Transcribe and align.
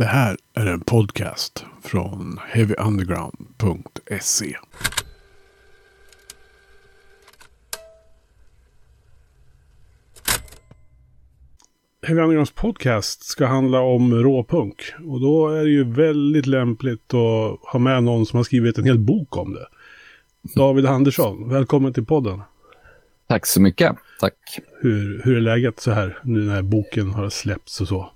Det 0.00 0.06
här 0.06 0.36
är 0.54 0.66
en 0.66 0.80
podcast 0.80 1.64
från 1.82 2.38
heavyunderground.se. 2.48 4.56
Heavy 12.06 12.20
Undergrounds 12.20 12.50
podcast 12.50 13.24
ska 13.24 13.46
handla 13.46 13.80
om 13.80 14.14
råpunk. 14.14 14.82
Och 15.06 15.20
då 15.20 15.48
är 15.48 15.64
det 15.64 15.70
ju 15.70 15.92
väldigt 15.92 16.46
lämpligt 16.46 17.14
att 17.14 17.58
ha 17.72 17.78
med 17.78 18.02
någon 18.02 18.26
som 18.26 18.36
har 18.36 18.44
skrivit 18.44 18.78
en 18.78 18.84
hel 18.84 18.98
bok 18.98 19.36
om 19.36 19.52
det. 19.52 19.66
David 20.56 20.86
Andersson, 20.86 21.48
välkommen 21.48 21.92
till 21.92 22.06
podden. 22.06 22.42
Tack 23.28 23.46
så 23.46 23.60
mycket. 23.60 23.96
Tack. 24.20 24.60
Hur, 24.80 25.22
hur 25.24 25.36
är 25.36 25.40
läget 25.40 25.80
så 25.80 25.90
här 25.90 26.18
nu 26.24 26.40
när 26.40 26.62
boken 26.62 27.10
har 27.10 27.30
släppts 27.30 27.80
och 27.80 27.88
så? 27.88 28.12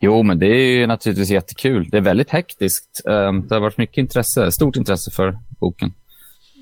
Jo, 0.00 0.22
men 0.22 0.38
det 0.38 0.46
är 0.46 0.78
ju 0.78 0.86
naturligtvis 0.86 1.30
jättekul. 1.30 1.88
Det 1.90 1.96
är 1.96 2.00
väldigt 2.00 2.30
hektiskt. 2.30 3.02
Eh, 3.08 3.32
det 3.32 3.54
har 3.54 3.60
varit 3.60 3.78
mycket 3.78 3.98
intresse, 3.98 4.52
stort 4.52 4.76
intresse 4.76 5.10
för 5.10 5.38
boken. 5.60 5.92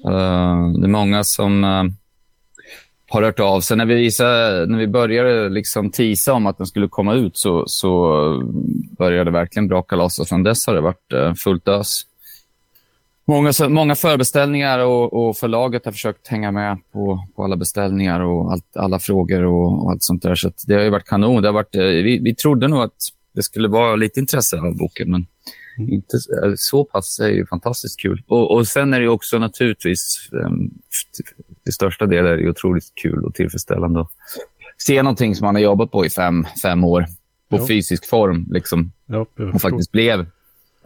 Eh, 0.04 0.72
det 0.80 0.86
är 0.86 0.88
många 0.88 1.24
som 1.24 1.64
eh, 1.64 1.84
har 3.08 3.22
hört 3.22 3.40
av 3.40 3.60
sig. 3.60 3.76
När 3.76 3.86
vi, 3.86 3.94
visade, 3.94 4.66
när 4.66 4.78
vi 4.78 4.86
började 4.86 5.48
liksom 5.48 5.90
tisa 5.90 6.32
om 6.32 6.46
att 6.46 6.58
den 6.58 6.66
skulle 6.66 6.88
komma 6.88 7.14
ut 7.14 7.36
så, 7.36 7.64
så 7.66 8.08
började 8.98 9.24
det 9.24 9.30
verkligen 9.30 9.68
braka 9.68 9.96
loss. 9.96 10.18
Och 10.18 10.28
från 10.28 10.42
dess 10.42 10.66
har 10.66 10.74
det 10.74 10.80
varit 10.80 11.38
fullt 11.38 11.68
ös. 11.68 12.02
Många, 13.26 13.52
många 13.68 13.94
förbeställningar 13.94 14.78
och, 14.78 15.12
och 15.12 15.36
förlaget 15.36 15.84
har 15.84 15.92
försökt 15.92 16.28
hänga 16.28 16.52
med 16.52 16.78
på, 16.92 17.26
på 17.36 17.44
alla 17.44 17.56
beställningar 17.56 18.20
och 18.20 18.52
allt, 18.52 18.76
alla 18.76 18.98
frågor 18.98 19.42
och, 19.42 19.84
och, 19.84 19.90
allt 19.90 20.02
sånt 20.02 20.22
där. 20.22 20.34
Så 20.34 20.52
det 20.66 20.74
har 20.74 20.90
varit 20.90 21.06
kanon. 21.06 21.42
Det 21.42 21.48
har 21.48 21.52
varit, 21.52 21.74
eh, 21.74 21.82
vi, 21.82 22.18
vi 22.18 22.34
trodde 22.34 22.68
nog 22.68 22.82
att 22.82 22.96
det 23.34 23.42
skulle 23.42 23.68
vara 23.68 23.96
lite 23.96 24.20
intresse 24.20 24.60
av 24.60 24.76
boken, 24.76 25.10
men 25.10 25.26
mm. 25.78 25.92
inte 25.92 26.16
eh, 26.16 26.52
så 26.56 26.84
pass 26.84 27.20
är 27.20 27.28
ju 27.28 27.46
fantastiskt 27.46 28.00
kul. 28.00 28.22
Och, 28.26 28.54
och 28.54 28.68
sen 28.68 28.94
är 28.94 29.00
det 29.00 29.08
också 29.08 29.38
naturligtvis, 29.38 30.28
um, 30.32 30.70
till 31.64 31.72
största 31.72 32.06
del 32.06 32.26
är 32.26 32.36
det 32.36 32.50
otroligt 32.50 32.94
kul 32.94 33.24
och 33.24 33.34
tillfredsställande 33.34 34.00
att 34.00 34.10
se 34.78 35.02
någonting 35.02 35.34
som 35.34 35.44
man 35.44 35.54
har 35.54 35.62
jobbat 35.62 35.90
på 35.90 36.06
i 36.06 36.10
fem, 36.10 36.46
fem 36.62 36.84
år 36.84 37.06
på 37.50 37.56
ja. 37.56 37.66
fysisk 37.66 38.08
form 38.08 38.46
liksom, 38.50 38.92
ja, 39.06 39.26
och 39.54 39.60
faktiskt 39.60 39.92
blev 39.92 40.26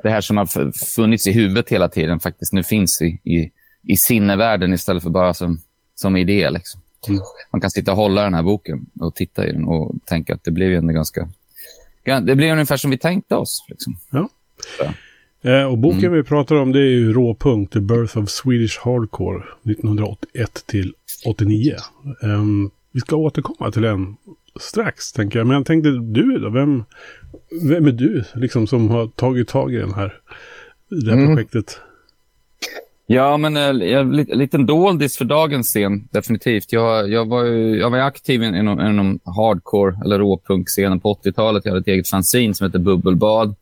det 0.02 0.10
här 0.10 0.20
som 0.20 0.36
har 0.36 0.72
funnits 0.94 1.26
i 1.26 1.32
huvudet 1.32 1.68
hela 1.68 1.88
tiden 1.88 2.20
faktiskt 2.20 2.52
nu 2.52 2.62
finns 2.62 3.02
i, 3.02 3.20
i, 3.24 3.50
i 3.82 3.96
sinnevärlden 3.96 4.72
istället 4.72 5.02
för 5.02 5.10
bara 5.10 5.34
som, 5.34 5.60
som 5.94 6.16
idé. 6.16 6.50
Liksom. 6.50 6.80
Mm. 7.08 7.20
Man 7.50 7.60
kan 7.60 7.70
sitta 7.70 7.90
och 7.90 7.96
hålla 7.96 8.22
den 8.22 8.34
här 8.34 8.42
boken 8.42 8.86
och 9.00 9.14
titta 9.14 9.46
i 9.46 9.52
den 9.52 9.64
och 9.64 9.94
tänka 10.04 10.34
att 10.34 10.44
det 10.44 10.50
blev 10.50 10.68
ju 10.68 10.76
ändå 10.76 10.92
ganska... 10.92 11.28
Det 12.04 12.34
blev 12.36 12.52
ungefär 12.52 12.76
som 12.76 12.90
vi 12.90 12.98
tänkte 12.98 13.34
oss. 13.34 13.66
Liksom. 13.68 13.96
Ja. 14.10 14.28
Eh, 15.42 15.64
och 15.64 15.78
boken 15.78 16.04
mm. 16.04 16.12
vi 16.12 16.22
pratar 16.22 16.56
om 16.56 16.72
det 16.72 16.80
är 16.80 16.90
ju 16.90 17.12
Råpunkt, 17.12 17.72
The 17.72 17.80
Birth 17.80 18.18
of 18.18 18.30
Swedish 18.30 18.78
Hardcore 18.84 19.42
1981 19.64 20.64
till 20.66 20.94
89. 21.26 21.74
Um, 22.22 22.70
vi 22.92 23.00
ska 23.00 23.16
återkomma 23.16 23.70
till 23.70 23.82
den 23.82 24.16
strax, 24.60 25.12
tänker 25.12 25.38
jag. 25.38 25.46
Men 25.46 25.56
jag 25.56 25.66
tänkte, 25.66 25.90
du 25.90 26.38
då? 26.38 26.50
Vem, 26.50 26.84
vem 27.62 27.86
är 27.86 27.92
du 27.92 28.24
liksom 28.34 28.66
som 28.66 28.90
har 28.90 29.06
tagit 29.06 29.48
tag 29.48 29.74
i 29.74 29.76
den 29.76 29.94
här, 29.94 30.14
det 30.90 31.10
här 31.10 31.18
mm. 31.18 31.26
projektet? 31.26 31.80
Ja, 33.06 33.36
men 33.36 33.56
en 33.56 33.82
äh, 33.82 34.04
liten 34.36 34.66
doldis 34.66 35.16
för 35.16 35.24
dagens 35.24 35.68
scen, 35.68 36.08
definitivt. 36.10 36.72
Jag, 36.72 37.10
jag, 37.10 37.28
var, 37.28 37.44
jag 37.44 37.90
var 37.90 37.98
aktiv 37.98 38.42
inom, 38.42 38.80
inom 38.80 39.20
hardcore 39.24 39.96
eller 40.04 40.18
råpunk-scenen 40.18 41.00
på 41.00 41.14
80-talet. 41.14 41.64
Jag 41.64 41.72
hade 41.72 41.80
ett 41.80 41.88
eget 41.88 42.08
fanzine 42.08 42.54
som 42.54 42.64
hette 42.64 42.78
Bubbelbad 42.78 43.54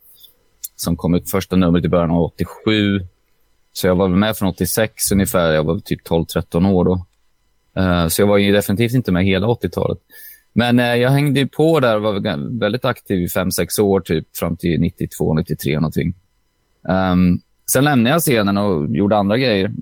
som 0.76 0.96
kom 0.96 1.14
ut 1.14 1.30
första 1.30 1.56
numret 1.56 1.84
i 1.84 1.88
början 1.88 2.10
av 2.10 2.22
87. 2.22 3.00
Så 3.72 3.86
jag 3.86 3.94
var 3.94 4.08
med 4.08 4.36
från 4.36 4.48
86 4.48 5.12
ungefär. 5.12 5.52
Jag 5.52 5.64
var 5.64 5.78
typ 5.78 6.06
12-13 6.08 6.72
år 6.72 6.84
då. 6.84 7.06
Uh, 7.80 8.08
så 8.08 8.22
jag 8.22 8.26
var 8.26 8.38
ju 8.38 8.52
definitivt 8.52 8.92
inte 8.92 9.12
med 9.12 9.24
hela 9.24 9.46
80-talet. 9.46 9.98
Men 10.56 10.78
uh, 10.78 10.96
jag 10.96 11.10
hängde 11.10 11.46
på 11.46 11.80
där 11.80 11.96
och 11.96 12.02
var 12.02 12.58
väldigt 12.58 12.84
aktiv 12.84 13.18
i 13.20 13.26
5-6 13.26 13.80
år, 13.80 14.00
typ 14.00 14.36
fram 14.36 14.56
till 14.56 14.80
92, 14.80 15.34
93 15.34 15.74
någonting. 15.74 16.14
Um, 16.82 17.40
sen 17.72 17.84
lämnade 17.84 18.14
jag 18.14 18.20
scenen 18.20 18.56
och 18.56 18.96
gjorde 18.96 19.16
andra 19.16 19.38
grejer. 19.38 19.72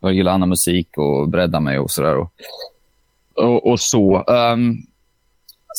Jag 0.00 0.14
gillade 0.14 0.34
annan 0.34 0.48
musik 0.48 0.88
och 0.96 1.28
breddade 1.28 1.64
mig 1.64 1.78
och 1.78 1.90
sådär. 1.90 2.16
Och, 2.16 2.32
och, 3.34 3.66
och, 3.66 3.80
så. 3.80 4.24
Um, 4.24 4.76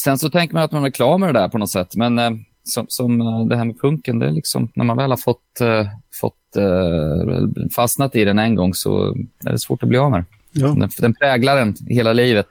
sen 0.04 0.18
så 0.18 0.30
tänker 0.30 0.54
man 0.54 0.64
att 0.64 0.72
man 0.72 0.86
är 0.86 0.90
klar 0.90 1.18
med 1.18 1.34
det 1.34 1.40
där 1.40 1.50
på 1.50 1.58
något 1.58 1.72
sätt. 1.72 1.96
Men 1.96 2.20
uh, 2.20 2.32
som, 2.64 2.86
som 2.90 3.22
eh, 3.22 3.46
det 3.46 3.56
här 3.56 3.66
med 3.66 3.82
punken, 3.82 4.20
det 4.20 4.26
är 4.26 4.32
liksom, 4.32 4.72
när 4.76 4.86
man 4.86 4.98
väl 4.98 5.10
har 5.10 5.18
fått, 5.18 5.62
uh, 5.62 5.88
fått 6.22 6.58
uh, 6.58 7.68
fastnat 7.76 8.16
i 8.16 8.26
den 8.26 8.40
en 8.40 8.56
gång 8.56 8.74
så 8.74 9.16
är 9.46 9.52
det 9.52 9.60
svårt 9.60 9.84
att 9.84 9.90
bli 9.90 9.98
av 9.98 10.12
med 10.12 10.26
ja. 10.52 10.68
den. 10.68 10.90
Den 11.00 11.14
präglar 11.14 11.58
en 11.58 11.76
hela 11.88 12.14
livet. 12.14 12.48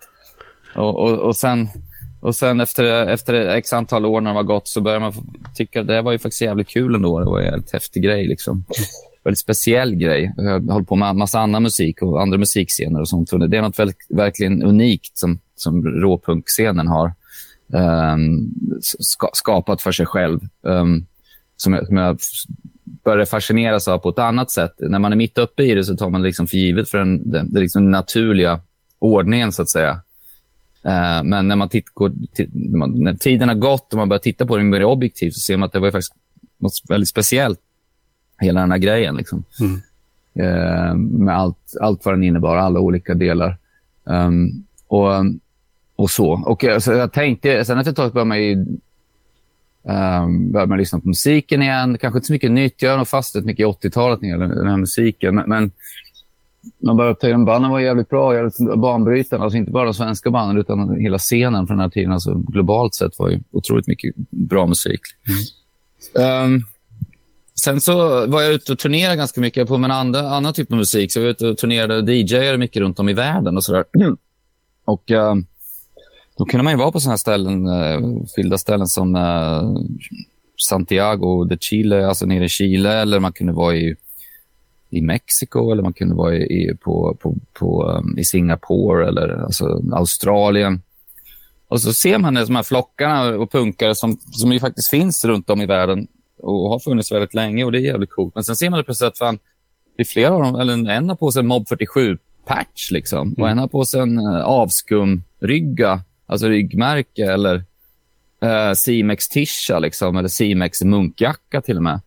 Och, 0.74 0.98
och, 0.98 1.18
och, 1.18 1.36
sen, 1.36 1.68
och 2.20 2.34
sen 2.34 2.60
efter, 2.60 3.06
efter 3.06 3.34
x 3.34 3.72
antal 3.72 4.06
år 4.06 4.20
när 4.20 4.30
det 4.30 4.34
var 4.34 4.42
gått 4.42 4.68
så 4.68 4.80
börjar 4.80 5.00
man 5.00 5.12
tycka 5.54 5.80
att 5.80 5.86
det 5.86 6.02
var 6.02 6.12
ju 6.12 6.18
faktiskt 6.18 6.42
jävligt 6.42 6.68
kul 6.68 6.94
ändå. 6.94 7.18
Det 7.18 7.24
var 7.24 7.40
en 7.40 7.46
jävligt 7.46 7.72
häftig 7.72 8.02
grej. 8.02 8.26
Liksom. 8.26 8.64
Väldigt 9.24 9.38
speciell 9.40 9.94
grej. 9.94 10.32
Jag 10.36 10.44
har 10.44 10.72
hållit 10.72 10.88
på 10.88 10.96
med 10.96 11.08
en 11.08 11.18
massa 11.18 11.40
annan 11.40 11.62
musik 11.62 12.02
och 12.02 12.22
andra 12.22 12.38
musikscener 12.38 13.00
och 13.00 13.08
sånt. 13.08 13.30
Det 13.30 13.56
är 13.56 13.62
något 13.62 13.78
väldigt, 13.78 14.06
verkligen 14.08 14.62
unikt 14.62 15.18
som, 15.18 15.38
som 15.56 15.86
råpunkscenen 15.86 16.88
har 16.88 17.12
um, 18.14 18.54
ska, 18.80 19.30
skapat 19.32 19.82
för 19.82 19.92
sig 19.92 20.06
själv. 20.06 20.40
Um, 20.62 21.06
som, 21.56 21.72
jag, 21.72 21.86
som 21.86 21.96
jag 21.96 22.18
började 23.04 23.26
fascineras 23.26 23.88
av 23.88 23.98
på 23.98 24.08
ett 24.08 24.18
annat 24.18 24.50
sätt. 24.50 24.74
När 24.78 24.98
man 24.98 25.12
är 25.12 25.16
mitt 25.16 25.38
uppe 25.38 25.62
i 25.62 25.74
det 25.74 25.84
så 25.84 25.96
tar 25.96 26.10
man 26.10 26.20
det 26.20 26.26
liksom 26.26 26.46
för 26.46 26.56
givet 26.56 26.90
för 26.90 26.98
den, 26.98 27.30
den, 27.30 27.52
den 27.52 27.62
liksom 27.62 27.90
naturliga 27.90 28.60
ordningen, 28.98 29.52
så 29.52 29.62
att 29.62 29.70
säga. 29.70 30.00
Uh, 30.86 31.22
men 31.24 31.48
när, 31.48 31.56
man 31.56 31.68
titt, 31.68 31.88
går, 31.94 32.12
när, 32.98 33.14
tiden 33.14 33.48
har 33.48 33.56
gått 33.56 33.92
och 33.92 33.98
man 33.98 34.08
börjar 34.08 34.20
titta 34.20 34.46
på 34.46 34.56
det 34.56 34.62
mer 34.62 34.84
objektivt 34.84 35.34
så 35.34 35.40
ser 35.40 35.56
man 35.56 35.66
att 35.66 35.72
det 35.72 35.80
var 35.80 35.90
faktiskt 35.90 36.14
något 36.58 36.72
väldigt 36.88 37.08
speciellt, 37.08 37.60
hela 38.40 38.60
den 38.60 38.70
här 38.70 38.78
grejen. 38.78 39.16
Liksom. 39.16 39.44
Mm. 39.60 39.80
Uh, 40.40 40.94
med 40.94 41.36
allt, 41.36 41.76
allt 41.80 42.04
vad 42.04 42.14
den 42.14 42.24
innebar, 42.24 42.56
alla 42.56 42.80
olika 42.80 43.14
delar. 43.14 43.56
Um, 44.04 44.64
och 44.86 45.10
och 45.96 46.10
så. 46.10 46.30
Och 46.32 46.64
alltså, 46.64 46.92
jag 46.94 47.12
tänkte, 47.12 47.64
sen 47.64 47.78
efter 47.78 47.90
ett 47.90 47.96
tag 47.96 48.12
började 48.12 48.28
man 48.28 48.42
ju 48.42 48.52
um, 49.82 50.52
började 50.52 50.68
man 50.68 50.78
lyssna 50.78 51.00
på 51.00 51.08
musiken 51.08 51.62
igen. 51.62 51.98
Kanske 51.98 52.18
inte 52.18 52.26
så 52.26 52.32
mycket 52.32 52.50
nytt. 52.50 52.82
Jag 52.82 52.90
har 52.90 52.96
nog 52.96 53.08
fastnat 53.08 53.44
mycket 53.44 53.62
i 53.62 53.88
80-talet 53.88 54.20
när 54.20 54.28
det 54.28 54.32
gäller 54.32 54.54
den 54.54 54.68
här 54.68 54.76
musiken. 54.76 55.34
Men, 55.34 55.48
men 55.48 55.72
man 56.78 56.96
började 56.96 57.14
upptäcka 57.14 57.36
att 57.36 57.46
banden 57.46 57.70
var 57.70 57.80
jävligt 57.80 58.08
bra, 58.08 58.34
jävligt 58.34 58.58
banbrytande. 58.76 59.44
Alltså 59.44 59.58
inte 59.58 59.70
bara 59.70 59.84
de 59.84 59.94
svenska 59.94 60.30
banden, 60.30 60.58
utan 60.58 61.00
hela 61.00 61.18
scenen 61.18 61.66
från 61.66 61.76
den 61.76 61.84
här 61.84 61.90
tiden. 61.90 62.12
Alltså 62.12 62.34
globalt 62.34 62.94
sett 62.94 63.18
var 63.18 63.28
ju 63.28 63.40
otroligt 63.50 63.86
mycket 63.86 64.14
bra 64.30 64.66
musik. 64.66 65.00
Mm. 66.16 66.44
Um, 66.44 66.64
sen 67.60 67.80
så 67.80 68.26
var 68.26 68.42
jag 68.42 68.52
ute 68.52 68.72
och 68.72 68.78
turnerade 68.78 69.16
ganska 69.16 69.40
mycket 69.40 69.68
på 69.68 69.78
med 69.78 69.90
en 69.90 69.96
andra, 69.96 70.20
annan 70.20 70.52
typ 70.52 70.72
av 70.72 70.78
musik. 70.78 71.12
Så 71.12 71.18
jag 71.18 71.24
var 71.24 71.30
ute 71.30 71.46
och 71.46 71.58
turnerade 71.58 71.96
och 71.96 72.08
DJade 72.08 72.58
mycket 72.58 72.80
runt 72.80 72.98
om 72.98 73.08
i 73.08 73.12
världen 73.12 73.56
och 73.56 73.64
sådär. 73.64 73.84
Och 74.84 75.10
um, 75.10 75.46
då 76.36 76.44
kunde 76.44 76.64
man 76.64 76.72
ju 76.72 76.78
vara 76.78 76.92
på 76.92 77.00
sådana 77.00 77.18
ställen, 77.18 77.66
eh, 77.66 78.00
skilda 78.36 78.58
ställen 78.58 78.86
som 78.86 79.16
eh, 79.16 79.62
Santiago 80.68 81.44
de 81.44 81.58
Chile, 81.58 82.06
alltså 82.06 82.26
nere 82.26 82.44
i 82.44 82.48
Chile, 82.48 82.92
eller 82.92 83.20
man 83.20 83.32
kunde 83.32 83.52
vara 83.52 83.76
i, 83.76 83.96
i 84.94 85.02
Mexiko 85.02 85.72
eller 85.72 85.82
man 85.82 85.92
kunde 85.92 86.14
vara 86.14 86.36
i, 86.36 86.76
på, 86.80 87.16
på, 87.20 87.34
på, 87.52 87.88
um, 87.88 88.18
i 88.18 88.24
Singapore 88.24 89.08
eller 89.08 89.28
alltså 89.28 89.82
Australien. 89.92 90.82
Och 91.68 91.80
så 91.80 91.92
ser 91.92 92.18
man 92.18 92.34
de 92.34 92.56
här 92.56 92.62
flockarna 92.62 93.36
och 93.36 93.52
punkare 93.52 93.94
som, 93.94 94.18
som 94.22 94.52
ju 94.52 94.60
faktiskt 94.60 94.90
finns 94.90 95.24
runt 95.24 95.50
om 95.50 95.60
i 95.60 95.66
världen 95.66 96.06
och 96.38 96.70
har 96.70 96.78
funnits 96.78 97.12
väldigt 97.12 97.34
länge 97.34 97.64
och 97.64 97.72
det 97.72 97.78
är 97.78 97.82
jävligt 97.82 98.10
coolt. 98.10 98.34
Men 98.34 98.44
sen 98.44 98.56
ser 98.56 98.70
man 98.70 98.78
det 98.78 98.84
plötsligt 98.84 99.08
att 99.08 99.18
fan, 99.18 99.38
det 99.96 100.02
är 100.02 100.06
flera 100.06 100.34
av 100.34 100.42
dem, 100.42 100.54
eller 100.54 100.90
en 100.90 101.08
har 101.08 101.16
på 101.16 101.32
sig 101.32 101.40
en 101.40 101.46
Mob 101.46 101.66
47-patch 101.66 102.90
liksom, 102.90 103.28
mm. 103.28 103.42
och 103.42 103.48
en 103.48 103.58
har 103.58 103.68
på 103.68 103.84
sig 103.84 104.00
en 104.00 104.18
uh, 104.18 104.44
avskumrygga 104.44 106.02
alltså 106.26 106.48
ryggmärke 106.48 107.32
eller 107.32 107.64
eh, 108.42 108.72
Simex 108.74 109.28
tisha 109.28 109.78
liksom, 109.78 110.16
eller 110.16 110.28
Simex 110.28 110.82
munkjacka 110.82 111.60
till 111.60 111.76
och 111.76 111.82
med. 111.82 112.00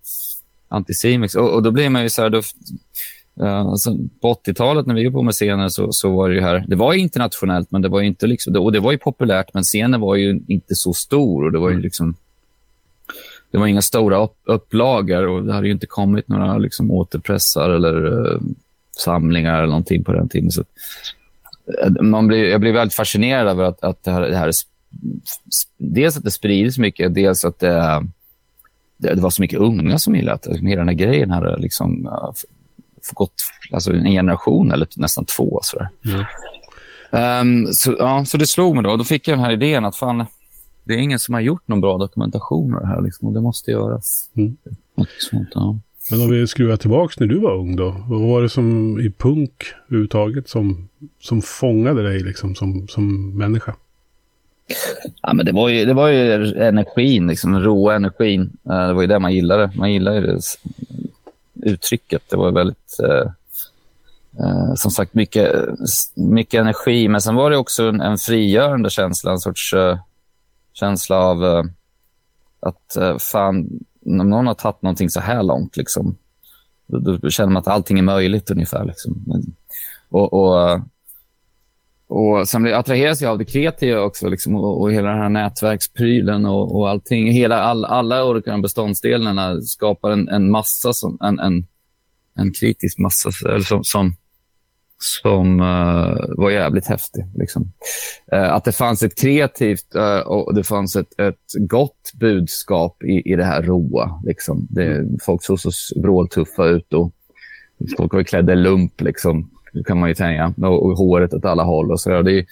Anti-Simex. 0.70 1.36
Och, 1.38 1.54
och, 1.54 1.64
då 1.64 1.72
blir 1.72 1.90
man 1.90 2.04
ju 2.04 2.10
så 2.10 2.22
här... 2.22 2.30
Då, 2.30 2.42
eh, 3.42 3.60
alltså, 3.60 3.98
på 4.22 4.34
80-talet 4.34 4.86
när 4.86 4.96
vi 4.96 5.06
var 5.06 5.12
på 5.12 5.22
med 5.22 5.34
scenen 5.34 5.72
så, 5.72 5.92
så 5.92 6.16
var 6.16 6.30
det 6.30 6.36
ju 6.36 6.42
här... 6.42 6.66
Det 6.68 6.76
var 6.76 6.94
internationellt, 6.94 7.72
men 7.72 7.82
det 7.82 7.90
var 7.90 8.02
inte 8.02 8.28
liksom... 8.28 8.56
Och 8.56 8.72
det 8.72 8.80
var 8.80 8.92
ju 8.92 8.98
populärt, 8.98 9.54
men 9.54 9.64
scenen 9.64 10.02
var 10.02 10.16
ju 10.16 10.42
inte 10.48 10.76
så 10.76 10.94
stor. 10.94 11.46
och 11.46 11.52
Det 11.52 11.60
var 11.60 11.70
ju 11.70 11.74
mm. 11.74 11.84
liksom... 11.84 12.16
Det 13.52 13.58
var 13.58 13.68
inga 13.68 13.82
stora 13.82 14.24
upp, 14.24 14.38
upplagor 14.44 15.28
och 15.28 15.44
det 15.44 15.54
hade 15.54 15.68
ju 15.68 15.74
inte 15.74 15.88
kommit 15.88 16.28
några 16.28 16.58
liksom, 16.58 16.92
återpressar 16.92 17.70
eller 17.70 18.06
uh, 18.06 18.42
samlingar 18.98 19.58
eller 19.58 19.68
någonting 19.68 20.04
på 20.04 20.14
den 20.14 20.30
tiden. 20.30 20.52
Så 20.52 20.64
man 22.02 22.28
blir, 22.28 22.50
jag 22.50 22.62
blir 22.62 22.74
väldigt 22.74 22.94
fascinerad 22.94 23.48
över 23.48 23.64
att, 23.64 23.84
att 23.84 24.04
det, 24.04 24.12
här, 24.12 24.22
det 24.22 24.38
här 24.38 24.52
dels 25.78 26.18
att 26.18 26.24
det 26.24 26.32
sprids 26.32 26.78
mycket, 26.78 27.14
dels 27.14 27.46
att 27.46 27.60
det, 27.60 28.08
det, 28.98 29.16
det, 29.16 29.22
var 29.22 29.30
så 29.30 29.42
mycket 29.42 29.60
unga 29.60 30.00
som 30.00 30.16
gillade 30.16 30.40
det. 30.44 30.70
Hela 30.70 30.82
den 30.82 30.88
här 30.88 30.96
grejen 30.96 31.32
hade 31.32 31.58
liksom, 31.58 32.10
gått 33.14 33.34
alltså, 33.72 33.94
en 33.94 34.12
generation 34.12 34.72
eller 34.72 34.88
nästan 34.96 35.26
två. 35.26 35.60
Sådär. 35.64 35.90
Mm. 36.06 36.26
Um, 37.12 37.74
så, 37.74 37.96
ja, 38.00 38.26
så 38.26 38.38
det 38.38 38.48
slog 38.48 38.76
mig 38.76 38.84
då. 38.84 38.98
Då 38.98 39.04
fick 39.04 39.28
jag 39.28 39.38
den 39.38 39.46
här 39.46 39.52
idén 39.52 39.86
att 39.86 39.96
fan, 39.96 40.26
det 40.84 40.94
är 40.94 40.98
ingen 40.98 41.20
som 41.20 41.34
har 41.34 41.42
gjort 41.42 41.68
någon 41.68 41.82
bra 41.82 41.98
dokumentation 41.98 42.76
av 42.76 42.82
det 42.82 42.88
här. 42.88 43.02
Liksom, 43.02 43.28
och 43.28 43.34
det 43.34 43.42
måste 43.42 43.72
göras. 43.72 44.30
Mm. 44.36 44.58
Sånt, 45.20 45.50
ja. 45.54 45.80
Men 46.12 46.22
om 46.22 46.30
vi 46.30 46.48
skruvar 46.48 46.78
tillbaka 46.78 47.14
när 47.20 47.28
du 47.28 47.40
var 47.40 47.56
ung 47.56 47.76
då. 47.76 47.96
Vad 48.08 48.22
var 48.22 48.42
det 48.42 48.50
som 48.50 49.00
i 49.00 49.12
punk 49.12 49.52
överhuvudtaget 49.88 50.50
som, 50.50 50.90
som 51.20 51.42
fångade 51.42 52.04
dig 52.04 52.20
liksom 52.20 52.56
som, 52.56 52.88
som 52.88 53.38
människa? 53.38 53.76
Ja, 55.22 55.34
men 55.34 55.46
det, 55.46 55.52
var 55.52 55.70
ju, 55.70 55.86
det 55.86 55.94
var 55.94 56.08
ju 56.08 56.54
energin, 56.62 57.28
liksom, 57.28 57.52
den 57.52 57.64
råa 57.64 57.96
energin. 57.96 58.58
Eh, 58.70 58.88
det 58.88 58.94
var 58.94 59.02
ju 59.02 59.08
det 59.08 59.20
man 59.20 59.34
gillade. 59.34 59.72
Man 59.76 59.94
gillade 59.94 60.22
det 60.22 60.42
uttrycket. 61.64 62.24
Det 62.30 62.38
var 62.38 62.52
väldigt... 62.52 63.00
Eh, 63.04 63.32
eh 64.40 64.74
som 64.76 64.92
sagt, 64.92 65.14
mycket, 65.14 65.56
mycket 66.16 66.62
energi. 66.62 67.08
Men 67.08 67.22
sen 67.22 67.36
var 67.36 67.52
det 67.52 67.58
också 67.58 67.84
en, 67.84 68.02
en 68.02 68.18
frigörande 68.18 68.90
känsla. 68.90 69.32
En 69.32 69.40
sorts 69.40 69.74
eh, 69.74 69.98
känsla 70.74 71.18
av 71.18 71.68
att 72.60 72.98
fan, 73.20 73.70
om 74.06 74.30
någon 74.30 74.48
har 74.48 74.54
tagit 74.54 74.82
någonting 74.82 75.10
så 75.10 75.20
här 75.20 75.44
långt, 75.44 75.78
liksom, 75.78 76.16
då, 76.88 77.18
då 77.18 77.30
känner 77.30 77.54
man 77.54 77.60
att 77.60 77.68
allting 77.68 78.00
är 78.00 78.04
möjligt 78.04 78.52
ungefär. 78.52 78.86
Liksom. 78.86 79.44
Och, 80.10 80.34
och, 80.34 80.82
och 82.10 82.50
sen 82.50 82.74
attraheras 82.74 83.22
jag 83.22 83.32
av 83.32 83.38
det 83.38 83.46
kreativa 83.46 84.02
också 84.02 84.28
liksom, 84.28 84.56
och, 84.56 84.82
och 84.82 84.92
hela 84.92 85.10
den 85.10 85.22
här 85.22 85.30
nätverksprylen 85.30 86.46
och, 86.46 86.76
och 86.76 86.90
allting. 86.90 87.32
Hela, 87.32 87.62
all, 87.62 87.86
alla 87.86 88.26
olika 88.26 88.58
beståndsdelarna 88.58 89.62
skapar 89.62 90.12
en, 90.12 90.30
en 90.30 90.52
massa, 90.52 90.94
som, 90.94 91.18
en, 91.22 91.40
en, 91.40 91.68
en 92.36 92.54
kritisk 92.54 92.98
massa 92.98 93.30
eller 93.46 93.60
som, 93.60 93.84
som 93.84 94.16
som 95.00 95.60
uh, 95.62 96.36
var 96.38 96.50
jävligt 96.50 96.88
häftig. 96.88 97.26
Liksom. 97.36 97.72
Uh, 98.34 98.54
att 98.54 98.66
det 98.66 98.72
fanns 98.72 99.04
ett 99.04 99.20
kreativt 99.22 99.96
uh, 99.96 100.20
och 100.20 100.56
det 100.56 100.64
fanns 100.64 100.96
ett, 100.96 101.20
ett 101.20 101.70
gott 101.70 102.12
budskap 102.14 103.04
i, 103.04 103.32
i 103.32 103.36
det 103.36 103.44
här 103.44 103.64
roa. 103.64 104.22
Liksom. 104.26 104.68
Det, 104.70 105.08
folk 105.22 105.44
såg 105.44 105.60
så 105.60 105.72
vråltuffa 106.02 106.66
ut 106.66 106.94
och 106.94 107.14
folk 107.98 108.14
var 108.14 108.24
klädda 108.24 108.54
i 108.54 108.56
lump, 108.56 109.02
liksom, 109.02 109.52
kan 109.86 110.00
man 110.00 110.10
ju 110.10 110.16
tänka. 110.16 110.54
Och, 110.68 110.86
och 110.86 110.98
håret 110.98 111.34
åt 111.34 111.46
alla 111.46 111.64
håll. 111.64 111.92
Och 111.92 112.00
så 112.00 112.22
det, 112.22 112.46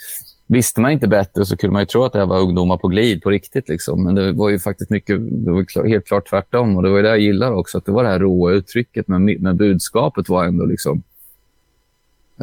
visste 0.48 0.81
man 0.81 0.92
inte 0.92 1.07
bättre 1.07 1.45
så 1.45 1.57
kunde 1.57 1.74
man 1.74 1.81
ju 1.81 1.86
tro 1.86 2.04
att 2.04 2.13
det 2.13 2.19
här 2.19 2.25
var 2.25 2.39
ungdomar 2.39 2.77
på 2.77 2.88
glid 2.88 3.22
på 3.22 3.30
riktigt. 3.30 3.69
Liksom. 3.69 4.04
Men 4.04 4.16
det 4.16 4.31
var 4.31 4.50
ju 4.50 4.60
faktiskt 4.60 4.89
mycket, 4.89 5.19
det 5.19 5.51
var 5.51 5.88
helt 5.88 6.06
klart 6.06 6.30
tvärtom. 6.30 6.77
Och 6.77 6.83
det 6.83 6.89
var 6.89 7.04
det 7.04 7.10
jag 7.10 7.19
gillade 7.19 7.56
också, 7.56 7.77
att 7.77 7.86
det 7.86 7.92
var 7.92 8.04
det 8.04 8.10
här 8.10 8.19
råa 8.19 8.51
uttrycket. 8.51 9.07
Men, 9.07 9.25
men 9.25 9.57
budskapet 9.57 10.30
var 10.30 10.45
ändå 10.45 10.66
liksom 10.66 11.04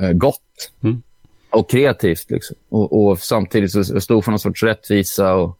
eh, 0.01 0.13
gott 0.13 0.71
mm. 0.83 1.03
och 1.51 1.71
kreativt. 1.71 2.31
Liksom. 2.31 2.57
Och, 2.69 3.05
och, 3.05 3.19
samtidigt 3.19 3.73
så 3.73 4.01
stod 4.01 4.25
för 4.25 4.31
någon 4.31 4.39
sorts 4.39 4.63
rättvisa 4.63 5.35
och, 5.35 5.59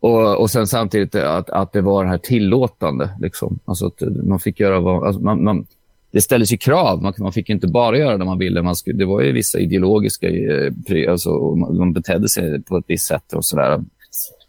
och, 0.00 0.40
och 0.40 0.50
sen 0.50 0.66
samtidigt 0.66 1.14
att, 1.14 1.50
att 1.50 1.72
det 1.72 1.80
var 1.80 2.04
det 2.04 2.10
här 2.10 2.18
tillåtande. 2.18 3.10
Liksom. 3.20 3.58
Alltså 3.64 3.86
att 3.86 4.00
man 4.00 4.40
fick 4.40 4.60
göra 4.60 4.80
vad... 4.80 5.06
Alltså 5.06 5.20
man, 5.20 5.44
man, 5.44 5.66
det 6.14 6.20
ställdes 6.20 6.52
ju 6.52 6.56
krav. 6.56 7.02
Man, 7.02 7.14
man 7.18 7.32
fick 7.32 7.50
inte 7.50 7.66
bara 7.66 7.98
göra 7.98 8.18
det 8.18 8.24
man 8.24 8.38
ville. 8.38 8.62
Man 8.62 8.76
skulle, 8.76 8.98
det 8.98 9.04
var 9.04 9.20
ju 9.20 9.32
vissa 9.32 9.58
ideologiska... 9.58 10.28
Eh, 10.28 11.10
alltså, 11.10 11.30
man 11.54 11.92
betedde 11.92 12.28
sig 12.28 12.62
på 12.62 12.76
ett 12.76 12.84
visst 12.88 13.06
sätt 13.06 13.32
och 13.32 13.44
sådär. 13.44 13.84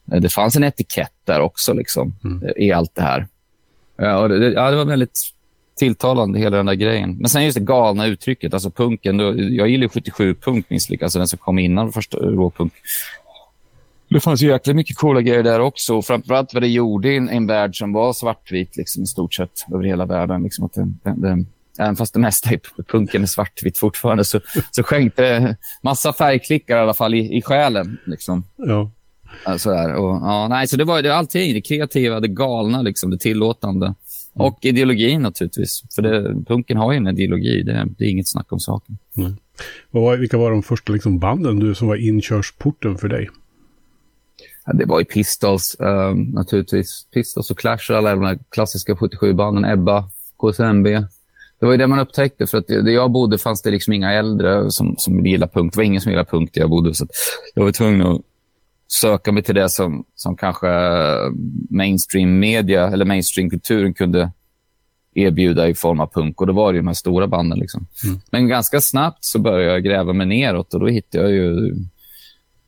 Det 0.06 0.30
fanns 0.30 0.56
en 0.56 0.64
etikett 0.64 1.14
där 1.24 1.42
också 1.42 1.74
liksom, 1.74 2.14
mm. 2.24 2.50
i 2.58 2.72
allt 2.72 2.96
det 2.96 3.02
här. 3.02 3.28
Ja, 3.98 4.28
det, 4.28 4.52
ja, 4.52 4.72
det 4.72 4.78
var 4.78 4.86
väldigt 4.86 5.20
tilltalande, 5.80 6.40
hela 6.40 6.58
den 6.58 6.66
där 6.66 6.74
grejen. 6.74 7.18
Men 7.18 7.30
sen 7.30 7.46
just 7.46 7.58
det 7.58 7.64
galna 7.64 8.08
uttrycket, 8.08 8.54
alltså 8.54 8.70
punken. 8.70 9.18
Då, 9.18 9.34
jag 9.38 9.70
gillar 9.70 9.88
77-punk 9.88 10.66
minst 10.68 10.90
lika, 10.90 11.06
alltså 11.06 11.20
den 11.20 11.28
som 11.28 11.40
kom 11.40 11.60
innan 11.60 11.92
första 11.92 12.18
råpunk. 12.18 12.74
Det 14.10 14.20
fanns 14.20 14.42
ju 14.42 14.48
jäkligt 14.48 14.76
mycket 14.76 14.98
coola 14.98 15.22
grejer 15.22 15.44
där 15.44 15.60
också. 15.60 16.02
Framförallt 16.02 16.54
vad 16.54 16.64
det 16.64 16.68
gjorde 16.68 17.14
i 17.14 17.18
en, 17.18 17.30
en 17.30 17.48
värld 17.48 17.78
som 17.78 17.94
var 17.94 18.14
svartvit 18.14 18.78
liksom, 18.78 19.04
i 19.04 19.06
stort 19.06 19.34
sett 19.34 19.66
över 19.74 19.84
hela 19.84 20.06
världen. 20.06 20.44
Liksom, 20.44 20.66
att 20.66 20.74
den, 20.74 21.00
den, 21.04 21.22
den, 21.22 21.48
även 21.80 21.96
fast 21.96 22.14
det 22.14 22.20
mesta 22.20 22.54
i 22.54 22.60
punken 22.88 23.22
är 23.22 23.28
svartvitt 23.28 23.78
fortfarande 23.78 24.24
så, 24.24 24.40
så 24.72 24.84
skänkte 24.84 25.22
det 25.22 25.58
massa 25.84 26.14
färgklickar 26.14 26.78
i 26.78 26.80
alla 26.80 26.94
fall 26.94 27.14
i, 27.14 27.38
i 27.38 27.42
själen. 27.42 27.98
Liksom. 28.06 28.44
Ja. 28.58 28.92
Sådär. 29.58 29.96
Och, 29.96 30.10
ja, 30.10 30.48
nej, 30.48 30.68
så 30.68 30.78
det 30.78 30.84
var 30.84 31.02
det, 31.02 31.16
allting. 31.16 31.54
Det 31.54 31.62
kreativa, 31.62 32.20
det 32.20 32.28
galna, 32.28 32.82
liksom, 32.82 33.12
det 33.12 33.18
tillåtande. 33.18 33.86
Mm. 33.86 33.96
Och 34.48 34.60
ideologin 34.62 35.22
naturligtvis. 35.22 35.84
För 35.96 36.02
det, 36.02 36.46
punken 36.48 36.78
har 36.78 36.92
ju 36.92 36.98
en 36.98 37.08
ideologi. 37.08 37.64
Det, 37.64 37.88
det 37.98 38.06
är 38.06 38.10
inget 38.10 38.28
snack 38.28 38.52
om 38.52 38.60
saken. 38.60 38.98
Mm. 39.18 39.38
Var, 39.92 40.18
vilka 40.18 40.38
var 40.38 40.52
de 40.52 40.64
första 40.64 40.94
liksom, 40.94 41.20
banden 41.20 41.60
du, 41.60 41.76
som 41.76 41.88
var 41.88 41.96
inkörsporten 41.96 42.98
för 42.98 43.08
dig? 43.08 43.30
Ja, 44.66 44.74
det 44.74 44.86
var 44.86 45.00
ju 45.00 45.06
Pistols 45.06 45.76
um, 45.80 46.22
naturligtvis. 46.22 47.08
Pistols 47.14 47.52
och 47.52 47.60
Clash 47.60 47.92
och 47.92 47.98
alla 47.98 48.16
de 48.16 48.40
klassiska 48.50 48.94
77-banden. 48.94 49.66
Ebba, 49.66 50.10
KSMB. 50.38 50.88
Det 51.60 51.66
var 51.66 51.74
ju 51.74 51.78
det 51.78 51.88
man 51.88 52.00
upptäckte. 52.00 52.48
För 52.48 52.58
att 52.58 52.68
där 52.68 52.92
jag 52.92 53.12
bodde 53.12 53.38
fanns 53.38 53.62
det 53.62 53.72
liksom 53.72 53.94
inga 53.94 54.14
äldre 54.14 54.72
som, 54.72 54.96
som 54.98 55.26
gillade 55.26 55.52
punk. 55.52 55.74
Det 55.74 55.78
var 55.78 55.84
ingen 55.84 56.02
som 56.02 56.12
gillade 56.12 56.30
punk 56.30 56.54
där 56.54 56.62
jag 56.62 56.70
bodde. 56.70 56.94
Så 56.94 57.08
jag 57.54 57.64
var 57.64 57.72
tvungen 57.72 58.02
att 58.02 58.22
söka 58.88 59.32
mig 59.32 59.44
till 59.44 59.56
det 59.56 59.70
som, 59.70 60.06
som 60.16 60.38
kanske 60.38 60.68
mainstream 61.70 62.40
media 62.40 62.88
eller 62.88 63.06
mainstream-kulturen 63.06 63.94
kunde 63.94 64.32
erbjuda 65.16 65.68
i 65.68 65.76
form 65.76 66.00
av 66.00 66.14
punk. 66.14 66.42
Och 66.42 66.48
då 66.48 66.54
var 66.54 66.74
det 66.74 66.80
de 66.80 66.88
här 66.88 66.94
stora 66.94 67.28
banden. 67.28 67.60
Liksom. 67.60 67.88
Mm. 68.06 68.20
Men 68.32 68.48
ganska 68.48 68.82
snabbt 68.82 69.26
så 69.26 69.40
började 69.40 69.72
jag 69.72 69.84
gräva 69.84 70.14
mig 70.14 70.28
neråt 70.28 70.74
och 70.74 70.80
då 70.80 70.88
hittade 70.88 71.24
jag 71.24 71.34
ju 71.34 71.76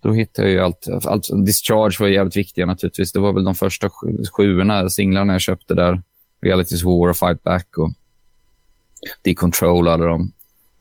då 0.02 0.14
hittade 0.14 0.48
jag 0.48 0.54
ju 0.54 0.60
allt, 0.60 1.06
allt. 1.06 1.46
Discharge 1.46 1.98
var 2.00 2.08
jävligt 2.08 2.38
viktiga 2.38 2.66
naturligtvis. 2.66 3.12
Det 3.12 3.20
var 3.20 3.34
väl 3.34 3.44
de 3.44 3.56
första 3.56 3.90
sjuorna, 4.38 4.90
singlarna 4.90 5.34
jag 5.34 5.42
köpte 5.42 5.74
där. 5.74 6.02
Realities 6.42 6.84
War 6.84 7.10
och 7.10 7.18
Fight 7.18 7.44
Back 7.44 7.78
och 7.78 7.92
Decontrol 9.22 9.88
hade 9.88 10.06
de. 10.06 10.32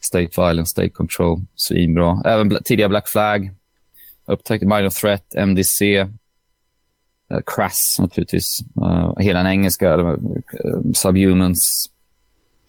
State 0.07 0.31
Violence, 0.37 0.71
State 0.71 0.91
Control, 0.91 1.41
svinbra. 1.55 2.23
Även 2.25 2.59
tidiga 2.65 2.89
Black 2.89 3.09
Flag 3.09 3.51
upptäckte 4.27 4.67
Minor 4.67 4.91
Threat, 4.91 5.35
MDC, 5.35 6.03
uh, 6.03 6.09
eh, 7.31 7.41
Crass 7.47 7.97
naturligtvis. 8.01 8.61
Uh, 8.81 9.19
hela 9.19 9.39
den 9.39 9.53
engelska, 9.53 9.97
uh, 9.97 10.17
Subhumans, 10.95 11.91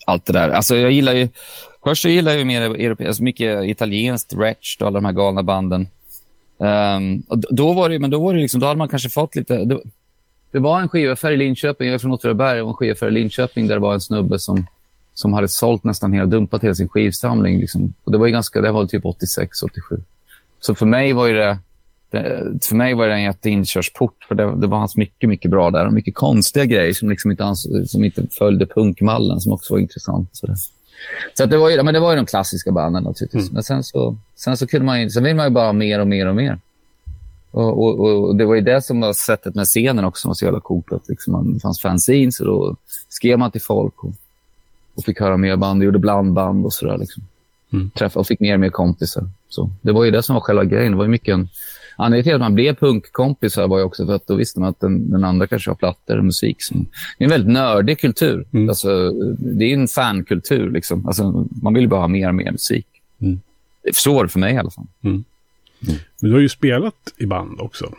allt 0.05 0.25
det 0.25 0.33
där. 0.33 0.50
Alltså 0.50 0.75
jag 0.75 0.91
gillar 0.91 1.13
ju, 1.13 1.29
först 1.83 2.01
så 2.01 2.10
gillar 2.10 2.31
jag 2.31 2.39
ju 2.39 2.45
mer 2.45 2.62
europeiskt, 2.62 3.07
alltså 3.07 3.24
mycket 3.24 3.63
italienskt, 3.63 4.33
Wretched 4.33 4.81
och 4.81 4.88
alla 4.88 5.00
de 5.00 5.05
här 5.05 5.13
galna 5.13 5.43
banden. 5.43 5.88
Um, 6.57 7.24
och 7.27 7.39
då 7.55 7.74
var 7.74 7.89
det, 7.89 8.00
men 8.00 8.10
då 8.10 8.24
var 8.24 8.33
det 8.33 8.39
liksom, 8.39 8.60
då 8.60 8.67
hade 8.67 8.77
man 8.77 8.89
kanske 8.89 9.10
fått 9.10 9.36
lite, 9.36 9.65
det, 9.65 9.79
det 10.51 10.60
var 10.60 10.81
en 10.81 10.89
skivaffär 10.89 11.31
i 11.31 11.38
Linköping, 11.38 11.88
jag 11.88 11.95
är 11.95 12.00
från 12.00 12.12
Åtvidaberg, 12.12 12.62
och 12.62 12.69
en 12.69 12.74
skivaffär 12.74 13.07
i 13.07 13.12
Linköping 13.12 13.67
där 13.67 13.75
det 13.75 13.81
var 13.81 13.93
en 13.93 14.01
snubbe 14.01 14.39
som 14.39 14.67
som 15.17 15.33
hade 15.33 15.47
sålt 15.47 15.83
nästan 15.83 16.13
hela, 16.13 16.25
dumpat 16.25 16.63
hela 16.63 16.75
sin 16.75 16.88
skivsamling. 16.88 17.59
Liksom. 17.59 17.93
Och 18.03 18.12
det 18.12 18.17
var 18.17 18.27
ganska, 18.27 18.62
det 18.62 18.71
var 18.71 18.86
typ 18.86 19.05
86, 19.05 19.63
87. 19.63 20.01
Så 20.59 20.75
för 20.75 20.86
mig 20.86 21.13
var 21.13 21.29
det, 21.29 21.57
det, 22.12 22.43
för 22.65 22.75
mig 22.75 22.93
var 22.93 23.07
det 23.07 23.13
en 23.13 23.24
jätteinkörsport. 23.24 24.24
För 24.27 24.36
det, 24.36 24.55
det 24.55 24.67
var 24.67 24.97
mycket, 24.97 25.29
mycket 25.29 25.51
bra 25.51 25.71
där. 25.71 25.86
Och 25.86 25.93
mycket 25.93 26.15
konstiga 26.15 26.65
grejer 26.65 26.93
som, 26.93 27.09
liksom 27.09 27.31
inte, 27.31 27.55
som 27.88 28.03
inte 28.03 28.27
följde 28.38 28.65
punkmallen, 28.65 29.39
som 29.39 29.51
också 29.51 29.74
var 29.74 29.79
intressant. 29.79 30.29
Så, 30.31 30.47
det. 30.47 30.55
så 31.33 31.45
det, 31.45 31.57
var 31.57 31.69
ju, 31.69 31.83
men 31.83 31.93
det 31.93 32.00
var 32.00 32.12
ju 32.12 32.17
de 32.17 32.25
klassiska 32.25 32.71
banden 32.71 33.03
naturligtvis. 33.03 33.43
Mm. 33.43 33.53
Men 33.53 33.63
sen 33.63 33.83
så, 33.83 34.17
sen 34.36 34.57
så 34.57 34.67
kunde 34.67 34.86
man 34.86 35.09
sen 35.09 35.24
vill 35.24 35.36
man 35.36 35.45
ju 35.45 35.51
bara 35.51 35.74
mer 35.74 36.00
och 36.00 36.07
mer 36.07 36.27
och 36.27 36.36
mer. 36.36 36.59
Och, 37.51 37.83
och, 37.83 38.00
och, 38.00 38.36
Det 38.36 38.45
var 38.45 38.55
ju 38.55 38.62
det 38.62 38.81
som 38.81 39.01
var 39.01 39.13
sättet 39.13 39.55
med 39.55 39.65
scenen 39.65 40.05
också 40.05 40.21
som 40.21 40.29
var 40.29 40.36
så 40.36 40.45
jävla 40.45 40.59
coolt. 40.59 40.91
Att 40.91 41.09
liksom 41.09 41.53
det 41.53 41.59
fanns 41.59 41.81
fanzines 41.81 42.39
och 42.39 42.45
då 42.45 42.75
skrev 43.09 43.39
man 43.39 43.51
till 43.51 43.62
folk 43.62 44.03
och, 44.03 44.13
och 44.97 45.03
fick 45.03 45.19
höra 45.19 45.37
mer 45.37 45.55
band. 45.55 45.83
gjorde 45.83 45.99
blandband 45.99 46.65
och 46.65 46.73
sådär. 46.73 46.97
Liksom. 46.97 47.23
Mm. 47.73 47.91
Och 48.13 48.27
fick 48.27 48.39
mer 48.39 48.53
och 48.53 48.59
mer 48.59 48.69
kompisar. 48.69 49.29
Så 49.49 49.69
det 49.81 49.91
var 49.91 50.05
ju 50.05 50.11
det 50.11 50.23
som 50.23 50.33
var 50.33 50.41
själva 50.41 50.63
grejen. 50.63 50.91
Det 50.91 50.97
var 50.97 51.07
mycket 51.07 51.33
en... 51.33 51.49
Anledningen 51.99 52.23
till 52.23 52.33
att 52.33 52.41
man 52.41 52.55
blev 52.55 52.75
punkkompisar 52.75 53.67
var 53.67 53.77
ju 53.77 53.83
också 53.83 54.05
för 54.05 54.15
att 54.15 54.27
då 54.27 54.35
visste 54.35 54.59
man 54.59 54.69
att 54.69 54.79
den, 54.79 55.11
den 55.11 55.23
andra 55.23 55.47
kanske 55.47 55.69
har 55.69 55.75
plattor 55.75 56.17
och 56.17 56.25
musik. 56.25 56.63
Som, 56.63 56.85
det 57.17 57.23
är 57.23 57.25
en 57.25 57.29
väldigt 57.29 57.53
nördig 57.53 57.99
kultur. 57.99 58.45
Mm. 58.53 58.69
Alltså, 58.69 59.11
det 59.37 59.65
är 59.65 59.73
en 59.73 59.87
fankultur. 59.87 60.71
Liksom. 60.71 61.07
Alltså, 61.07 61.47
man 61.61 61.73
vill 61.73 61.89
bara 61.89 62.01
ha 62.01 62.07
mer 62.07 62.27
och 62.27 62.35
mer 62.35 62.51
musik. 62.51 62.87
Mm. 63.21 63.39
Så 63.93 64.13
var 64.13 64.23
det 64.23 64.29
för 64.29 64.39
mig 64.39 64.53
i 64.53 64.57
alla 64.57 64.71
fall. 64.71 64.87
Mm. 65.01 65.23
mm. 65.87 65.99
Men 66.21 66.29
du 66.29 66.35
har 66.35 66.41
ju 66.41 66.49
spelat 66.49 67.13
i 67.17 67.25
band 67.25 67.61
också. 67.61 67.93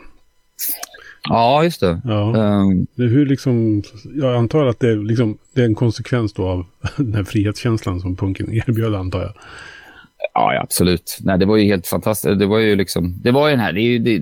Ja, 1.23 1.63
just 1.63 1.79
det. 1.79 2.01
Ja. 2.03 2.33
Um, 2.35 2.87
hur 2.95 3.25
liksom, 3.25 3.83
jag 4.15 4.35
antar 4.35 4.65
att 4.65 4.79
det 4.79 4.89
är, 4.89 4.95
liksom, 4.95 5.37
det 5.53 5.61
är 5.61 5.65
en 5.65 5.75
konsekvens 5.75 6.33
då 6.33 6.47
av 6.47 6.65
den 6.97 7.13
här 7.13 7.23
frihetskänslan 7.23 7.99
som 7.99 8.15
punken 8.15 8.53
erbjöd, 8.67 8.95
antar 8.95 9.21
jag. 9.21 9.33
Ja, 10.33 10.61
absolut. 10.61 11.17
Nej, 11.21 11.37
det 11.37 11.45
var 11.45 11.57
ju 11.57 11.65
helt 11.65 11.87
fantastiskt. 11.87 12.39
Det 12.39 12.45
var 12.45 12.57
ju 12.59 12.75
liksom, 12.75 13.15
det 13.21 13.31
var 13.31 13.47
ju 13.47 13.51
den 13.51 13.59
här, 13.59 13.73
det 13.73 13.81
ju, 13.81 13.99
det, 13.99 14.21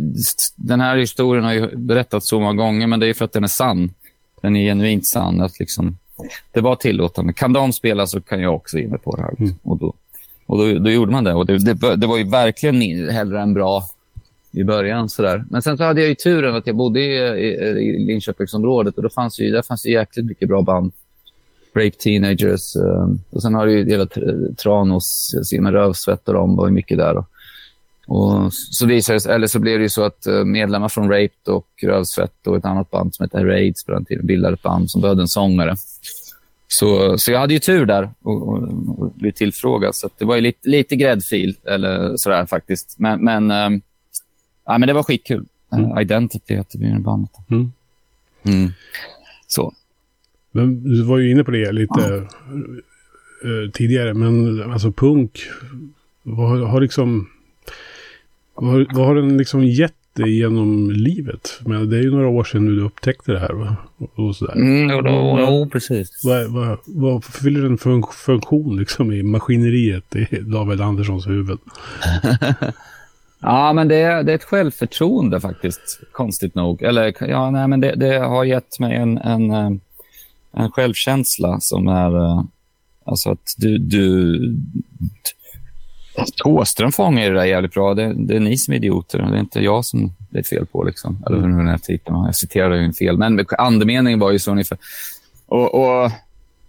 den 0.56 0.82
här 0.82 0.98
historien 0.98 1.44
har 1.46 1.54
ju 1.54 1.76
berättats 1.76 2.28
så 2.28 2.40
många 2.40 2.54
gånger, 2.54 2.88
men 2.88 3.00
det 3.00 3.08
är 3.08 3.14
för 3.14 3.26
att 3.26 3.34
den 3.34 3.44
är 3.44 3.48
sann. 3.48 3.94
den 4.42 4.56
är 4.56 4.70
genuint 4.70 5.08
sann. 5.08 5.42
Att 5.42 5.60
liksom, 5.60 5.98
det 6.52 6.62
var 6.62 6.76
tillåtande. 6.76 7.34
Kan 7.34 7.54
de 7.54 7.74
spela 7.74 8.08
så 8.08 8.22
kan 8.22 8.42
jag 8.42 8.56
också 8.56 8.78
mig 8.78 9.00
på 9.00 9.16
det 9.16 9.22
här. 9.22 9.36
Mm. 9.40 9.56
Och, 9.64 9.78
då, 9.78 9.94
och 10.46 10.58
då, 10.58 10.80
då, 10.80 10.90
gjorde 10.90 11.12
man 11.12 11.24
det. 11.24 11.34
Och 11.34 11.46
det, 11.46 11.58
det, 11.58 11.96
det 11.96 12.08
var 12.08 12.18
ju 12.18 12.30
verkligen 12.30 13.10
hellre 13.10 13.42
än 13.42 13.54
bra 13.54 13.84
i 14.52 14.64
början. 14.64 15.10
Sådär. 15.10 15.46
Men 15.50 15.62
sen 15.62 15.78
så 15.78 15.84
hade 15.84 16.02
jag 16.02 16.10
ju 16.10 16.16
turen 16.16 16.56
att 16.56 16.68
jag 16.68 16.76
bodde 16.76 17.00
i, 17.00 17.18
i, 17.18 17.48
i 17.80 18.06
Linköpingsområdet 18.06 18.98
och 18.98 19.04
då 19.04 19.10
fanns 19.10 19.40
ju, 19.40 19.52
där 19.52 19.62
fanns 19.62 19.84
det 19.84 19.90
jäkligt 19.90 20.26
mycket 20.26 20.48
bra 20.48 20.62
band. 20.62 20.92
Rape 21.76 21.98
Teenagers. 21.98 22.76
Um, 22.76 23.20
och 23.30 23.42
sen 23.42 23.54
har 23.54 23.66
du 23.66 23.72
ju 23.72 23.90
hela 23.90 24.08
Tranås, 24.64 25.36
Simon 25.44 25.74
Rövsvett 25.74 26.28
och 26.28 26.34
de 26.34 26.56
var 26.56 26.68
ju 26.68 26.74
mycket 26.74 26.98
där. 26.98 27.18
Och, 27.18 27.26
och 28.08 28.54
så 28.54 28.86
visades, 28.86 29.26
eller 29.26 29.48
så 29.48 29.60
blev 29.60 29.78
det 29.78 29.84
ju 29.84 29.90
så 29.90 30.04
att 30.04 30.28
eh, 30.28 30.44
medlemmar 30.44 30.90
från 30.90 31.10
Rape 31.10 31.52
och 31.52 31.68
Rövsvett 31.84 32.48
och 32.48 32.58
ett 32.58 32.66
annat 32.66 32.92
band 32.92 33.16
som 33.16 33.24
hette 33.24 33.46
Raids 33.46 33.86
på 33.86 33.92
den 33.92 34.06
tiden 34.06 34.26
bildade 34.26 34.54
ett 34.54 34.62
band 34.62 34.92
som 34.92 35.02
behövde 35.02 35.24
en 35.24 35.28
sångare. 35.28 35.76
Så, 36.68 37.18
så 37.18 37.32
jag 37.32 37.40
hade 37.40 37.54
ju 37.54 37.60
tur 37.60 37.86
där 37.86 38.10
och, 38.24 38.48
och, 38.48 38.64
och 38.98 39.12
blev 39.16 39.32
tillfrågad. 39.32 39.96
Så 39.96 40.10
det 40.18 40.26
var 40.26 40.36
ju 40.36 40.42
lite, 40.42 40.70
lite 40.70 40.96
gräddfil 40.96 41.56
eller 41.66 42.18
sådär 42.18 42.46
faktiskt. 42.46 42.96
Men, 43.00 43.24
men, 43.24 43.52
um, 43.52 43.82
ja, 44.68 44.78
men 44.78 44.88
det 44.88 44.94
var 44.94 45.04
skitkul. 45.04 45.46
Mm. 45.74 45.92
Uh, 45.92 46.02
Identity 46.02 46.56
hette 46.56 46.78
vi 46.78 47.00
bandet. 47.00 47.32
Mm. 47.50 47.72
Mm. 48.44 48.72
Så. 49.48 49.74
Men 50.52 50.84
du 50.84 51.04
var 51.04 51.18
ju 51.18 51.32
inne 51.32 51.44
på 51.44 51.52
det 51.52 51.72
lite 51.72 52.28
ja. 53.44 53.50
uh, 53.50 53.72
tidigare, 53.72 54.14
men 54.14 54.62
alltså 54.72 54.92
punk, 54.92 55.40
vad 56.24 56.70
har 56.70 56.82
liksom... 56.82 57.30
Vad, 58.56 58.96
vad 58.96 59.06
har 59.06 59.16
den 59.16 59.38
liksom 59.38 59.64
gett 59.64 59.94
dig 60.14 60.38
genom 60.38 60.92
livet? 60.92 61.60
Men 61.66 61.90
det 61.90 61.98
är 61.98 62.02
ju 62.02 62.12
några 62.12 62.28
år 62.28 62.44
sedan 62.44 62.66
du 62.66 62.82
upptäckte 62.82 63.32
det 63.32 63.40
här. 63.40 63.54
Va? 63.54 63.76
Och 64.16 64.36
sådär. 64.36 64.56
Mm, 64.56 64.90
jo, 64.90 65.02
då, 65.02 65.38
jo, 65.40 65.70
precis. 65.72 66.22
Vad, 66.24 66.52
vad, 66.52 66.78
vad 66.86 67.24
fyller 67.24 67.66
en 67.66 67.78
fun 67.78 68.04
funktion 68.14 68.78
liksom 68.78 69.12
i 69.12 69.24
maskineriet 69.24 70.16
i 70.16 70.28
David 70.40 70.82
Anderssons 70.82 71.28
huvud? 71.28 71.60
Ja, 73.40 73.74
men 73.74 73.88
det 73.88 73.96
är, 73.96 74.24
det 74.24 74.32
är 74.32 74.36
ett 74.36 74.44
självförtroende 74.44 75.42
faktiskt, 75.42 76.00
konstigt 76.12 76.56
nog. 76.56 76.82
Eller 76.82 77.14
ja, 77.30 77.52
nej, 77.52 77.68
men 77.68 77.80
det, 77.80 77.96
det 77.96 78.20
har 78.20 78.44
gett 78.44 78.80
mig 78.80 78.96
en, 78.96 79.18
en, 79.18 79.52
eh, 79.52 79.72
en 80.52 80.72
självkänsla 80.72 81.60
som 81.60 81.88
är... 81.88 82.16
Eh, 82.18 82.44
alltså 83.06 83.30
att 83.30 83.54
du... 83.58 83.78
du 83.78 84.40
Thåström 86.44 86.92
fångar 86.92 87.30
det 87.30 87.40
där 87.40 87.46
jävligt 87.46 87.74
bra. 87.74 87.94
Det, 87.94 88.14
det, 88.14 88.36
är 88.36 88.40
ni 88.40 88.58
som 88.58 88.74
är 88.74 88.78
idioter. 88.78 89.20
Det 89.20 89.38
är 89.38 89.40
inte 89.40 89.60
jag 89.60 89.86
som 89.86 90.12
det 90.30 90.40
är 90.40 90.44
fel 90.44 90.66
på. 90.66 90.84
Liksom. 90.84 91.24
Eller 91.28 91.38
hur 91.38 91.48
den 91.48 91.68
här 91.68 91.78
titeln 91.78 92.26
Jag 92.26 92.36
citerade 92.36 92.84
ju 92.84 92.94
fel. 92.94 93.18
Men 93.18 93.46
andemeningen 93.58 94.20
var 94.20 94.32
ju 94.32 94.40
så 94.40 94.52
ungefär. 94.52 94.78
Och, 95.46 95.76
och 95.76 96.12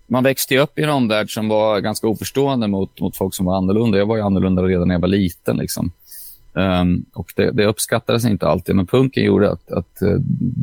man 0.07 0.25
växte 0.25 0.59
upp 0.59 0.79
i 0.79 0.83
en 0.83 0.91
omvärld 0.91 1.35
som 1.35 1.49
var 1.49 1.81
ganska 1.81 2.07
oförstående 2.07 2.69
mot, 2.69 3.01
mot 3.01 3.17
folk 3.17 3.35
som 3.35 3.47
var 3.47 3.57
annorlunda. 3.57 3.99
Jag 3.99 4.07
var 4.07 4.17
ju 4.17 4.23
annorlunda 4.23 4.63
redan 4.63 4.89
när 4.89 4.95
jag 4.95 5.01
var 5.01 5.09
liten. 5.09 5.57
Liksom. 5.57 5.93
Um, 6.59 7.05
och 7.15 7.33
det, 7.37 7.51
det, 7.51 7.67
uppskattades 7.67 8.25
inte 8.25 8.49
alltid, 8.49 8.77
men 8.77 8.87
punken 8.87 9.25
gjorde 9.25 9.51
att, 9.51 9.73
att 9.73 10.03
uh, 10.03 10.17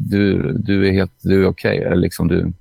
du, 0.09 0.51
du 0.51 0.87
är 0.87 0.91
helt 0.91 1.11
du 1.21 1.43
är 1.43 1.47
okej. 1.47 1.79
Okay, 1.79 1.95
liksom 1.95 2.27
du, 2.27 2.53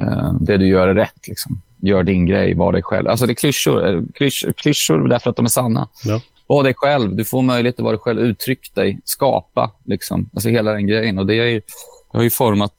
uh, 0.00 0.34
det 0.40 0.56
du 0.56 0.66
gör 0.66 0.88
är 0.88 0.94
rätt. 0.94 1.28
Liksom. 1.28 1.62
Gör 1.82 2.02
din 2.02 2.26
grej, 2.26 2.54
var 2.54 2.72
dig 2.72 2.82
själv. 2.82 3.08
Alltså 3.08 3.26
det 3.26 3.32
är 3.32 3.34
klyschor, 3.34 3.88
eh, 3.88 4.02
klyschor, 4.14 4.52
klyschor 4.52 5.08
därför 5.08 5.30
att 5.30 5.36
de 5.36 5.44
är 5.44 5.48
sanna. 5.48 5.88
Ja. 6.04 6.20
Var 6.46 6.64
dig 6.64 6.74
själv. 6.76 7.16
Du 7.16 7.24
får 7.24 7.42
möjlighet 7.42 7.74
att 7.74 7.84
vara 7.84 7.92
dig 7.92 8.00
själv, 8.00 8.20
uttryck 8.20 8.74
dig, 8.74 9.00
skapa. 9.04 9.70
Liksom. 9.84 10.30
Alltså 10.32 10.48
hela 10.48 10.72
den 10.72 10.86
grejen. 10.86 11.18
Och 11.18 11.26
det, 11.26 11.34
är 11.34 11.46
ju, 11.46 11.62
har 12.08 12.22
ju 12.22 12.30
format, 12.30 12.74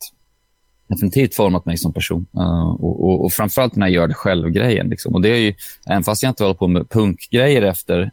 definitivt 0.87 1.35
format 1.35 1.65
mig 1.65 1.77
som 1.77 1.93
person. 1.93 2.25
Uh, 2.37 2.69
och, 2.69 3.03
och, 3.05 3.25
och 3.25 3.33
framförallt 3.33 3.73
den 3.73 3.81
här 3.83 3.89
gör 3.89 4.07
det 4.07 4.13
själv-grejen. 4.13 4.89
Liksom. 4.89 5.13
Och 5.15 5.21
det 5.21 5.29
är 5.29 5.39
ju, 5.39 5.53
även 5.85 6.03
fast 6.03 6.23
jag 6.23 6.29
inte 6.29 6.43
håller 6.43 6.55
på 6.55 6.67
med 6.67 6.89
punkgrejer 6.89 7.61
efter 7.61 8.11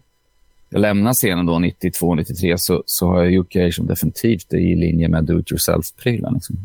jag 0.70 0.80
lämnade 0.80 1.14
scenen 1.14 1.46
då 1.46 1.58
92, 1.58 2.14
93 2.14 2.58
så, 2.58 2.82
så 2.86 3.06
har 3.06 3.22
jag 3.22 3.32
gjort 3.32 3.52
grejer 3.52 3.70
som 3.70 3.86
definitivt 3.86 4.52
är 4.52 4.58
i 4.58 4.76
linje 4.76 5.08
med 5.08 5.24
do-it-yourself-prylar. 5.24 6.34
Liksom. 6.34 6.56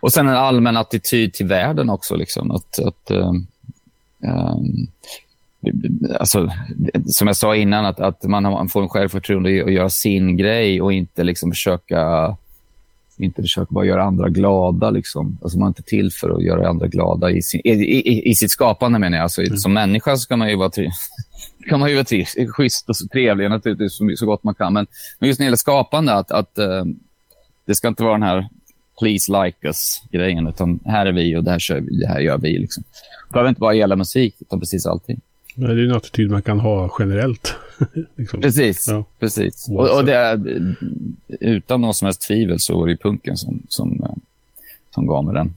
Och 0.00 0.12
sen 0.12 0.28
en 0.28 0.34
allmän 0.34 0.76
attityd 0.76 1.32
till 1.32 1.46
världen 1.46 1.90
också. 1.90 2.16
Liksom, 2.16 2.50
att, 2.50 2.78
att 2.78 3.10
um, 3.10 3.46
um, 4.20 4.88
alltså, 6.20 6.50
som 7.06 7.26
jag 7.26 7.36
sa 7.36 7.56
innan, 7.56 7.84
att, 7.84 8.00
att 8.00 8.22
man, 8.22 8.42
man 8.42 8.68
får 8.68 8.82
en 8.82 8.88
självförtroende 8.88 9.64
att 9.64 9.72
göra 9.72 9.90
sin 9.90 10.36
grej 10.36 10.82
och 10.82 10.92
inte 10.92 11.24
liksom 11.24 11.50
försöka 11.50 12.36
inte 13.18 13.42
försöka 13.42 13.68
bara 13.70 13.84
göra 13.84 14.04
andra 14.04 14.28
glada. 14.28 14.90
Liksom. 14.90 15.38
Alltså 15.42 15.58
man 15.58 15.66
är 15.66 15.70
inte 15.70 15.82
till 15.82 16.12
för 16.12 16.30
att 16.30 16.42
göra 16.42 16.68
andra 16.68 16.86
glada 16.86 17.30
i, 17.30 17.42
sin, 17.42 17.60
i, 17.64 17.70
i, 17.70 18.30
i 18.30 18.34
sitt 18.34 18.50
skapande. 18.50 18.98
menar 18.98 19.16
jag. 19.16 19.22
Alltså, 19.22 19.42
mm. 19.42 19.56
Som 19.56 19.72
människa 19.72 20.16
ska 20.16 20.36
man 20.36 20.48
ju 20.48 20.56
vara 20.56 20.70
kan 21.68 21.80
man 21.80 21.88
ju 21.88 21.94
vara 21.94 22.04
trist, 22.04 22.36
schysst 22.56 22.88
och 22.88 22.96
trevlig 23.12 23.50
naturligtvis 23.50 23.92
så, 23.92 24.12
så 24.16 24.26
gott 24.26 24.44
man 24.44 24.54
kan. 24.54 24.72
Men, 24.72 24.86
men 25.18 25.28
just 25.28 25.40
när 25.40 25.44
det 25.44 25.46
gäller 25.46 25.56
skapande, 25.56 26.14
att, 26.14 26.30
att 26.30 26.58
uh, 26.58 26.84
det 27.64 27.74
ska 27.74 27.88
inte 27.88 28.02
vara 28.02 28.12
den 28.12 28.22
här 28.22 28.48
please 28.98 29.44
like 29.44 29.66
us-grejen, 29.66 30.46
utan 30.46 30.80
här 30.84 31.06
är 31.06 31.12
vi 31.12 31.36
och 31.36 31.44
det 31.44 31.50
här, 31.50 31.58
kör 31.58 31.80
vi, 31.80 32.00
det 32.00 32.06
här 32.06 32.20
gör 32.20 32.38
vi. 32.38 32.58
Liksom. 32.58 32.84
Det 33.28 33.32
behöver 33.32 33.48
inte 33.48 33.60
bara 33.60 33.74
gälla 33.74 33.96
musik, 33.96 34.36
utan 34.40 34.60
precis 34.60 34.86
allting. 34.86 35.20
Nej, 35.54 35.74
det 35.74 35.82
är 35.82 35.84
en 35.84 35.96
attityd 35.96 36.30
man 36.30 36.42
kan 36.42 36.60
ha 36.60 36.96
generellt. 36.98 37.54
liksom. 38.16 38.40
Precis. 38.40 38.88
Ja. 38.88 39.04
precis. 39.18 39.68
Och, 39.68 39.96
och, 39.96 40.04
det 40.04 40.14
är, 40.14 40.74
utan 41.40 41.80
någon 41.80 41.94
som 41.94 42.06
helst 42.06 42.22
tvivel 42.22 42.60
så 42.60 42.80
var 42.80 42.86
det 42.86 42.96
punken 42.96 43.36
som, 43.36 43.62
som, 43.68 44.02
eh, 44.02 44.16
som 44.94 45.06
gav 45.06 45.24
mig 45.24 45.34
den. 45.34 45.54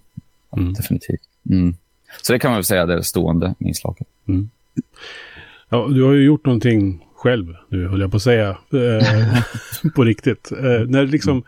Mm. 0.58 0.74
Definitivt. 0.74 1.22
Mm. 1.50 1.76
Så 2.22 2.34
det 2.34 2.40
kan 2.40 2.52
man 2.52 2.58
väl 2.58 2.64
säga 2.64 2.82
är 2.82 2.88
det 2.88 3.04
stående 3.04 3.56
inslaget. 3.60 4.08
Mm. 4.28 4.50
Ja, 5.70 5.88
du 5.88 6.04
har 6.04 6.14
ju 6.14 6.26
gjort 6.26 6.46
någonting 6.46 7.06
själv 7.16 7.56
nu, 7.70 7.88
höll 7.88 8.02
jag 8.02 8.12
på 8.12 8.18
att 8.18 8.24
säga. 8.24 8.50
Eh, 8.50 9.40
på 9.96 10.04
riktigt. 10.04 10.52
Eh, 10.52 10.88
när 10.88 11.06
liksom, 11.06 11.44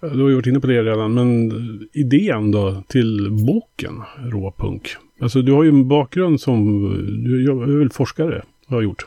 du 0.00 0.22
har 0.22 0.30
gjort 0.30 0.46
inne 0.46 0.60
på 0.60 0.66
det 0.66 0.82
redan, 0.82 1.14
men 1.14 1.52
idén 1.92 2.50
då 2.50 2.82
till 2.88 3.28
boken 3.30 4.02
Råpunk. 4.18 4.88
Alltså 5.20 5.42
du 5.42 5.52
har 5.52 5.62
ju 5.62 5.68
en 5.68 5.88
bakgrund 5.88 6.40
som, 6.40 6.82
du 7.24 7.50
är 7.50 7.78
väl 7.78 7.90
forskare, 7.90 8.42
har 8.66 8.82
gjort. 8.82 9.06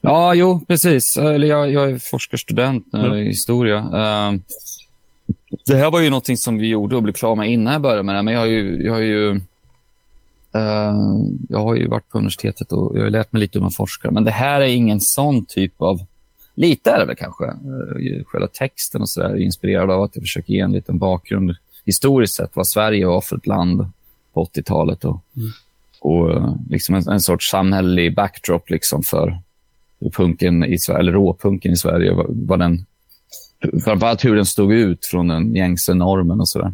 Ja, 0.00 0.34
jo, 0.34 0.64
precis. 0.68 1.16
Eller 1.16 1.48
jag, 1.48 1.72
jag 1.72 1.90
är 1.90 1.98
forskarstudent 1.98 2.86
ja. 2.92 3.16
i 3.16 3.24
historia. 3.24 3.78
Uh, 3.78 4.40
det 5.66 5.76
här 5.76 5.90
var 5.90 6.00
ju 6.00 6.10
någonting 6.10 6.36
som 6.36 6.58
vi 6.58 6.68
gjorde 6.68 6.96
och 6.96 7.02
blev 7.02 7.12
klara 7.12 7.34
med 7.34 7.50
innan 7.50 7.72
jag 7.72 7.82
började 7.82 8.02
med 8.02 8.14
det. 8.14 8.22
Men 8.22 8.34
jag 8.34 8.40
har 8.40 8.46
ju, 8.46 8.82
jag 8.82 8.92
har 8.92 9.00
ju 9.00 9.40
jag 11.48 11.58
har 11.58 11.74
ju 11.74 11.88
varit 11.88 12.08
på 12.08 12.18
universitetet 12.18 12.72
och 12.72 12.98
jag 12.98 13.02
har 13.02 13.10
lärt 13.10 13.32
mig 13.32 13.40
lite 13.40 13.58
hur 13.58 13.62
man 13.62 13.70
forskar. 13.70 14.10
Men 14.10 14.24
det 14.24 14.30
här 14.30 14.60
är 14.60 14.66
ingen 14.66 15.00
sån 15.00 15.46
typ 15.46 15.82
av... 15.82 16.00
Lite 16.54 16.90
är 16.90 16.98
det 16.98 17.04
väl 17.04 17.16
kanske. 17.16 17.44
Uh, 17.44 18.24
själva 18.24 18.46
texten 18.46 19.00
och 19.00 19.08
så 19.08 19.20
där 19.20 19.28
är 19.28 19.36
inspirerad 19.36 19.90
av 19.90 20.02
att 20.02 20.16
jag 20.16 20.22
försöker 20.22 20.52
ge 20.52 20.60
en 20.60 20.72
liten 20.72 20.98
bakgrund 20.98 21.56
historiskt 21.84 22.34
sett 22.34 22.50
vad 22.56 22.68
Sverige 22.68 23.06
var 23.06 23.20
för 23.20 23.36
ett 23.36 23.46
land 23.46 23.86
på 24.32 24.44
80-talet. 24.44 25.04
Och, 25.04 25.24
mm. 25.36 25.50
och 26.00 26.30
uh, 26.30 26.54
liksom 26.70 26.94
en, 26.94 27.08
en, 27.08 27.20
sorts 27.20 27.50
samhällelig 27.50 28.14
backdrop 28.14 28.70
liksom 28.70 29.02
för 29.02 29.40
punken 30.12 30.64
i 30.64 30.78
Sverige, 30.78 31.00
eller 31.00 31.12
råpunken 31.12 31.72
i 31.72 31.76
Sverige. 31.76 32.14
Vad, 32.14 32.26
vad 32.28 32.58
den, 32.58 32.86
framförallt 33.84 34.24
hur 34.24 34.36
den 34.36 34.46
stod 34.46 34.72
ut 34.72 35.06
från 35.06 35.28
den 35.28 35.54
gängse 35.54 35.94
normen 35.94 36.40
och 36.40 36.48
sådär. 36.48 36.66
Eh, 36.66 36.72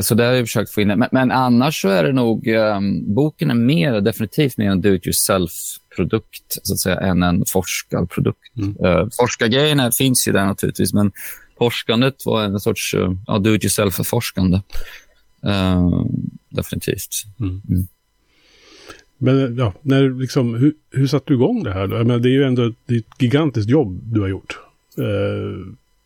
så 0.00 0.14
det 0.14 0.24
har 0.24 0.32
jag 0.32 0.46
försökt 0.46 0.70
få 0.70 0.80
in. 0.80 0.88
Men, 0.88 1.08
men 1.12 1.30
annars 1.30 1.82
så 1.82 1.88
är 1.88 2.04
det 2.04 2.12
nog... 2.12 2.46
Um, 2.48 3.14
boken 3.14 3.50
är 3.50 3.54
mer, 3.54 4.00
definitivt 4.00 4.56
mer 4.56 4.70
en 4.70 4.80
do-it-yourself-produkt 4.80 6.58
så 6.62 6.74
att 6.74 6.80
säga, 6.80 7.00
än 7.00 7.22
en 7.22 7.44
forskarprodukt. 7.46 8.56
Mm. 8.56 8.76
Uh, 8.84 9.08
forskargrejerna 9.20 9.92
finns 9.92 10.28
ju 10.28 10.32
där 10.32 10.46
naturligtvis, 10.46 10.92
men 10.92 11.12
forskandet 11.58 12.14
var 12.26 12.44
en 12.44 12.60
sorts 12.60 12.94
uh, 12.94 13.12
ja, 13.26 13.38
do-it-yourself-forskande. 13.38 14.62
Uh, 15.46 16.06
definitivt. 16.48 17.24
Mm. 17.40 17.62
Mm. 17.68 17.86
Men 19.18 19.56
ja, 19.56 19.74
när, 19.82 20.20
liksom, 20.20 20.54
hur, 20.54 20.74
hur 20.90 21.06
satte 21.06 21.24
du 21.26 21.34
igång 21.34 21.62
det 21.62 21.72
här? 21.72 21.86
Då? 21.86 22.04
Men 22.04 22.22
det 22.22 22.28
är 22.28 22.32
ju 22.32 22.44
ändå 22.44 22.66
ett, 22.66 22.90
ett 22.90 23.22
gigantiskt 23.22 23.70
jobb 23.70 24.00
du 24.02 24.20
har 24.20 24.28
gjort. 24.28 24.58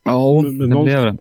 ja, 0.05 0.43
men, 0.43 0.59
det 0.71 0.85
blev 0.85 1.05
det. 1.05 1.17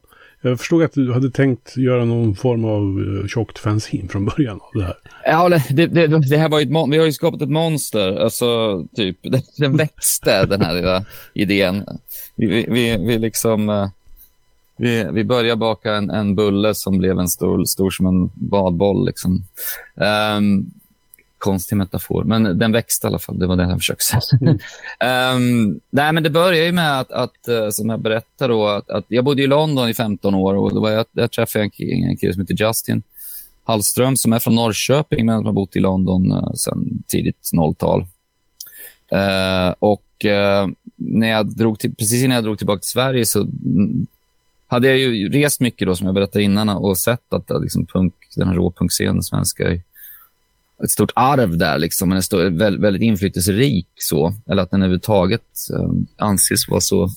Jag 0.50 0.60
förstod 0.60 0.84
att 0.84 0.94
du 0.94 1.14
hade 1.14 1.32
tänkt 1.32 1.78
göra 1.78 2.06
någon 2.06 2.36
form 2.36 2.66
av 2.66 2.82
eh, 3.22 3.28
tjockt 3.28 3.60
fanzine 3.60 4.08
från 4.10 4.26
början 4.26 4.60
av 4.62 4.80
det 4.80 4.84
här. 4.84 4.96
Ja, 5.26 5.50
det, 5.50 5.88
det, 5.88 6.08
det 6.08 6.38
här 6.38 6.50
var 6.50 6.60
ju 6.60 6.64
ett, 6.64 6.90
vi 6.92 6.98
har 6.98 7.06
ju 7.06 7.14
skapat 7.14 7.42
ett 7.42 7.50
monster. 7.50 8.16
Alltså, 8.16 8.84
typ, 8.96 9.18
den 9.58 9.78
växte, 9.78 10.46
den 10.46 10.62
här 10.62 10.74
lilla 10.74 11.06
idén. 11.34 11.86
Vi, 12.36 12.66
vi, 12.70 12.98
vi 12.98 13.20
liksom... 13.20 13.70
Eh, 13.70 13.90
vi, 14.78 15.08
vi 15.12 15.24
började 15.24 15.56
baka 15.56 15.94
en, 15.94 16.10
en 16.10 16.36
bulle 16.36 16.76
som 16.76 16.98
blev 16.98 17.20
en 17.20 17.28
stor, 17.28 17.66
stor 17.66 17.90
som 17.90 18.06
en 18.06 18.32
badboll. 18.34 19.06
Liksom. 19.06 19.44
Um, 20.38 20.72
konstig 21.46 21.76
metafor, 21.78 22.24
men 22.24 22.60
den 22.60 22.72
växte 22.72 23.08
i 23.08 23.10
alla 23.10 23.20
fall. 23.20 23.40
Det 23.40 23.48
var 23.48 23.56
det 23.56 23.64
jag 23.64 23.78
försökte 23.78 24.04
säga. 24.06 24.22
Mm. 24.42 24.54
um, 25.70 25.80
nej, 25.90 26.14
men 26.14 26.24
det 26.24 26.30
började 26.30 26.66
ju 26.66 26.72
med 26.72 27.00
att, 27.00 27.12
att 27.12 27.50
uh, 27.50 27.70
som 27.70 27.90
jag 27.90 28.00
berättade, 28.00 28.54
då, 28.54 28.68
att, 28.68 28.90
att, 28.90 29.06
jag 29.08 29.26
bodde 29.26 29.44
i 29.44 29.48
London 29.48 29.90
i 29.90 29.94
15 29.94 30.36
år 30.36 30.56
och 30.56 30.74
då 30.74 30.82
var 30.82 30.90
jag, 30.90 31.06
jag 31.12 31.32
träffade 31.32 31.66
en, 31.66 31.72
en 32.10 32.18
kille 32.18 32.34
som 32.34 32.42
heter 32.42 32.68
Justin 32.68 33.04
Hallström 33.64 34.18
som 34.18 34.34
är 34.34 34.40
från 34.40 34.56
Norrköping 34.56 35.26
men 35.26 35.46
har 35.46 35.54
bott 35.54 35.76
i 35.76 35.80
London 35.80 36.32
uh, 36.32 36.54
sedan 36.54 37.04
tidigt 37.08 37.50
00-tal. 37.54 38.02
Uh, 39.14 39.74
och 39.80 40.02
när 40.96 41.28
jag 41.28 41.56
drog 41.58 41.80
till, 41.80 41.96
precis 41.96 42.24
innan 42.24 42.36
jag 42.36 42.44
drog 42.44 42.58
tillbaka 42.58 42.80
till 42.80 42.90
Sverige 42.90 43.26
så 43.26 43.48
hade 44.68 44.88
jag 44.88 44.98
ju 44.98 45.30
rest 45.30 45.62
mycket 45.62 45.88
då, 45.88 45.96
som 45.96 46.06
jag 46.06 46.16
berättade 46.16 46.44
innan 46.44 46.70
och 46.70 46.98
sett 46.98 47.34
att 47.34 47.62
liksom, 47.62 47.86
punk, 47.86 48.14
den 48.36 48.48
här 48.48 48.56
råpunkscenen 48.56 49.24
svenska 49.24 49.64
ett 50.84 50.92
stort 50.92 51.12
arv 51.16 51.58
där, 51.58 51.78
liksom, 51.78 52.12
en 52.12 52.18
är 52.18 52.58
väldigt, 52.58 52.82
väldigt 52.82 53.02
inflytelserik. 53.02 53.88
Så, 53.96 54.34
eller 54.50 54.64
att 54.64 54.72
den 54.72 54.82
överhuvudtaget 54.82 55.42
ehm, 55.80 56.06
anses 56.18 56.70
vara 56.70 56.82
så, 56.82 57.10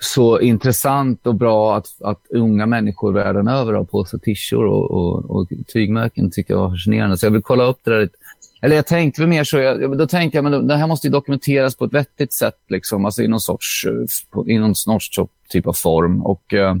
så 0.00 0.40
intressant 0.40 1.26
och 1.26 1.34
bra 1.34 1.76
att, 1.76 1.86
att 2.00 2.20
unga 2.30 2.66
människor 2.66 3.12
världen 3.12 3.48
över 3.48 3.72
har 3.72 3.84
på 3.84 4.04
sig 4.04 4.20
tishor 4.20 4.64
och, 4.64 4.90
och, 4.90 5.30
och 5.30 5.48
tygmärken. 5.66 6.30
tycker 6.30 6.54
jag 6.54 6.60
var 6.60 6.70
fascinerande. 6.70 7.16
Så 7.16 7.26
jag 7.26 7.30
vill 7.30 7.42
kolla 7.42 7.64
upp 7.64 7.78
det 7.84 7.90
där 7.90 8.00
lite. 8.00 8.16
Eller 8.62 8.76
jag 8.76 8.86
tänkte 8.86 9.20
väl 9.20 9.28
mer 9.28 9.44
så, 9.44 9.58
jag, 9.58 9.98
då 9.98 10.06
tänkte 10.06 10.38
jag 10.38 10.44
men 10.44 10.66
det 10.66 10.76
här 10.76 10.86
måste 10.86 11.08
dokumenteras 11.08 11.76
på 11.76 11.84
ett 11.84 11.94
vettigt 11.94 12.32
sätt, 12.32 12.58
liksom, 12.68 13.04
alltså 13.04 13.22
i 13.22 13.28
någon 13.28 13.40
sorts, 13.40 13.86
på, 14.30 14.48
i 14.48 14.58
någon 14.58 14.74
sorts 14.74 15.20
typ 15.48 15.66
av 15.66 15.72
form. 15.72 16.22
Och, 16.22 16.54
eh, 16.54 16.76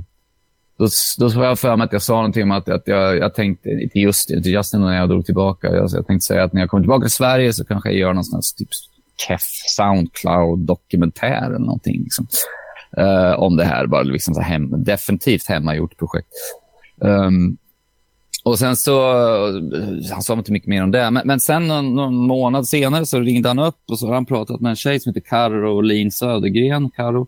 då, 0.78 0.88
då 1.18 1.28
var 1.28 1.44
jag 1.44 1.58
för 1.58 1.76
mig 1.76 1.84
att 1.84 1.92
jag 1.92 2.02
sa 2.02 2.14
någonting 2.14 2.42
om 2.42 2.50
att, 2.50 2.68
att 2.68 2.82
jag, 2.88 3.16
jag 3.16 3.34
tänkte 3.34 3.68
till 3.92 4.02
just 4.02 4.28
till 4.28 4.46
Justin 4.46 4.80
när 4.80 4.96
jag 4.96 5.08
drog 5.08 5.26
tillbaka. 5.26 5.66
Jag, 5.66 5.90
jag 5.92 6.06
tänkte 6.06 6.26
säga 6.26 6.44
att 6.44 6.52
när 6.52 6.60
jag 6.60 6.70
kommer 6.70 6.82
tillbaka 6.82 7.02
till 7.02 7.12
Sverige 7.12 7.52
så 7.52 7.64
kanske 7.64 7.88
jag 7.88 7.98
gör 7.98 8.12
någon 8.12 8.24
sån 8.24 8.40
typ 8.56 8.68
keff 9.16 9.42
Soundcloud-dokumentär 9.76 11.46
eller 11.46 11.58
någonting. 11.58 12.02
Liksom. 12.02 12.26
Uh, 12.98 13.42
om 13.42 13.56
det 13.56 13.64
här. 13.64 13.86
Bara 13.86 14.02
liksom 14.02 14.34
så 14.34 14.40
hem, 14.40 14.84
definitivt 14.84 15.46
hemmagjort 15.48 15.98
projekt. 15.98 16.28
Um, 17.00 17.56
och 18.44 18.58
sen 18.58 18.76
så, 18.76 19.12
han 20.12 20.22
sa 20.22 20.34
inte 20.34 20.52
mycket 20.52 20.68
mer 20.68 20.82
om 20.82 20.90
det, 20.90 21.10
men, 21.10 21.26
men 21.26 21.40
sen 21.40 21.66
någon, 21.66 21.94
någon, 21.94 22.14
månad 22.14 22.68
senare 22.68 23.06
så 23.06 23.20
ringde 23.20 23.48
han 23.48 23.58
upp 23.58 23.80
och 23.90 23.98
så 23.98 24.06
har 24.06 24.14
han 24.14 24.26
pratat 24.26 24.60
med 24.60 24.70
en 24.70 24.76
tjej 24.76 25.00
som 25.00 25.10
heter 25.10 25.28
Karo 25.28 25.80
Lin 25.80 26.12
Södergren. 26.12 26.90
Karo, 26.90 27.26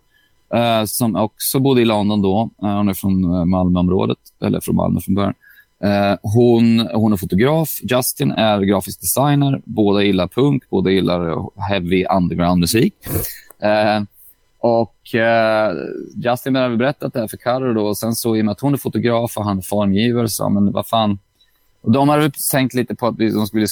eh, 0.55 0.85
som 0.85 1.17
också 1.17 1.61
bodde 1.61 1.81
i 1.81 1.85
London 1.85 2.23
då. 2.23 2.51
Eh, 2.63 2.77
hon 2.77 2.89
är 2.89 2.95
från 2.95 3.35
eh, 3.35 3.45
Malmöområdet, 3.45 4.19
eller 4.43 4.61
från 4.61 4.77
Malmö 4.77 5.01
från 5.01 5.15
början. 5.15 5.35
Eh, 5.83 6.19
hon, 6.23 6.89
hon 6.95 7.13
är 7.13 7.17
fotograf. 7.17 7.81
Justin 7.83 8.31
är 8.31 8.61
grafisk 8.61 9.01
designer. 9.01 9.61
Båda 9.65 10.03
gillar 10.03 10.29
punk, 10.29 10.71
båda 10.71 10.91
gillar 10.91 11.51
heavy 11.61 12.05
underground-musik. 12.05 12.95
och 14.61 14.95
Justin 16.25 16.57
hade 16.57 16.77
berättat 16.77 17.13
det 17.13 17.21
här 17.21 17.29
för 17.29 17.37
Carro 17.37 17.75
då. 17.75 17.87
Och 17.87 17.99
sen 17.99 18.15
så 18.15 18.37
i 18.37 18.41
och 18.41 18.45
med 18.45 18.53
att 18.53 18.61
hon 18.61 18.73
är 18.73 18.79
fotograf 18.79 19.37
och 19.37 19.45
han 19.45 19.59
är 19.59 19.63
formgivare 19.63 20.29
så 20.29 20.49
men 20.49 20.73
vad 20.73 20.87
fan, 20.87 21.19
och 21.81 21.93
de 21.93 22.09
hade 22.09 22.31
tänkt 22.51 22.75
lite 22.75 22.95
på 22.95 23.07
att 23.07 23.19
de 23.19 23.47
skulle 23.47 23.67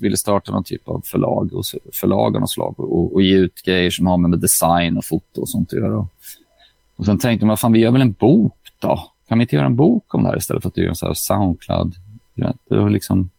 ville 0.00 0.16
starta 0.16 0.52
någon 0.52 0.64
typ 0.64 0.88
av 0.88 1.02
förlag, 1.04 1.52
och, 1.52 1.64
förlag 1.92 2.34
av 2.34 2.40
något 2.40 2.50
slag 2.50 2.80
och, 2.80 3.14
och 3.14 3.22
ge 3.22 3.36
ut 3.36 3.62
grejer 3.62 3.90
som 3.90 4.06
har 4.06 4.16
med 4.16 4.38
design 4.38 4.96
och 4.96 5.04
foto 5.04 5.40
och 5.40 5.48
sånt 5.48 5.72
att 5.72 5.78
göra. 5.78 6.08
Och 6.96 7.04
sen 7.06 7.18
tänkte 7.18 7.46
man, 7.46 7.56
fan 7.56 7.72
vi 7.72 7.78
gör 7.80 7.90
väl 7.90 8.02
en 8.02 8.12
bok 8.12 8.56
då? 8.78 9.08
Kan 9.28 9.38
vi 9.38 9.42
inte 9.42 9.56
göra 9.56 9.66
en 9.66 9.76
bok 9.76 10.14
om 10.14 10.22
det 10.22 10.28
här 10.28 10.36
istället 10.36 10.62
för 10.62 10.68
att 10.68 10.76
göra 10.76 10.88
en 10.88 10.96
så 10.96 11.06
här 11.06 11.14
Soundcloud? 11.14 11.94
Då, 12.68 12.88
liksom, 12.88 13.30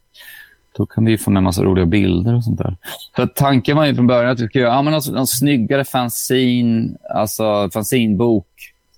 då 0.77 0.85
kan 0.85 1.05
vi 1.05 1.17
få 1.17 1.31
med 1.31 1.37
en 1.37 1.43
massa 1.43 1.63
roliga 1.63 1.85
bilder 1.85 2.35
och 2.35 2.43
sånt 2.43 2.57
där. 2.57 2.77
Så 3.15 3.27
tanken 3.27 3.77
var 3.77 3.85
ju 3.85 3.95
från 3.95 4.07
början 4.07 4.31
att 4.31 4.39
vi 4.39 4.47
skulle 4.47 4.63
göra 4.63 4.73
ja, 4.73 4.81
men 4.81 4.93
någon, 4.93 5.27
snyggare 5.27 5.85
fanzine, 5.85 6.97
alltså 7.09 7.69
fanzinbok. 7.73 8.47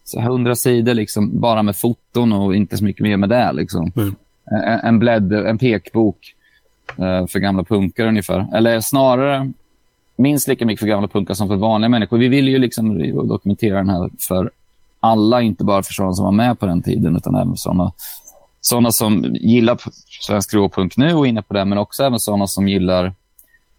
Så 0.03 0.19
100 0.19 0.55
sidor 0.55 0.93
liksom, 0.93 1.39
bara 1.39 1.63
med 1.63 1.75
foton 1.75 2.33
och 2.33 2.55
inte 2.55 2.77
så 2.77 2.83
mycket 2.83 3.03
mer 3.03 3.17
med 3.17 3.29
det. 3.29 3.53
Liksom. 3.53 3.91
Mm 3.95 4.15
en, 4.51 4.79
en, 4.79 4.99
blädd, 4.99 5.33
en 5.33 5.57
pekbok 5.57 6.35
eh, 6.97 7.27
för 7.27 7.39
gamla 7.39 7.63
punkare 7.63 8.07
ungefär. 8.07 8.47
Eller 8.53 8.79
snarare 8.79 9.51
minst 10.15 10.47
lika 10.47 10.65
mycket 10.65 10.79
för 10.79 10.87
gamla 10.87 11.07
punkare 11.07 11.35
som 11.35 11.47
för 11.47 11.55
vanliga 11.55 11.89
människor. 11.89 12.17
Vi 12.17 12.27
vill 12.27 12.47
ju 12.47 12.57
liksom 12.57 12.99
dokumentera 13.27 13.77
den 13.77 13.89
här 13.89 14.09
för 14.19 14.51
alla, 14.99 15.41
inte 15.41 15.63
bara 15.63 15.83
för 15.83 15.93
sådana 15.93 16.13
som 16.13 16.25
var 16.25 16.31
med 16.31 16.59
på 16.59 16.65
den 16.65 16.81
tiden, 16.81 17.15
utan 17.15 17.35
även 17.35 17.57
sådana, 17.57 17.91
sådana 18.61 18.91
som 18.91 19.35
gillar 19.39 19.77
svensk 20.21 20.53
råpunk 20.53 20.97
nu 20.97 21.13
och 21.13 21.25
är 21.25 21.29
inne 21.29 21.41
på 21.41 21.53
det, 21.53 21.65
men 21.65 21.77
också 21.77 22.03
även 22.03 22.19
sådana 22.19 22.47
som 22.47 22.67
gillar... 22.67 23.13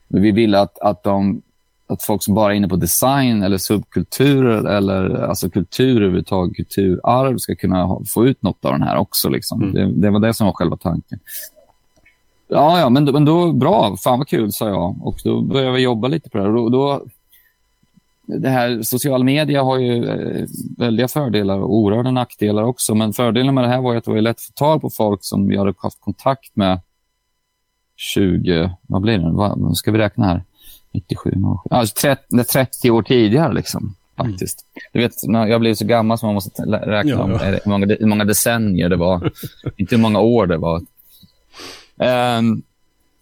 Vi 0.09 0.31
vill 0.31 0.55
att, 0.55 0.79
att 0.79 1.03
de 1.03 1.43
att 1.87 2.03
folk 2.03 2.23
som 2.23 2.35
bara 2.35 2.53
är 2.53 2.57
inne 2.57 2.69
på 2.69 2.77
design 2.77 3.43
eller 3.43 3.59
subkulturer 3.59 4.65
eller 4.65 5.23
alltså 5.23 5.51
kultur 5.51 5.97
överhuvudtaget, 5.97 6.57
kulturarv 6.57 7.39
ska 7.39 7.55
kunna 7.55 7.85
ha, 7.85 8.03
få 8.07 8.27
ut 8.27 8.43
något 8.43 8.65
av 8.65 8.73
den 8.73 8.83
här 8.83 8.97
också. 8.97 9.29
Liksom. 9.29 9.63
Mm. 9.63 9.75
Det, 9.75 10.01
det, 10.01 10.11
var 10.11 10.21
det 10.21 10.35
som 10.35 10.47
var 10.47 10.53
själva 10.53 10.77
tanken. 10.77 11.19
Ja, 12.49 12.81
ja 12.81 12.89
men, 12.89 13.05
men 13.05 13.25
då 13.25 13.53
bra. 13.53 13.97
Fan 13.97 14.19
vad 14.19 14.29
kul, 14.29 14.53
sa 14.53 14.69
jag. 14.69 15.07
Och 15.07 15.17
då 15.25 15.41
började 15.41 15.73
vi 15.73 15.83
jobba 15.83 16.09
lite 16.09 16.31
på 16.31 16.39
det 16.39 16.45
här. 16.45 16.51
Då, 16.51 16.69
då, 16.69 17.05
det 18.27 18.49
här 18.49 18.83
sociala 18.83 19.25
medier 19.25 19.63
har 19.63 19.79
ju 19.79 20.09
eh, 20.09 20.47
väldiga 20.79 21.09
fördelar 21.09 21.59
och 21.59 21.75
oerhörda 21.75 22.11
nackdelar 22.11 22.63
också. 22.63 22.95
Men 22.95 23.13
fördelen 23.13 23.55
med 23.55 23.65
det 23.65 23.69
här 23.69 23.81
var 23.81 23.97
att 23.97 24.05
det 24.05 24.11
var 24.11 24.21
lätt 24.21 24.37
att 24.37 24.43
få 24.43 24.53
tag 24.53 24.81
på 24.81 24.91
folk 24.91 25.25
som 25.25 25.53
jag 25.53 25.59
hade 25.59 25.75
haft 25.79 26.01
kontakt 26.01 26.57
med 26.57 26.81
20, 27.97 28.71
vad 28.83 29.03
blir 29.03 29.19
det? 29.19 29.31
Vad 29.31 29.77
ska 29.77 29.93
vi 29.93 29.99
räkna 29.99 30.27
här? 30.27 30.43
97, 30.97 31.31
07. 31.31 31.41
Alltså 31.71 31.95
30, 32.01 32.45
30 32.45 32.91
år 32.91 33.03
tidigare 33.03 33.55
liksom. 33.55 33.95
Faktiskt. 34.17 34.65
Mm. 34.65 34.83
Du 34.93 35.01
vet, 35.01 35.51
jag 35.51 35.61
blev 35.61 35.75
så 35.75 35.85
gammal 35.85 36.19
så 36.19 36.27
man 36.27 36.35
måste 36.35 36.63
räkna 36.63 37.11
ja, 37.11 37.29
ja. 37.31 37.39
Hur, 37.39 37.71
många, 37.71 37.87
hur 37.87 38.07
många 38.07 38.25
decennier 38.25 38.89
det 38.89 38.97
var. 38.97 39.31
Inte 39.77 39.97
hur 39.97 40.03
många 40.03 40.21
år 40.21 40.47
det 40.47 40.57
var. 40.57 40.83
Um, 42.39 42.63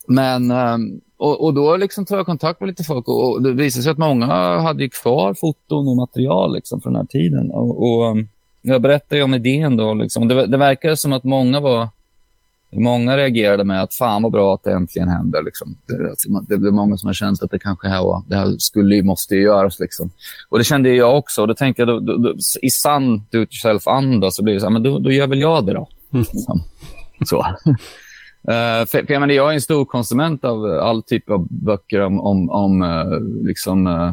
men, 0.06 0.50
um, 0.50 1.00
och, 1.16 1.44
och, 1.44 1.54
då 1.54 1.76
liksom 1.76 2.06
tog 2.06 2.18
jag 2.18 2.26
kontakt 2.26 2.60
med 2.60 2.66
lite 2.66 2.84
folk 2.84 3.08
och, 3.08 3.32
och 3.32 3.42
det 3.42 3.52
visade 3.52 3.82
sig 3.82 3.92
att 3.92 3.98
många 3.98 4.26
hade 4.60 4.88
kvar 4.88 5.34
foton 5.34 5.88
och 5.88 5.96
material 5.96 6.54
liksom, 6.54 6.80
från 6.80 6.92
den 6.92 7.00
här 7.00 7.06
tiden. 7.06 7.50
Och, 7.50 7.82
och 7.82 8.10
um, 8.10 8.28
jag 8.62 8.82
berättade 8.82 9.22
om 9.22 9.34
idén 9.34 9.76
då. 9.76 9.94
Liksom. 9.94 10.28
Det, 10.28 10.46
det 10.46 10.56
verkade 10.56 10.96
som 10.96 11.12
att 11.12 11.24
många 11.24 11.60
var 11.60 11.88
Många 12.74 13.16
reagerade 13.16 13.64
med 13.64 13.82
att 13.82 13.94
fan 13.94 14.22
vad 14.22 14.32
bra 14.32 14.54
att 14.54 14.64
det 14.64 14.72
äntligen 14.72 15.08
händer. 15.08 15.42
Liksom. 15.42 15.76
Det, 15.86 16.10
alltså, 16.10 16.28
är 16.54 16.70
många 16.70 16.96
som 16.96 17.06
har 17.06 17.14
känt 17.14 17.42
att 17.42 17.50
det 17.50 17.58
kanske 17.58 17.88
här 17.88 18.02
var, 18.02 18.22
det 18.28 18.36
här 18.36 18.56
skulle, 18.58 19.02
måste 19.02 19.36
göras. 19.36 19.80
Liksom. 19.80 20.10
Och 20.48 20.58
det 20.58 20.64
kände 20.64 20.94
jag 20.94 21.18
också. 21.18 21.40
Och 21.40 21.48
då 21.48 21.54
tänkte 21.54 21.82
jag, 21.82 21.88
då, 21.88 22.00
då, 22.00 22.16
då, 22.16 22.34
i 22.62 22.70
sann 22.70 23.16
do 23.30 23.42
it 23.42 23.64
yourself-anda 23.64 24.30
så 24.30 24.42
blir 24.42 24.54
det 24.54 24.60
så 24.60 24.66
här, 24.66 24.72
men 24.72 24.82
då, 24.82 24.98
då 24.98 25.12
gör 25.12 25.26
väl 25.26 25.40
jag 25.40 25.66
det 25.66 25.72
då. 25.72 25.88
Mm. 26.12 26.24
Liksom. 26.32 26.62
Så. 27.26 27.38
Uh, 27.38 27.44
för, 28.86 29.06
för 29.06 29.12
jag, 29.12 29.20
menar, 29.20 29.34
jag 29.34 29.50
är 29.50 29.54
en 29.54 29.60
stor 29.60 29.84
konsument 29.84 30.44
av 30.44 30.64
all 30.64 31.02
typ 31.02 31.30
av 31.30 31.46
böcker 31.50 32.00
om, 32.00 32.20
om, 32.20 32.50
om 32.50 32.82
uh, 32.82 33.20
liksom, 33.46 33.86
uh, 33.86 34.12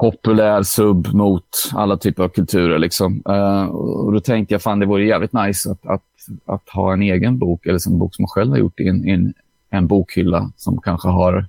populär 0.00 0.62
sub 0.62 1.14
mot 1.14 1.48
alla 1.72 1.96
typer 1.96 2.24
av 2.24 2.28
kulturer. 2.28 2.78
Liksom. 2.78 3.22
Uh, 3.28 3.64
och 3.74 4.12
då 4.12 4.20
tänkte 4.20 4.54
jag 4.54 4.62
fan 4.62 4.78
det 4.78 4.86
vore 4.86 5.04
jävligt 5.04 5.32
nice 5.32 5.70
att, 5.70 5.86
att, 5.86 6.02
att 6.44 6.68
ha 6.68 6.92
en 6.92 7.02
egen 7.02 7.38
bok, 7.38 7.66
eller 7.66 7.88
en 7.88 7.98
bok 7.98 8.14
som 8.14 8.22
man 8.22 8.28
själv 8.28 8.50
har 8.50 8.58
gjort 8.58 8.80
i 8.80 8.88
en, 8.88 9.08
en, 9.08 9.34
en 9.70 9.86
bokhylla 9.86 10.52
som 10.56 10.80
kanske 10.80 11.08
har 11.08 11.46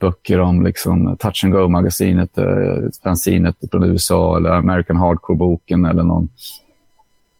böcker 0.00 0.40
om 0.40 0.62
liksom, 0.62 1.16
Touch 1.16 1.44
and 1.44 1.52
Go-magasinet, 1.52 2.38
uh, 2.38 2.88
fanzinet 3.02 3.56
från 3.70 3.84
USA 3.84 4.36
eller 4.36 4.50
American 4.50 4.96
Hardcore-boken 4.96 5.84
eller 5.84 6.02
någon 6.02 6.28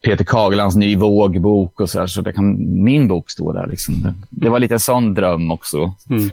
Peter 0.04 0.24
Kagelands 0.24 0.76
Ny 0.76 0.96
våg-bok 0.96 1.80
och 1.80 1.90
så, 1.90 1.98
där, 1.98 2.06
så 2.06 2.20
det 2.20 2.32
kan 2.32 2.56
min 2.84 3.08
bok 3.08 3.30
stå 3.30 3.52
där. 3.52 3.66
Liksom. 3.66 3.94
Det, 4.02 4.14
det 4.30 4.48
var 4.48 4.58
lite 4.58 4.74
en 4.74 4.80
sån 4.80 5.14
dröm 5.14 5.50
också. 5.50 5.94
Mm. 6.10 6.30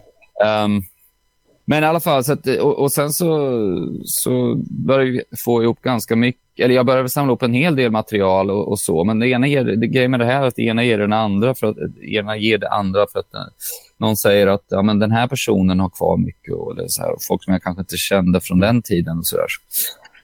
Um, 0.76 0.84
men 1.66 1.84
i 1.84 1.86
alla 1.86 2.00
fall, 2.00 2.24
så 2.24 2.34
att, 2.34 2.48
och, 2.48 2.80
och, 2.80 2.92
sen 2.92 3.10
så, 3.10 3.28
så 4.06 4.56
började 4.70 5.12
vi 5.12 5.22
få 5.38 5.64
ihop 5.64 5.82
ganska 5.82 6.16
mycket. 6.16 6.42
Eller 6.58 6.76
jag 6.76 6.86
började 6.86 7.10
samla 7.10 7.30
ihop 7.30 7.44
en 7.44 7.54
hel 7.54 7.76
del 7.76 7.92
material 7.92 8.52
och, 8.52 8.68
och 8.68 8.80
så. 8.80 9.04
Men 9.04 9.20
det 9.20 9.28
ena 9.28 9.48
ger, 9.48 9.64
det 9.64 9.88
grejen 9.88 10.12
med 10.12 10.20
det 10.20 10.26
här 10.26 10.44
är 10.44 10.48
att 10.48 10.56
det 10.56 10.62
ena 10.62 10.84
ger 10.84 10.98
det 10.98 11.16
andra 11.16 11.56
för 11.56 11.68
att 11.68 11.76
det 11.76 12.14
ena 12.14 12.38
ger 12.38 12.58
det 12.58 12.70
andra 12.70 13.06
för 13.12 13.20
att 13.20 13.34
eh, 13.34 13.42
någon 13.98 14.18
säger 14.18 14.48
att 14.48 14.66
ja, 14.68 14.82
men 14.82 15.00
den 15.00 15.12
här 15.12 15.28
personen 15.28 15.80
har 15.80 15.90
kvar 15.90 16.18
mycket. 16.18 16.54
Och 16.54 16.76
det 16.76 16.90
så 16.90 17.02
här, 17.02 17.12
och 17.12 17.24
folk 17.28 17.44
som 17.44 17.54
jag 17.54 17.64
kanske 17.64 17.82
inte 17.82 17.98
kände 17.98 18.42
från 18.42 18.60
den 18.60 18.82
tiden. 18.82 19.18
och 19.18 19.26
Så, 19.28 19.38
där. 19.38 19.46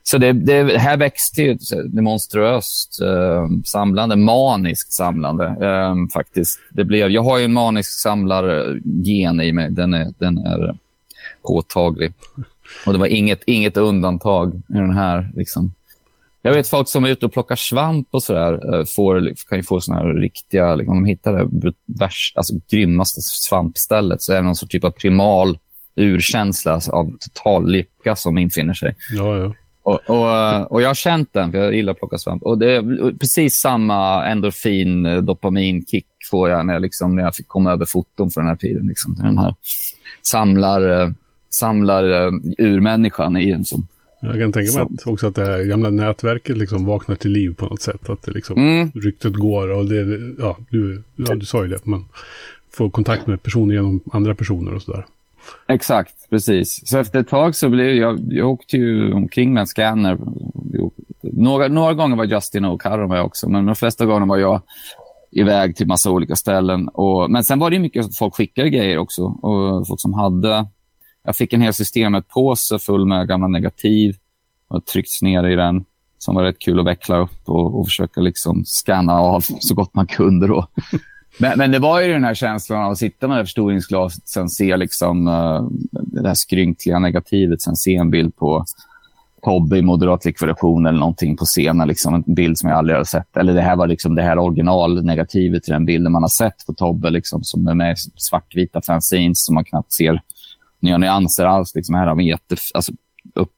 så 0.04 0.18
det, 0.18 0.34
det, 0.34 0.78
här 0.78 0.98
växte 0.98 1.42
ju 1.42 1.58
det 1.86 2.02
monstruöst 2.02 3.02
eh, 3.02 3.48
samlande, 3.66 4.16
maniskt 4.16 4.94
samlande 4.94 5.46
eh, 5.46 5.96
faktiskt. 6.14 6.60
Det 6.70 6.84
blev, 6.84 7.10
jag 7.10 7.24
har 7.24 7.38
ju 7.38 7.46
en 7.46 7.54
manisk 7.54 7.92
samlargen 7.92 9.42
i 9.42 9.52
mig. 9.52 9.72
Den 9.72 9.94
är, 9.94 10.14
den 10.20 10.38
är 10.38 10.76
påtaglig. 11.44 12.14
Och 12.86 12.94
det 12.94 13.00
var 13.00 13.08
inget, 13.08 13.44
inget 13.46 13.78
undantag 13.78 14.56
i 14.56 14.74
den 14.74 14.94
här. 14.94 15.32
Liksom. 15.36 15.74
Jag 16.42 16.54
vet 16.54 16.68
folk 16.68 16.88
som 16.88 17.06
är 17.06 17.10
ute 17.10 17.26
och 17.26 17.34
plockar 17.34 17.56
svamp 17.56 18.08
och 18.12 18.24
sådär 18.24 18.76
eh, 18.76 18.86
får, 18.86 19.34
kan 19.50 19.60
ju 19.60 19.64
få 19.64 19.82
såna 19.82 19.98
här 19.98 20.14
riktiga, 20.14 20.76
liksom, 20.76 20.98
om 20.98 21.04
de 21.04 21.10
hittar 21.10 21.34
det 21.34 21.74
värst, 21.86 22.38
alltså, 22.38 22.54
grymmaste 22.72 23.22
svampstället 23.22 24.22
så 24.22 24.34
är 24.34 24.36
det 24.36 24.42
någon 24.42 24.56
sorts 24.56 24.72
typ 24.72 24.84
av 24.84 24.92
primal 24.92 25.58
urkänsla 25.96 26.82
av 26.92 27.18
total 27.20 27.72
lycka 27.72 28.16
som 28.16 28.38
infinner 28.38 28.74
sig. 28.74 28.96
Ja, 29.12 29.38
ja. 29.38 29.54
Och, 29.84 30.00
och, 30.10 30.72
och, 30.72 30.82
jag 30.82 30.90
har 30.90 30.94
känt 30.94 31.34
den, 31.34 31.52
för 31.52 31.58
jag 31.58 31.74
gillar 31.76 31.92
att 31.94 32.00
plocka 32.00 32.18
svamp. 32.18 32.44
Och 32.44 32.58
det 32.58 32.76
är 32.76 33.12
precis 33.18 33.56
samma 33.56 34.26
endorfin, 34.26 35.06
eh, 35.06 35.22
dopaminkick 35.22 36.06
får 36.32 36.50
jag 36.50 36.66
när 36.66 36.74
jag, 36.74 36.82
liksom, 36.82 37.16
när 37.16 37.24
jag 37.24 37.36
fick 37.36 37.48
komma 37.48 37.72
över 37.72 37.86
foton 37.86 38.30
för 38.32 38.42
den 38.42 38.48
här 38.48 38.56
tiden. 38.56 38.88
Liksom. 38.88 39.16
Den 39.16 39.38
här 39.38 39.56
samlar, 40.22 41.02
eh, 41.02 41.10
samlar 41.52 42.04
uh, 42.04 42.34
urmänniskan 42.58 43.38
i 43.38 43.52
en. 43.52 43.66
Som, 43.66 43.88
jag 44.22 44.40
kan 44.40 44.52
tänka 44.52 44.72
mig 44.74 44.82
att 44.82 45.08
också 45.08 45.28
att 45.28 45.36
det 45.36 45.46
här 45.46 45.64
gamla 45.64 45.90
nätverket 45.90 46.58
liksom 46.58 46.86
vaknar 46.86 47.16
till 47.16 47.32
liv 47.32 47.56
på 47.56 47.66
något 47.66 47.82
sätt. 47.82 48.10
Att 48.10 48.24
det 48.24 48.32
liksom, 48.32 48.58
mm. 48.58 48.92
ryktet 48.96 49.34
går 49.34 49.72
och 49.72 49.86
det, 49.86 50.34
ja, 50.40 50.58
du, 50.70 51.04
ja, 51.16 51.36
du 51.36 51.46
sa 51.46 51.64
ju 51.64 51.70
det, 51.70 51.86
man 51.86 52.06
får 52.74 52.90
kontakt 52.90 53.28
med 53.28 53.44
personer 53.44 53.74
genom 53.74 54.02
andra 54.12 54.36
personer 54.36 54.74
och 54.74 54.82
sådär. 54.82 55.06
Exakt, 55.68 56.30
precis. 56.30 56.82
Så 56.86 56.98
efter 56.98 57.20
ett 57.20 57.28
tag 57.28 57.56
så 57.56 57.70
blev 57.70 57.96
jag, 57.96 58.20
jag 58.30 58.50
åkte 58.50 58.78
ju 58.78 59.14
omkring 59.14 59.54
med 59.54 59.62
en 59.62 59.68
scanner. 59.68 60.18
Några, 61.22 61.68
några 61.68 61.94
gånger 61.94 62.16
var 62.16 62.26
Justin 62.26 62.66
och 62.66 62.82
Carro 62.82 63.08
med 63.08 63.22
också, 63.22 63.50
men 63.50 63.66
de 63.66 63.76
flesta 63.76 64.06
gånger 64.06 64.26
var 64.26 64.38
jag 64.38 64.62
iväg 65.32 65.76
till 65.76 65.88
massa 65.88 66.12
olika 66.12 66.36
ställen. 66.36 66.88
Och, 66.88 67.32
men 67.32 67.44
sen 67.44 67.60
var 67.60 67.70
det 67.70 67.80
mycket 67.80 68.06
att 68.06 68.18
folk 68.18 68.36
skickade 68.36 68.70
grejer 68.70 68.98
också. 68.98 69.24
Och 69.24 69.88
folk 69.88 70.02
som 70.02 70.14
hade... 70.14 70.68
Jag 71.24 71.36
fick 71.36 71.54
en 71.54 71.62
hel 71.62 71.74
systemet-påse 71.74 72.80
full 72.80 73.06
med 73.06 73.28
gamla 73.28 73.48
negativ 73.48 74.16
och 74.68 74.86
tryckts 74.86 75.22
ner 75.22 75.44
i 75.44 75.56
den 75.56 75.86
som 76.18 76.36
var 76.36 76.44
rätt 76.44 76.60
kul 76.60 76.80
att 76.80 76.86
veckla 76.86 77.18
upp 77.18 77.50
och, 77.50 77.80
och 77.80 77.88
försöka 77.88 78.22
liksom 78.22 78.66
scanna 78.66 79.14
av 79.14 79.42
så 79.60 79.76
gott 79.76 79.94
man 79.94 80.08
kunde. 80.08 80.48
Då. 80.48 80.68
Men, 81.38 81.58
men, 81.58 81.72
det 81.72 81.80
var 81.80 82.02
ju 82.02 82.14
den 82.14 82.24
här 82.24 82.34
känslan 82.34 82.84
av 82.84 82.92
att 82.92 82.98
sitta 82.98 83.28
med 83.28 83.38
det 83.38 83.46
förstoringsglaset 83.46 84.28
sen 84.28 84.50
se 84.50 84.78
liksom, 84.78 85.28
uh, 85.28 85.70
det 85.92 86.28
här 86.28 86.36
skrynkliga 86.36 87.00
negativet, 87.00 87.62
sen 87.62 87.76
se 87.76 87.96
en 87.96 88.12
bild 88.12 88.36
på 88.36 88.66
Tobbe 89.44 89.78
i 89.78 89.82
moderat 89.82 90.26
likvidation 90.26 90.86
eller 90.86 91.00
någonting 91.00 91.38
på 91.38 91.46
scenen. 91.46 91.88
Liksom, 91.88 92.14
en 92.14 92.24
bild 92.34 92.58
som 92.58 92.70
jag 92.70 92.78
aldrig 92.78 92.98
har 92.98 93.04
sett. 93.04 93.38
Eller 93.38 93.54
det 93.54 93.62
här 93.62 93.76
var 93.76 93.88
liksom 93.88 94.16
det 94.16 94.22
här 94.22 94.40
originalnegativet 94.40 95.64
till 95.64 95.74
den 95.74 95.86
bilden 95.86 96.12
man 96.12 96.24
har 96.24 96.30
sett 96.30 96.66
på 96.66 96.74
Tobbe, 96.74 97.10
liksom, 97.10 97.44
som 97.44 97.68
är 97.68 97.74
med 97.74 97.92
i 97.92 97.96
svartvita 98.16 98.82
fanzines 98.82 99.46
som 99.46 99.56
man 99.56 99.66
knappt 99.66 99.94
ser 99.94 100.22
några 100.82 100.98
nyanser 100.98 101.46
alls. 101.46 101.76
Liksom, 101.76 101.96
här 101.96 102.08
har 102.08 102.16
vi 102.16 102.28
jätte, 102.28 102.56
alltså, 102.74 102.92
upp, 103.36 103.52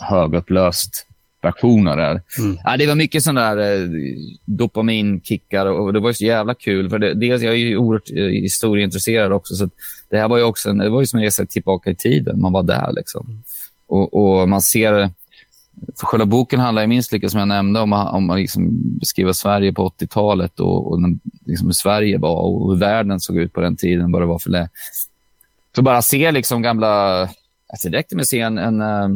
högupplöst 0.00 1.06
versioner 1.42 1.96
där. 1.96 2.22
Mm. 2.38 2.58
Ja, 2.64 2.76
det 2.76 2.86
var 2.86 2.94
mycket 2.94 3.22
sådana 3.22 3.54
där 3.54 3.82
eh, 3.82 3.88
dopaminkickar 4.44 5.66
och 5.66 5.92
det 5.92 6.00
var 6.00 6.12
så 6.12 6.24
jävla 6.24 6.54
kul. 6.54 6.90
För 6.90 6.98
det, 6.98 7.14
dels 7.14 7.42
jag 7.42 7.52
är 7.52 7.58
ju 7.58 7.76
oerhört 7.76 8.10
eh, 8.10 8.24
historieintresserad 8.24 9.32
också, 9.32 9.54
så 9.54 9.70
det 10.10 10.18
här 10.18 10.28
var 10.28 10.38
ju 10.38 10.44
också 10.44 10.70
en, 10.70 10.78
det 10.78 10.90
var 10.90 11.00
ju 11.00 11.06
som 11.06 11.18
en 11.18 11.24
resa 11.24 11.46
tillbaka 11.46 11.90
i 11.90 11.94
tiden. 11.94 12.40
Man 12.40 12.52
var 12.52 12.62
där 12.62 12.92
liksom. 12.92 13.26
Mm. 13.26 13.42
Och, 13.86 14.14
och, 14.14 14.48
man 14.48 14.62
ser... 14.62 15.10
För 16.00 16.06
själva 16.06 16.26
boken 16.26 16.60
handlar 16.60 16.86
minst 16.86 17.12
lika 17.12 17.28
som 17.28 17.38
jag 17.38 17.48
nämnde 17.48 17.80
om, 17.80 17.92
om 17.92 18.30
att 18.30 18.38
liksom 18.38 18.98
beskriva 18.98 19.34
Sverige 19.34 19.72
på 19.72 19.88
80-talet 19.88 20.60
och, 20.60 20.92
och 20.92 20.98
liksom 21.46 21.66
hur 21.66 21.72
Sverige 21.72 22.18
var 22.18 22.36
och 22.36 22.72
hur 22.72 22.80
världen 22.80 23.20
såg 23.20 23.36
ut 23.36 23.52
på 23.52 23.60
den 23.60 23.76
tiden, 23.76 24.12
vad 24.12 24.22
det 24.22 24.26
var 24.26 24.38
för. 24.38 24.68
Så 25.74 25.82
bara 25.82 26.02
se 26.02 26.32
liksom 26.32 26.62
gamla... 26.62 27.22
Alltså 27.72 27.88
direkt 27.88 28.12
med 28.12 28.20
att 28.20 28.28
se 28.28 28.40
en, 28.40 28.58
en, 28.58 28.80
eh, 28.80 29.08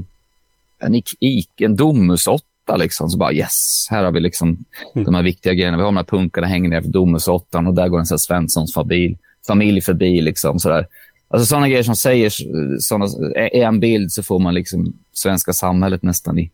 en, 0.79 0.95
ik, 1.21 1.61
en 1.61 1.77
Domus 1.77 2.27
8 2.27 2.45
liksom, 2.77 3.09
så 3.11 3.19
bara 3.19 3.33
yes, 3.33 3.87
här 3.91 4.05
har 4.05 4.13
vi 4.13 4.21
liksom 4.21 4.65
mm. 4.95 5.05
de 5.05 5.15
här 5.15 5.23
viktiga 5.23 5.55
grejerna. 5.55 5.77
Vi 5.77 5.83
har 5.83 5.89
de 5.89 5.97
här 5.97 6.05
punkarna 6.05 6.47
hänger 6.47 6.69
ner 6.69 6.81
för 6.81 6.89
Domus 6.89 7.29
8 7.29 7.59
och 7.59 7.75
där 7.75 7.89
går 7.89 7.99
en 7.99 8.07
så 8.07 8.19
Svenssons 8.19 8.75
familj, 8.75 9.19
familj 9.47 9.81
förbi. 9.81 10.21
Liksom, 10.21 10.59
sådär. 10.59 10.87
Alltså 11.29 11.47
sådana 11.47 11.69
grejer 11.69 11.83
som 11.83 11.97
säger 11.97 12.33
såna, 12.81 13.07
en 13.37 13.81
bild 13.81 14.13
så 14.13 14.23
får 14.23 14.39
man 14.39 14.55
liksom 14.55 14.93
svenska 15.13 15.53
samhället 15.53 16.03
nästan 16.03 16.39
i... 16.39 16.51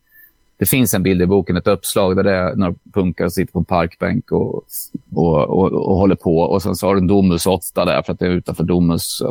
Det 0.61 0.67
finns 0.67 0.95
en 0.95 1.03
bild 1.03 1.23
i 1.23 1.27
boken, 1.27 1.57
ett 1.57 1.67
uppslag 1.67 2.17
där 2.17 2.23
det 2.23 2.33
är 2.33 2.57
några 2.57 2.75
punkare 2.95 3.31
som 3.31 3.35
sitter 3.35 3.53
på 3.53 3.59
en 3.59 3.65
parkbänk 3.65 4.33
och, 4.33 4.65
och, 5.15 5.39
och, 5.49 5.73
och, 5.73 5.97
håller 5.97 6.15
på. 6.15 6.39
Och 6.41 6.63
sen 6.63 6.77
så 6.77 6.87
har 6.87 6.95
du 6.95 7.01
en 7.01 7.07
Domus 7.07 7.47
8 7.47 7.85
där 7.85 8.03
för 8.03 8.13
att 8.13 8.19
det 8.19 8.27
är 8.27 8.31
utanför 8.31 8.65
Domus, 8.65 9.23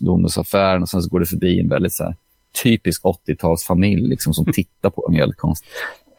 Domusaffären 0.00 0.82
och 0.82 0.88
sen 0.88 1.02
så 1.02 1.08
går 1.08 1.20
det 1.20 1.26
förbi 1.26 1.60
en 1.60 1.68
väldigt 1.68 1.92
så 1.92 2.04
här, 2.04 2.16
typisk 2.62 3.02
80-talsfamilj 3.02 4.08
liksom, 4.08 4.34
som 4.34 4.44
tittar 4.52 4.90
på 4.90 5.06
dem 5.06 5.14
helt 5.14 5.36
konstigt. 5.36 5.70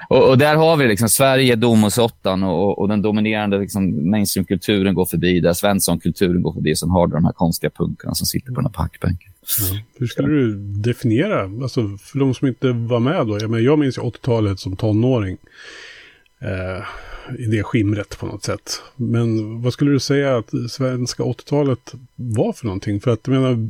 Och, 0.09 0.29
och, 0.29 0.37
där 0.37 0.55
har 0.55 0.77
vi 0.77 0.87
liksom 0.87 1.09
Sverige, 1.09 1.55
Domusåttan 1.55 2.43
och, 2.43 2.79
och 2.79 2.87
den 2.87 3.01
dominerande 3.01 3.59
liksom, 3.59 4.09
mainstreamkulturen 4.09 4.93
går 4.93 5.05
förbi 5.05 5.39
där, 5.39 5.53
Svenssonkulturen 5.53 6.41
går 6.41 6.53
förbi. 6.53 6.75
Sen 6.75 6.89
har 6.89 7.07
du 7.07 7.13
de 7.13 7.25
här 7.25 7.31
konstiga 7.31 7.69
punkarna 7.69 8.15
som 8.15 8.27
sitter 8.27 8.47
på 8.47 8.55
den 8.55 8.65
här 8.65 8.73
packbänken. 8.73 9.31
Ja. 9.59 9.69
Mm. 9.69 9.83
Hur 9.97 10.07
skulle 10.07 10.27
du 10.27 10.55
definiera, 10.57 11.43
alltså 11.43 11.97
för 11.97 12.19
de 12.19 12.33
som 12.33 12.47
inte 12.47 12.71
var 12.71 12.99
med 12.99 13.27
då, 13.27 13.37
jag, 13.39 13.49
menar, 13.49 13.63
jag 13.63 13.79
minns 13.79 13.97
80-talet 13.97 14.59
som 14.59 14.75
tonåring. 14.75 15.37
Eh, 16.39 16.83
I 17.39 17.45
det 17.45 17.63
skimret 17.63 18.19
på 18.19 18.25
något 18.25 18.43
sätt. 18.43 18.81
Men 18.95 19.61
vad 19.61 19.73
skulle 19.73 19.91
du 19.91 19.99
säga 19.99 20.37
att 20.37 20.71
svenska 20.71 21.23
80-talet 21.23 21.93
var 22.15 22.53
för 22.53 22.65
någonting? 22.65 23.01
För 23.01 23.11
att 23.11 23.19
jag 23.27 23.33
menar, 23.33 23.69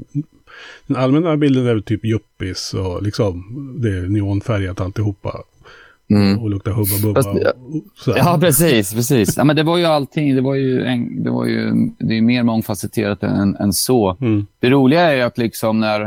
den 0.87 0.97
allmänna 0.97 1.37
bilden 1.37 1.65
är 1.65 1.73
väl 1.73 1.83
typ 1.83 2.05
yuppies 2.05 2.73
och 2.73 3.03
liksom 3.03 3.43
det 3.81 3.89
är 3.89 4.01
neonfärgat 4.01 4.81
alltihopa. 4.81 5.43
Mm. 6.11 6.39
Och 6.39 6.49
lukta 6.49 6.71
Hubba 6.71 6.97
Bubba. 7.01 7.23
Fast, 7.23 7.29
ja, 8.05 8.37
precis. 8.41 8.93
precis. 8.93 9.37
Ja, 9.37 9.43
men 9.43 9.55
det 9.55 9.63
var 9.63 9.77
ju 9.77 9.85
allting. 9.85 10.35
Det 10.35 10.41
var 10.41 10.55
ju, 10.55 10.85
en, 10.85 11.23
det 11.23 11.29
var 11.29 11.45
ju 11.45 11.89
det 11.99 12.17
är 12.17 12.21
mer 12.21 12.43
mångfacetterat 12.43 13.23
än, 13.23 13.55
än 13.55 13.73
så. 13.73 14.17
Mm. 14.21 14.47
Det 14.59 14.69
roliga 14.69 15.01
är 15.01 15.15
ju 15.15 15.21
att 15.21 15.37
liksom 15.37 15.79
när, 15.79 16.01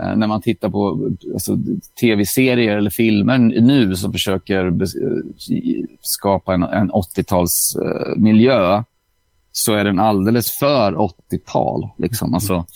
eh, 0.00 0.16
när 0.16 0.26
man 0.26 0.42
tittar 0.42 0.70
på 0.70 1.10
alltså, 1.32 1.58
tv-serier 2.00 2.76
eller 2.76 2.90
filmer 2.90 3.38
nu 3.38 3.96
som 3.96 4.12
försöker 4.12 4.72
skapa 6.00 6.54
en, 6.54 6.62
en 6.62 6.90
80-talsmiljö 6.90 8.84
så 9.52 9.74
är 9.74 9.84
den 9.84 10.00
alldeles 10.00 10.50
för 10.50 10.92
80-tal. 10.92 11.88
Liksom. 11.98 12.34
Alltså, 12.34 12.66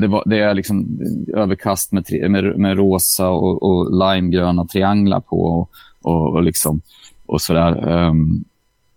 det, 0.00 0.06
var, 0.06 0.22
det, 0.26 0.38
är 0.38 0.54
liksom 0.54 1.00
överkast 1.34 1.92
med, 1.92 2.30
med, 2.30 2.58
med 2.58 2.76
rosa 2.76 3.28
och, 3.28 3.62
och 3.62 3.92
limegröna 3.92 4.64
trianglar 4.64 5.20
på. 5.20 5.42
Och, 5.42 5.70
och, 6.02 6.34
och, 6.34 6.42
liksom, 6.42 6.80
och 7.26 7.40
sådär. 7.40 7.88
Um, 7.88 8.44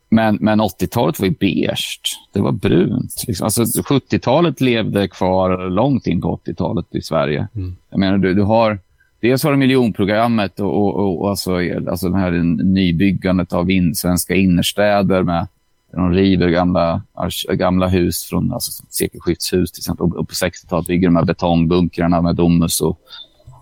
men, 0.10 0.38
men 0.42 0.62
80-talet 0.62 1.20
var 1.20 1.28
ju 1.28 1.34
beige. 1.40 2.00
Det 2.34 2.42
var 2.42 2.52
brunt. 2.52 3.24
Liksom. 3.28 3.46
Alltså, 3.46 3.64
70-talet 3.64 4.62
levde 4.62 5.08
kvar 5.08 5.70
långt 5.70 6.08
in 6.08 6.22
på 6.22 6.40
80-talet 6.46 6.86
i 6.96 7.02
Sverige. 7.02 7.48
Mm. 7.56 7.76
Jag 7.90 8.00
menar, 8.00 8.18
du, 8.18 8.34
du 8.34 8.42
har... 8.42 8.80
Dels 9.20 9.44
har 9.44 9.52
du 9.52 9.58
miljonprogrammet 9.58 10.60
och, 10.60 10.74
och, 10.78 10.96
och, 10.96 11.22
och 11.22 11.30
alltså, 11.30 11.52
alltså 11.90 12.10
det 12.10 12.18
här 12.18 12.32
nybyggandet 12.64 13.54
av 13.54 13.72
in, 13.72 13.96
svenska 13.96 14.36
innerstäder 14.36 15.24
med 15.24 15.48
de 15.92 16.12
river 16.12 16.50
gamla, 16.50 17.02
gamla 17.48 17.88
hus 17.88 18.24
från 18.24 18.54
alltså, 18.54 18.84
sekelskiftshus 18.90 19.72
till 19.72 19.80
exempel. 19.80 20.04
Och 20.06 20.28
på 20.28 20.34
60-talet 20.34 20.88
bygger 20.88 21.08
de 21.08 21.16
här 21.16 21.26
betongbunkrarna 21.26 22.22
med 22.22 22.36
Domus 22.36 22.82
och 22.82 23.00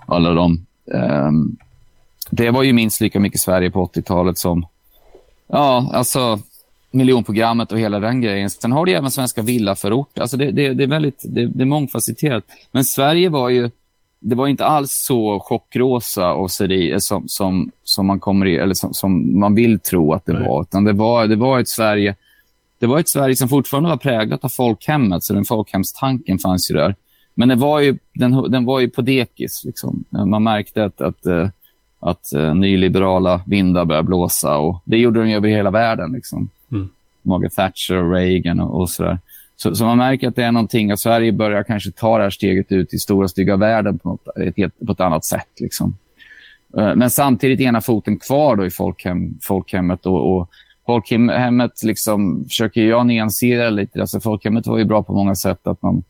alla 0.06 0.34
de. 0.34 0.66
Um, 0.86 1.58
det 2.30 2.52
var 2.52 2.64
ju 2.64 2.74
minst 2.74 3.02
lika 3.02 3.20
mycket 3.20 3.42
Sverige 3.42 3.72
på 3.72 3.86
80-talet 3.86 4.38
som 4.38 4.66
ja, 5.48 5.90
alltså 5.94 6.40
miljonprogrammet 6.92 7.72
och 7.72 7.80
hela 7.80 8.00
den 8.00 8.22
grejen. 8.22 8.50
Sen 8.50 8.72
har 8.72 8.86
du 8.86 8.92
även 8.92 9.12
svenska 9.12 9.42
villaförorter. 9.42 10.22
Alltså 10.22 10.38
det, 10.38 10.52
det, 10.52 10.74
det, 10.74 10.84
är 10.84 10.88
väldigt 10.88 11.22
det, 11.24 11.48
det 11.48 11.64
är 11.64 11.66
mångfacetterat. 11.66 12.44
Men 12.72 12.86
Sverige 12.86 13.30
var 13.30 13.50
ju 13.50 13.72
det 14.24 14.36
var 14.36 14.48
inte 14.48 14.66
alls 14.66 14.92
så 14.92 15.40
chockrosa 15.40 16.34
och 16.34 16.52
seri 16.52 17.02
som, 17.02 17.28
som, 17.28 17.72
som 17.84 18.08
man 18.08 18.20
kommer 18.20 18.46
i, 18.46 18.56
eller 18.56 18.74
som, 18.74 18.94
som 18.94 19.40
man 19.40 19.56
vill 19.56 19.80
tro 19.80 20.14
att 20.14 20.26
det 20.26 20.34
Nej. 20.34 20.48
var. 20.48 20.62
Utan 20.62 20.84
det 20.84 20.94
var, 20.94 21.28
det 21.28 21.36
var 21.36 21.60
ett 21.60 21.70
Sverige 21.70 22.16
det 22.84 22.88
var 22.88 23.00
ett 23.00 23.10
Sverige 23.10 23.36
som 23.36 23.50
fortfarande 23.50 23.90
var 23.90 23.98
präglat 23.98 24.44
av 24.44 24.50
folkhemmet, 24.50 25.24
så 25.24 25.34
den 25.34 25.46
folkhemstanken 25.46 26.40
fanns 26.40 26.72
ju 26.72 26.76
där. 26.76 26.96
Men 27.34 27.50
det 27.50 27.56
var 27.56 27.80
ju, 27.80 27.98
den, 28.14 28.52
den 28.52 28.66
var 28.66 28.80
ju 28.80 28.90
på 28.90 29.02
dekis. 29.02 29.64
Liksom. 29.66 30.04
Man 30.10 30.44
märkte 30.44 30.86
att, 30.86 31.02
att, 31.02 31.26
eh, 31.26 31.42
att, 31.42 31.52
att 32.00 32.34
eh, 32.34 32.56
nyliberala 32.56 33.42
vindar 33.46 33.86
började 33.86 34.08
blåsa. 34.08 34.58
Och 34.58 34.82
det 34.86 34.98
gjorde 34.98 35.24
de 35.24 35.34
över 35.34 35.50
hela 35.50 35.72
världen. 35.72 36.12
Liksom. 36.12 36.50
Mm. 36.72 36.90
Margaret 37.22 37.54
Thatcher 37.54 37.96
och 37.96 38.12
Reagan 38.12 38.60
och, 38.60 38.82
och 38.82 38.90
sådär. 38.90 39.20
Så, 39.56 39.76
så, 39.76 39.86
man 39.86 39.98
märker 39.98 40.28
att 40.28 40.36
det 40.36 40.44
är 40.44 40.52
någonting, 40.52 40.92
att 40.92 41.00
Sverige 41.00 41.32
börjar 41.32 41.64
kanske 41.64 41.92
ta 41.92 42.18
det 42.18 42.24
här 42.24 42.30
steget 42.30 42.72
ut 42.72 42.94
i 42.94 42.98
stora 42.98 43.28
stygga 43.28 43.56
världen 43.56 44.00
på, 44.00 44.10
något, 44.10 44.28
ett, 44.38 44.86
på 44.86 44.92
ett 44.92 45.00
annat 45.00 45.26
sätt. 45.26 45.50
Liksom. 45.60 45.98
Eh, 46.78 46.96
men 46.96 47.10
samtidigt 47.10 47.60
ena 47.60 47.82
foten 47.82 48.20
kvar 48.20 48.56
då 48.56 48.66
i 48.66 48.70
folkhem, 48.70 49.40
folkhemmet 49.42 50.06
och, 50.06 50.38
och 50.38 50.50
folkhemmet 50.86 51.84
liksom 51.84 52.46
försöker 52.46 52.82
jag 52.82 53.06
nyansera 53.06 53.70
lite. 53.70 54.02
Alltså 54.02 54.20
folkhemmet 54.20 54.68
var 54.68 54.78
ju 54.78 54.86
bra 54.86 55.04
på 55.04 55.14
många 55.14 55.36
sätt. 55.36 55.68
att 55.68 55.82
Man, 55.82 56.04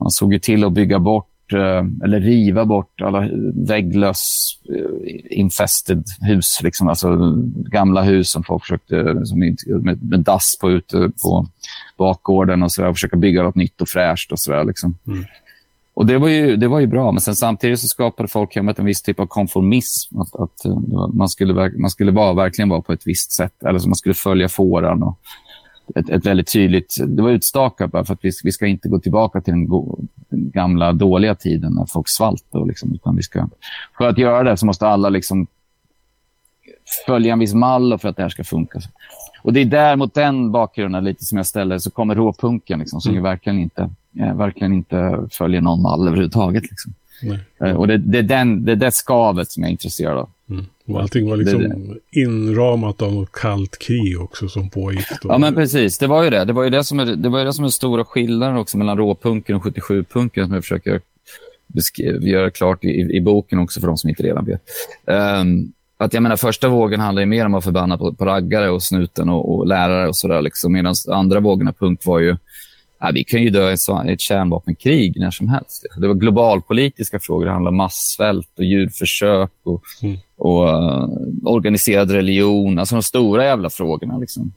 man 0.00 0.10
såg 0.10 0.32
ju 0.32 0.38
till 0.38 0.64
att 0.64 0.72
bygga 0.72 0.98
bort 0.98 1.52
eh, 1.52 1.84
eller 2.04 2.20
riva 2.20 2.64
bort 2.64 3.00
alla 3.00 3.28
vägglöss 3.54 4.58
eh, 4.68 5.38
infested 5.38 6.04
hus. 6.20 6.60
Liksom, 6.62 6.88
alltså 6.88 7.34
gamla 7.70 8.02
hus 8.02 8.30
som 8.30 8.44
folk 8.44 8.62
försökte, 8.62 9.26
som 9.26 9.38
med, 9.66 10.02
med 10.02 10.20
dass 10.20 10.58
på 10.60 10.70
ute 10.70 11.10
på 11.22 11.46
bakgården 11.98 12.62
och, 12.62 12.72
så 12.72 12.82
där, 12.82 12.88
och 12.88 12.94
försöka 12.94 13.16
bygga 13.16 13.42
något 13.42 13.54
nytt 13.54 13.80
och 13.80 13.88
fräscht. 13.88 14.32
och 14.32 14.38
så 14.38 14.52
där, 14.52 14.64
liksom. 14.64 14.98
mm. 15.06 15.24
Och 15.94 16.06
det 16.06 16.18
var, 16.18 16.28
ju, 16.28 16.56
det 16.56 16.68
var 16.68 16.80
ju 16.80 16.86
bra, 16.86 17.12
men 17.12 17.20
sen 17.20 17.36
samtidigt 17.36 17.80
så 17.80 17.88
skapade 17.88 18.28
folkhemmet 18.28 18.78
en 18.78 18.84
viss 18.84 19.02
typ 19.02 19.20
av 19.20 19.26
konformism. 19.26 20.20
Att, 20.20 20.34
att 20.34 20.64
man, 21.14 21.28
skulle, 21.28 21.70
man 21.70 21.90
skulle 21.90 22.12
vara, 22.12 22.34
verkligen 22.34 22.68
vara 22.68 22.82
på 22.82 22.92
ett 22.92 23.06
visst 23.06 23.32
sätt, 23.32 23.62
eller 23.62 23.78
så 23.78 23.88
man 23.88 23.94
skulle 23.94 24.14
följa 24.14 24.48
fåran. 24.48 25.02
Och, 25.02 25.18
ett, 25.94 26.10
ett 26.10 26.26
väldigt 26.26 26.52
tydligt... 26.52 26.96
Det 27.06 27.22
var 27.22 27.30
utstakat 27.30 27.90
bara 27.90 28.04
för 28.04 28.14
att 28.14 28.24
vi, 28.24 28.30
vi 28.44 28.52
ska 28.52 28.66
inte 28.66 28.88
gå 28.88 28.98
tillbaka 28.98 29.40
till 29.40 29.52
den, 29.52 29.68
go, 29.68 29.98
den 30.28 30.50
gamla 30.50 30.92
dåliga 30.92 31.34
tiden 31.34 31.72
när 31.72 31.86
folk 31.86 32.08
svalt. 32.08 32.44
Då, 32.50 32.64
liksom, 32.64 32.94
utan 32.94 33.16
vi 33.16 33.22
ska, 33.22 33.48
för 33.98 34.08
att 34.08 34.18
göra 34.18 34.42
det 34.42 34.56
så 34.56 34.66
måste 34.66 34.86
alla 34.86 35.08
liksom 35.08 35.46
följa 37.06 37.32
en 37.32 37.38
viss 37.38 37.54
mall 37.54 37.98
för 37.98 38.08
att 38.08 38.16
det 38.16 38.22
här 38.22 38.28
ska 38.28 38.44
funka. 38.44 38.80
Och 39.48 39.54
Det 39.54 39.60
är 39.60 39.64
där, 39.64 39.96
mot 39.96 40.14
den 40.14 40.52
bakgrunden 40.52 41.04
lite 41.04 41.24
som 41.24 41.36
jag 41.36 41.46
ställer, 41.46 41.78
så 41.78 41.90
kommer 41.90 42.14
råpunken 42.14 42.78
liksom, 42.78 43.00
som 43.00 43.10
mm. 43.10 43.16
ju 43.16 43.22
verkligen 43.22 43.58
inte, 43.58 43.90
eh, 44.20 44.36
verkligen 44.36 44.72
inte 44.72 45.26
följer 45.30 45.60
någon 45.60 45.82
mall 45.82 46.06
överhuvudtaget. 46.06 46.62
Liksom. 46.62 46.94
Eh, 47.60 47.72
och 47.72 47.86
det, 47.86 47.96
det, 47.96 48.18
är 48.18 48.22
den, 48.22 48.64
det 48.64 48.72
är 48.72 48.76
det 48.76 48.90
skavet 48.90 49.50
som 49.50 49.62
jag 49.62 49.68
är 49.68 49.72
intresserad 49.72 50.18
av. 50.18 50.28
Mm. 50.50 50.66
Och 50.86 51.00
allting 51.00 51.30
var 51.30 51.36
liksom 51.36 51.62
det, 51.62 51.68
det. 51.68 52.20
inramat 52.20 53.02
av 53.02 53.12
något 53.12 53.32
kallt 53.32 53.78
krig 53.78 54.20
också 54.20 54.48
som 54.48 54.70
pågick. 54.70 55.06
Då. 55.22 55.28
Ja, 55.28 55.38
men 55.38 55.54
precis. 55.54 55.98
Det 55.98 56.06
var 56.06 56.24
ju 56.24 56.30
det. 56.30 56.44
Det 56.44 56.52
var 56.52 56.64
ju 56.64 56.70
det 56.70 56.84
som 56.84 57.00
är, 57.00 57.06
det 57.06 57.28
var 57.28 57.44
det 57.44 57.52
som 57.52 57.64
är 57.64 57.68
stora 57.68 58.04
skillnaden 58.04 58.56
också 58.56 58.78
mellan 58.78 58.98
råpunken 58.98 59.56
och 59.56 59.62
77-punken 59.62 60.46
som 60.46 60.54
jag 60.54 60.62
försöker 60.62 61.00
göra 62.20 62.50
klart 62.50 62.84
i, 62.84 62.88
i, 62.88 63.20
boken 63.20 63.58
också 63.58 63.80
för 63.80 63.86
de 63.86 63.98
som 63.98 64.10
inte 64.10 64.22
redan 64.22 64.44
vet. 64.44 64.62
Um, 65.04 65.72
att 66.04 66.14
jag 66.14 66.22
menar, 66.22 66.36
första 66.36 66.68
vågen 66.68 67.00
handlar 67.00 67.22
ju 67.22 67.26
mer 67.26 67.46
om 67.46 67.54
att 67.54 67.64
förbanna 67.64 67.98
på, 67.98 68.14
på 68.14 68.24
raggare 68.24 68.70
och 68.70 68.82
snuten 68.82 69.28
och, 69.28 69.54
och 69.54 69.66
lärare 69.66 70.08
och 70.08 70.16
sådär. 70.16 70.42
Liksom, 70.42 70.72
Medan 70.72 70.94
andra 71.08 71.40
vågen 71.40 71.68
av 71.68 71.72
punk 71.72 72.06
var 72.06 72.18
ju 72.18 72.36
Ja, 73.00 73.10
vi 73.14 73.24
kan 73.24 73.42
ju 73.42 73.50
dö 73.50 73.70
i 73.70 74.12
ett 74.12 74.20
kärnvapenkrig 74.20 75.20
när 75.20 75.30
som 75.30 75.48
helst. 75.48 75.86
Det 75.96 76.08
var 76.08 76.14
globalpolitiska 76.14 77.18
frågor. 77.18 77.44
Det 77.44 77.52
handlade 77.52 77.72
om 77.72 77.76
massvält 77.76 78.50
och 78.58 78.64
djurförsök 78.64 79.50
och, 79.62 79.82
mm. 80.02 80.18
och 80.36 80.64
uh, 80.64 81.08
organiserad 81.44 82.10
religion. 82.10 82.78
Alltså 82.78 82.94
de 82.94 83.02
stora 83.02 83.44
jävla 83.44 83.70
frågorna. 83.70 84.18
Liksom. 84.18 84.52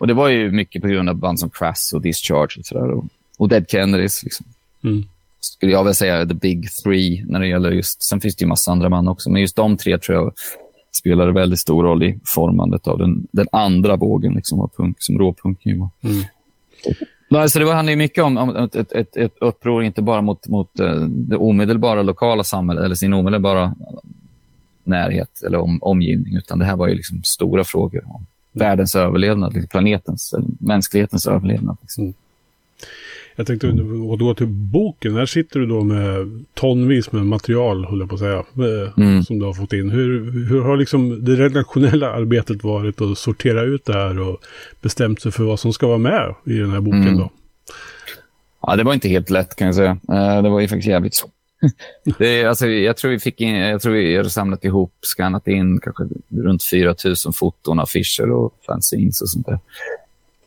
Och 0.00 0.06
Det 0.06 0.14
var 0.14 0.28
ju 0.28 0.50
mycket 0.50 0.82
på 0.82 0.88
grund 0.88 1.08
av 1.08 1.14
band 1.14 1.40
som 1.40 1.50
Crass 1.50 1.92
och 1.92 2.00
Discharge 2.00 2.56
och, 2.58 2.66
sådär, 2.66 2.90
och, 2.90 3.04
och 3.38 3.48
Dead 3.48 3.70
Kennedys. 3.70 4.22
Liksom. 4.24 4.46
Mm. 4.84 5.04
Skulle 5.40 5.72
jag 5.72 5.84
väl 5.84 5.94
säga 5.94 6.26
the 6.26 6.34
big 6.34 6.68
three 6.82 7.24
när 7.26 7.40
det 7.40 7.46
gäller 7.46 7.70
just... 7.70 8.02
Sen 8.02 8.20
finns 8.20 8.36
det 8.36 8.42
ju 8.42 8.48
massa 8.48 8.72
andra 8.72 8.90
band 8.90 9.08
också, 9.08 9.30
men 9.30 9.42
just 9.42 9.56
de 9.56 9.76
tre 9.76 9.98
tror 9.98 10.18
jag 10.18 10.32
spelade 10.92 11.32
väldigt 11.32 11.58
stor 11.58 11.84
roll 11.84 12.02
i 12.02 12.18
formandet 12.24 12.88
av 12.88 12.98
den, 12.98 13.26
den 13.32 13.46
andra 13.52 13.96
vågen 13.96 14.34
liksom, 14.34 14.60
av 14.60 14.70
punk, 14.76 14.96
som 14.98 15.18
råpunken 15.18 15.80
var. 15.80 15.88
Mm. 16.02 16.24
Alltså 17.34 17.58
det 17.58 17.74
handlar 17.74 17.96
mycket 17.96 18.24
om, 18.24 18.36
om 18.36 18.56
ett, 18.56 18.92
ett, 18.92 19.16
ett, 19.16 19.34
uppror, 19.40 19.84
inte 19.84 20.02
bara 20.02 20.22
mot, 20.22 20.48
mot 20.48 20.80
eh, 20.80 21.00
det 21.00 21.36
omedelbara 21.36 22.02
lokala 22.02 22.44
samhället 22.44 22.84
eller 22.84 22.94
sin 22.94 23.12
omedelbara 23.12 23.74
närhet 24.84 25.42
eller 25.46 25.58
om, 25.58 25.78
omgivning, 25.82 26.36
utan 26.36 26.58
det 26.58 26.64
här 26.64 26.76
var 26.76 26.88
ju 26.88 26.94
liksom 26.94 27.22
stora 27.22 27.64
frågor 27.64 28.02
om 28.06 28.26
världens 28.52 28.94
överlevnad, 28.94 29.54
liksom 29.54 29.68
planetens, 29.68 30.34
mänsklighetens 30.60 31.26
överlevnad. 31.26 31.76
Liksom. 31.80 32.04
Mm. 32.04 32.14
Jag 33.40 33.46
tänkte, 33.46 33.66
då 34.18 34.34
till 34.34 34.46
boken, 34.46 35.16
här 35.16 35.26
sitter 35.26 35.60
du 35.60 35.66
då 35.66 35.84
med 35.84 36.44
tonvis 36.54 37.12
med 37.12 37.26
material, 37.26 37.84
håller 37.84 38.02
jag 38.02 38.08
på 38.08 38.14
att 38.14 38.20
säga, 38.20 38.38
eh, 38.38 38.92
mm. 38.96 39.22
som 39.22 39.38
du 39.38 39.44
har 39.44 39.52
fått 39.52 39.72
in. 39.72 39.90
Hur, 39.90 40.32
hur 40.48 40.62
har 40.62 40.76
liksom 40.76 41.24
det 41.24 41.36
redaktionella 41.36 42.12
arbetet 42.12 42.64
varit 42.64 43.00
att 43.00 43.18
sortera 43.18 43.62
ut 43.62 43.84
det 43.84 43.92
här 43.92 44.20
och 44.20 44.40
bestämt 44.80 45.22
sig 45.22 45.32
för 45.32 45.44
vad 45.44 45.60
som 45.60 45.72
ska 45.72 45.86
vara 45.86 45.98
med 45.98 46.34
i 46.46 46.52
den 46.52 46.70
här 46.70 46.80
boken 46.80 47.02
mm. 47.02 47.18
då? 47.18 47.30
Ja, 48.62 48.76
det 48.76 48.84
var 48.84 48.94
inte 48.94 49.08
helt 49.08 49.30
lätt 49.30 49.56
kan 49.56 49.66
jag 49.66 49.74
säga. 49.74 49.98
Eh, 50.08 50.42
det 50.42 50.48
var 50.48 50.60
ju 50.60 50.68
faktiskt 50.68 50.88
jävligt 50.88 51.14
så. 51.14 51.26
det, 52.18 52.44
alltså, 52.44 52.66
jag 52.66 52.96
tror 52.96 53.10
vi 53.10 53.18
fick 53.18 53.40
in, 53.40 53.54
jag 53.54 53.82
tror 53.82 53.92
vi 53.92 54.16
har 54.16 54.24
samlat 54.24 54.64
ihop, 54.64 54.92
skannat 55.00 55.48
in 55.48 55.80
kanske 55.80 56.04
runt 56.28 56.64
4 56.70 56.94
000 57.04 57.16
foton, 57.34 57.80
affischer 57.80 58.30
och 58.30 58.54
fanzines 58.66 59.20
och 59.20 59.28
sånt 59.28 59.46
där. 59.46 59.58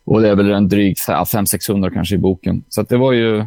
Och 0.04 0.20
det 0.20 0.28
är 0.28 0.34
väl 0.34 0.50
en 0.50 0.68
dryg 0.68 0.96
500-600 0.96 1.90
kanske 1.94 2.14
i 2.14 2.18
boken. 2.18 2.64
Så 2.68 2.82
det 2.82 2.96
var 2.96 3.12
ju 3.12 3.46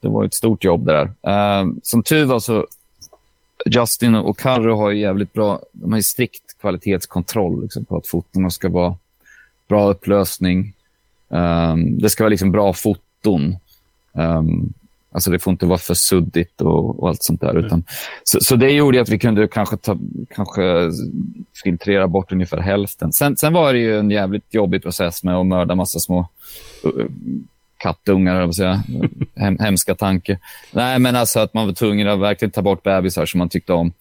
det 0.00 0.08
var 0.08 0.24
ett 0.24 0.34
stort 0.34 0.64
jobb 0.64 0.86
det 0.86 0.92
där. 0.92 1.62
Uh, 1.62 1.72
som 1.82 2.02
tur 2.02 2.24
var 2.24 2.40
så 2.40 2.66
Justin 3.66 4.14
och 4.14 4.38
Carro 4.38 4.76
har 4.76 4.90
ju 4.90 5.00
jävligt 5.00 5.32
bra, 5.32 5.60
de 5.72 5.92
har 5.92 5.98
ju 5.98 6.02
strikt 6.02 6.60
kvalitetskontroll 6.60 7.62
liksom, 7.62 7.84
på 7.84 7.96
att 7.96 8.06
fotona 8.06 8.50
ska 8.50 8.68
vara 8.68 8.96
bra 9.68 9.90
upplösning. 9.90 10.74
Um, 11.28 11.98
det 11.98 12.10
ska 12.10 12.24
vara 12.24 12.30
liksom 12.30 12.52
bra 12.52 12.72
foton. 12.72 13.56
Um, 14.12 14.72
Alltså 15.12 15.30
det 15.30 15.38
får 15.38 15.50
inte 15.50 15.66
vara 15.66 15.78
för 15.78 15.94
suddigt 15.94 16.60
och, 16.60 17.02
och 17.02 17.08
allt 17.08 17.22
sånt 17.22 17.40
där. 17.40 17.58
Utan, 17.58 17.84
så, 18.24 18.38
så, 18.40 18.56
det 18.56 18.70
gjorde 18.70 19.00
att 19.00 19.08
vi 19.08 19.18
kunde 19.18 19.48
kanske, 19.48 19.76
ta, 19.76 19.98
kanske 20.34 20.90
filtrera 21.64 22.08
bort 22.08 22.32
ungefär 22.32 22.58
hälften. 22.58 23.12
Sen, 23.12 23.36
sen 23.36 23.52
var 23.52 23.72
det 23.72 23.78
ju 23.78 23.98
en 23.98 24.10
jävligt 24.10 24.54
jobbig 24.54 24.82
process 24.82 25.24
med 25.24 25.36
att 25.36 25.46
mörda 25.46 25.74
massa 25.74 25.98
små 25.98 26.28
uh, 26.86 27.06
kattungar, 27.76 28.40
jag 28.40 28.54
säga. 28.54 28.82
Hem, 29.36 29.58
hemska 29.58 29.94
tanke. 29.94 30.38
Nej, 30.72 30.98
men 30.98 31.16
alltså 31.16 31.40
att 31.40 31.54
man 31.54 31.66
var 31.66 31.74
tvungen 31.74 32.08
att 32.08 32.20
verkligen 32.20 32.52
ta 32.52 32.62
bort 32.62 32.82
bebisar 32.82 33.26
som 33.26 33.38
man 33.38 33.48
tyckte 33.48 33.72
om. 33.72 33.92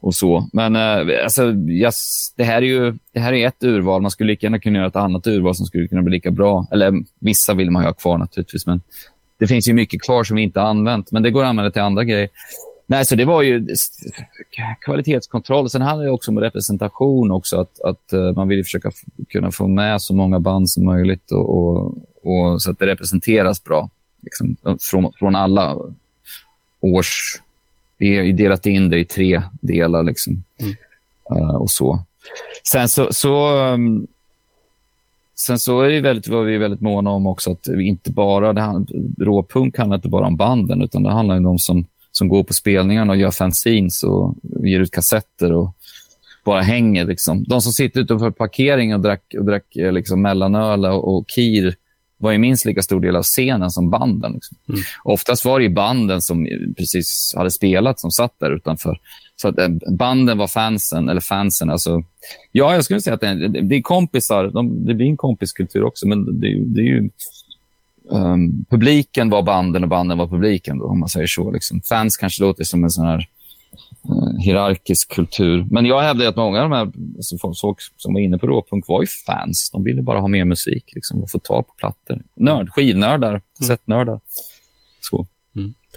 och 0.00 0.14
så. 0.14 0.48
Men 0.52 0.76
uh, 0.76 1.22
alltså, 1.24 1.52
yes, 1.52 2.32
det, 2.36 2.44
här 2.44 2.62
är 2.62 2.66
ju 2.66 2.98
det 3.12 3.20
här 3.20 3.32
är 3.32 3.46
ett 3.46 3.64
urval. 3.64 4.02
Man 4.02 4.10
skulle 4.10 4.32
lika 4.32 4.46
gärna 4.46 4.58
kunna 4.58 4.78
göra 4.78 4.88
ett 4.88 4.96
annat 4.96 5.26
urval 5.26 5.54
som 5.54 5.66
skulle 5.66 5.88
kunna 5.88 6.02
bli 6.02 6.12
lika 6.12 6.30
bra. 6.30 6.66
Eller 6.72 6.92
vissa 7.18 7.54
vill 7.54 7.70
man 7.70 7.84
ha 7.84 7.92
kvar 7.92 8.18
naturligtvis, 8.18 8.66
men 8.66 8.80
det 9.40 9.46
finns 9.46 9.68
ju 9.68 9.74
mycket 9.74 10.02
kvar 10.02 10.24
som 10.24 10.36
vi 10.36 10.42
inte 10.42 10.60
har 10.60 10.66
använt, 10.66 11.12
men 11.12 11.22
det 11.22 11.30
går 11.30 11.42
att 11.42 11.48
använda 11.48 11.70
till 11.70 11.82
andra 11.82 12.04
grejer. 12.04 12.28
Nej, 12.86 13.04
så 13.04 13.14
det 13.14 13.24
var 13.24 13.42
ju 13.42 13.66
kvalitetskontroll. 14.80 15.70
Sen 15.70 15.82
handlar 15.82 16.04
det 16.04 16.12
också 16.12 16.30
om 16.30 16.40
representation 16.40 17.30
också. 17.30 17.60
Att, 17.60 17.80
att 17.80 18.12
uh, 18.12 18.32
man 18.32 18.48
vill 18.48 18.64
försöka 18.64 18.90
kunna 19.28 19.50
få 19.50 19.68
med 19.68 20.02
så 20.02 20.14
många 20.14 20.40
band 20.40 20.70
som 20.70 20.84
möjligt 20.84 21.32
och, 21.32 21.58
och, 21.58 21.94
och 22.22 22.62
så 22.62 22.70
att 22.70 22.78
det 22.78 22.86
representeras 22.86 23.64
bra 23.64 23.90
liksom, 24.20 24.56
från, 24.80 25.12
från 25.12 25.36
alla 25.36 25.76
års... 26.80 27.42
Vi 27.98 28.16
har 28.16 28.24
delat 28.24 28.66
in 28.66 28.90
det 28.90 28.98
i 28.98 29.04
tre 29.04 29.42
delar. 29.60 30.02
Liksom. 30.02 30.44
Mm. 30.60 30.76
Uh, 31.32 31.54
och 31.54 31.70
så. 31.70 32.04
Sen 32.70 32.88
så, 32.88 33.12
så 33.12 33.58
um, 33.66 34.06
Sen 35.46 35.58
så 35.58 35.80
är 35.80 35.88
det 35.88 36.00
väldigt, 36.00 36.28
var 36.28 36.42
vi 36.42 36.58
väldigt 36.58 36.80
måna 36.80 37.10
om 37.10 37.26
också 37.26 37.52
att 37.52 37.66
inte 37.66 38.12
bara, 38.12 38.52
det 38.52 38.84
råpunk 39.24 39.78
handlar 39.78 39.96
inte 39.96 40.08
bara 40.08 40.26
om 40.26 40.36
banden, 40.36 40.82
utan 40.82 41.02
det 41.02 41.10
handlar 41.10 41.36
om 41.36 41.42
de 41.42 41.58
som, 41.58 41.86
som 42.12 42.28
går 42.28 42.44
på 42.44 42.52
spelningarna 42.52 43.12
och 43.12 43.18
gör 43.18 43.30
fanzines 43.30 44.02
och 44.02 44.34
ger 44.64 44.80
ut 44.80 44.90
kassetter 44.90 45.52
och 45.52 45.74
bara 46.44 46.60
hänger. 46.60 47.04
Liksom. 47.04 47.44
De 47.44 47.60
som 47.60 47.72
sitter 47.72 48.00
utanför 48.00 48.30
parkeringen 48.30 48.96
och 48.96 49.02
drack, 49.02 49.34
och 49.38 49.44
drack 49.44 49.76
eh, 49.76 49.92
liksom 49.92 50.22
mellanöl 50.22 50.84
och, 50.84 51.16
och 51.16 51.28
kir 51.28 51.74
var 52.18 52.32
ju 52.32 52.38
minst 52.38 52.64
lika 52.64 52.82
stor 52.82 53.00
del 53.00 53.16
av 53.16 53.22
scenen 53.22 53.70
som 53.70 53.90
banden. 53.90 54.32
Liksom. 54.32 54.56
Mm. 54.68 54.80
Oftast 55.04 55.44
var 55.44 55.60
det 55.60 55.68
banden 55.68 56.22
som 56.22 56.48
precis 56.76 57.34
hade 57.36 57.50
spelat 57.50 58.00
som 58.00 58.10
satt 58.10 58.34
där 58.40 58.50
utanför. 58.50 58.98
Så 59.40 59.48
att 59.48 59.58
eh, 59.58 59.68
banden 59.98 60.38
var 60.38 60.46
fansen, 60.46 61.08
eller 61.08 61.20
fansen. 61.20 61.70
Alltså, 61.70 62.02
ja, 62.52 62.74
jag 62.74 62.84
skulle 62.84 63.00
säga 63.00 63.14
att 63.14 63.20
det, 63.20 63.48
det 63.48 63.76
är 63.76 63.82
kompisar. 63.82 64.46
De, 64.46 64.86
det 64.86 64.94
blir 64.94 65.06
en 65.06 65.16
kompiskultur 65.16 65.84
också, 65.84 66.08
men 66.08 66.40
det, 66.40 66.64
det 66.64 66.80
är 66.80 66.84
ju... 66.84 67.10
Um, 68.10 68.64
publiken 68.70 69.30
var 69.30 69.42
banden 69.42 69.82
och 69.82 69.88
banden 69.88 70.18
var 70.18 70.26
publiken, 70.26 70.78
då, 70.78 70.84
om 70.86 71.00
man 71.00 71.08
säger 71.08 71.26
så. 71.26 71.50
Liksom. 71.50 71.80
Fans 71.80 72.16
kanske 72.16 72.42
låter 72.42 72.64
som 72.64 72.84
en 72.84 72.90
sån 72.90 73.06
här 73.06 73.28
uh, 74.08 74.38
hierarkisk 74.38 75.08
kultur. 75.08 75.66
Men 75.70 75.86
jag 75.86 76.00
hävdar 76.00 76.26
att 76.26 76.36
många 76.36 76.62
av 76.62 76.70
de 76.70 76.76
här 76.76 76.92
alltså, 77.16 77.38
folk 77.60 77.78
som 77.96 78.14
var 78.14 78.20
inne 78.20 78.38
på 78.38 78.46
råpunk 78.46 78.88
var 78.88 79.00
ju 79.00 79.06
fans. 79.06 79.70
De 79.72 79.84
ville 79.84 80.02
bara 80.02 80.20
ha 80.20 80.28
mer 80.28 80.44
musik 80.44 80.84
liksom, 80.94 81.22
och 81.22 81.30
få 81.30 81.38
tag 81.38 81.66
på 81.66 81.74
plattor. 81.74 82.22
Nörd, 82.36 82.70
skivnördar, 82.70 83.30
mm. 83.30 83.42
kassettnördar. 83.58 84.20
Så. 84.28 84.49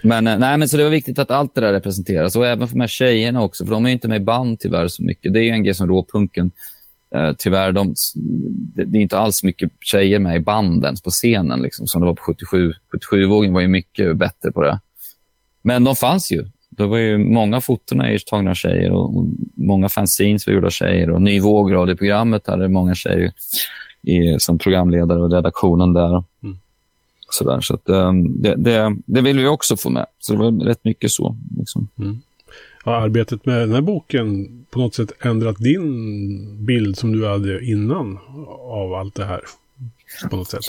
Men, 0.03 0.27
eh, 0.27 0.39
nej, 0.39 0.57
men 0.57 0.69
så 0.69 0.77
det 0.77 0.83
var 0.83 0.91
viktigt 0.91 1.19
att 1.19 1.31
allt 1.31 1.55
det 1.55 1.61
där 1.61 1.73
representeras. 1.73 2.35
Och 2.35 2.47
även 2.47 2.67
för 2.67 2.75
de 2.75 2.81
här 2.81 2.87
tjejerna 2.87 3.43
också, 3.43 3.65
för 3.65 3.71
de 3.71 3.85
är 3.85 3.89
inte 3.89 4.07
med 4.07 4.21
i 4.21 4.23
band 4.25 4.59
tyvärr 4.59 4.87
så 4.87 5.03
mycket. 5.03 5.33
Det 5.33 5.39
är 5.39 5.53
en 5.53 5.63
grej 5.63 5.73
som 5.73 5.87
råpunken. 5.87 6.51
Eh, 7.15 7.33
tyvärr, 7.37 7.71
de, 7.71 7.95
det, 8.75 8.97
är 8.97 9.01
inte 9.01 9.17
alls 9.17 9.43
mycket 9.43 9.71
tjejer 9.81 10.19
med 10.19 10.35
i 10.35 10.39
banden 10.39 10.95
på 11.03 11.09
scenen 11.09 11.61
liksom, 11.61 11.87
som 11.87 12.01
det 12.01 12.07
var 12.07 12.15
på 12.15 12.23
77. 12.23 12.73
77-vågen 13.11 13.53
var 13.53 13.61
ju 13.61 13.67
mycket 13.67 14.17
bättre 14.17 14.51
på 14.51 14.61
det. 14.61 14.79
Men 15.61 15.83
de 15.83 15.95
fanns 15.95 16.31
ju. 16.31 16.45
Det 16.69 16.85
var 16.85 16.97
ju 16.97 17.17
många 17.17 17.61
foton 17.61 18.01
är 18.01 18.17
tagna 18.17 18.51
av 18.51 18.55
tjejer 18.55 18.91
och, 18.91 19.17
och 19.17 19.25
många 19.55 19.89
fanzines 19.89 20.47
var 20.47 20.53
gjorda 20.53 20.67
av 20.67 20.71
tjejer. 20.71 21.09
Och 21.09 21.21
Ny 21.21 21.39
våg, 21.39 21.73
radioprogrammet, 21.73 22.47
hade 22.47 22.69
många 22.69 22.95
tjejer 22.95 23.31
i, 24.01 24.39
som 24.39 24.57
programledare 24.57 25.19
och 25.19 25.31
redaktionen 25.31 25.93
där. 25.93 26.23
Mm. 26.43 26.57
Sådär, 27.33 27.61
så 27.61 27.73
att, 27.73 27.89
um, 27.89 28.41
det, 28.41 28.55
det, 28.55 28.95
det, 29.05 29.21
vill 29.21 29.39
vi 29.39 29.47
också 29.47 29.77
få 29.77 29.89
med. 29.89 30.05
Så 30.19 30.33
det 30.33 30.39
var 30.39 30.51
rätt 30.51 30.83
mycket 30.83 31.11
så. 31.11 31.37
Liksom. 31.57 31.87
Mm. 31.99 32.21
Har 32.83 32.93
arbetet 32.93 33.45
med 33.45 33.59
den 33.59 33.71
här 33.71 33.81
boken 33.81 34.47
på 34.71 34.79
något 34.79 34.95
sätt 34.95 35.11
ändrat 35.19 35.57
din 35.57 36.65
bild 36.65 36.97
som 36.97 37.11
du 37.11 37.27
hade 37.27 37.65
innan 37.65 38.19
av 38.59 38.93
allt 38.93 39.15
det 39.15 39.25
här? 39.25 39.41
På 40.29 40.35
något 40.35 40.49
sätt? 40.49 40.63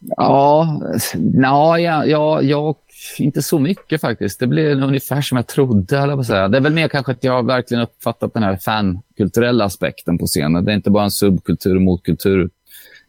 Ja, 0.00 0.80
na, 1.14 1.78
ja, 1.78 2.06
ja, 2.06 2.42
ja, 2.42 2.74
inte 3.18 3.42
så 3.42 3.58
mycket 3.58 4.00
faktiskt. 4.00 4.40
Det 4.40 4.46
blev 4.46 4.82
ungefär 4.82 5.20
som 5.20 5.36
jag 5.36 5.46
trodde. 5.46 5.98
Eller 5.98 6.22
säga. 6.22 6.48
Det 6.48 6.56
är 6.56 6.60
väl 6.60 6.72
mer 6.72 6.88
kanske 6.88 7.12
att 7.12 7.24
jag 7.24 7.32
har 7.32 7.42
verkligen 7.42 7.82
uppfattat 7.82 8.34
den 8.34 8.42
här 8.42 8.56
fankulturella 8.56 9.64
aspekten 9.64 10.18
på 10.18 10.26
scenen. 10.26 10.64
Det 10.64 10.72
är 10.72 10.76
inte 10.76 10.90
bara 10.90 11.04
en 11.04 11.10
subkultur 11.10 11.76
och 11.76 11.82
motkultur, 11.82 12.50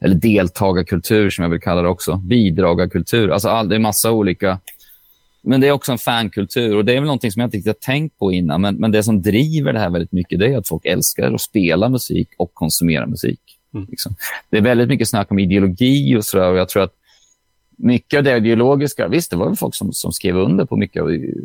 eller 0.02 0.16
deltagarkultur 0.16 1.30
som 1.30 1.44
jag 1.44 1.50
vill 1.50 1.62
kalla 1.62 1.82
det 1.82 1.88
också. 1.88 2.16
Bidragarkultur. 2.16 3.30
Alltså 3.30 3.50
all, 3.50 3.70
det 3.70 3.76
är 3.76 3.80
massa 3.80 4.12
olika 4.12 4.60
men 5.42 5.62
det 5.62 5.68
är 5.68 5.72
också 5.72 5.92
en 5.92 5.98
fankultur 5.98 6.78
och 6.78 6.86
det 6.86 6.92
är 6.92 6.96
väl 6.96 7.06
någonting 7.06 7.32
som 7.32 7.40
jag 7.40 7.48
inte 7.48 7.58
riktigt 7.58 7.76
har 7.76 7.94
tänkt 7.94 8.20
på 8.20 8.32
innan. 8.32 8.62
Men, 8.62 8.76
men 8.76 8.92
det 8.92 9.04
som 9.04 9.22
driver 9.22 9.74
det 9.74 9.80
här 9.80 9.90
väldigt 9.90 10.12
mycket 10.12 10.40
det 10.40 10.54
är 10.54 10.58
att 10.58 10.68
folk 10.68 10.86
älskar 10.86 11.34
att 11.34 11.42
spela 11.42 11.90
musik 11.90 12.30
och 12.38 12.54
konsumera 12.54 13.08
musik. 13.08 13.40
Mm. 13.74 13.88
Liksom. 13.90 14.16
Det 14.50 14.58
är 14.58 14.62
väldigt 14.62 14.88
mycket 14.88 15.10
snack 15.10 15.32
om 15.32 15.40
ideologi 15.40 16.16
och 16.16 16.26
sådär. 16.26 16.52
Och 16.52 16.58
jag 16.58 16.70
tror 16.70 16.84
att 16.84 16.94
mycket 17.82 18.18
av 18.18 18.24
det 18.24 18.38
ideologiska, 18.38 19.08
visst 19.08 19.32
det 19.32 19.38
var 19.38 19.46
väl 19.46 19.56
folk 19.56 19.76
som, 19.76 19.94
som 19.94 20.12
skrev 20.12 20.38
under 20.38 20.66
på 20.66 20.78
mycket. 20.78 21.04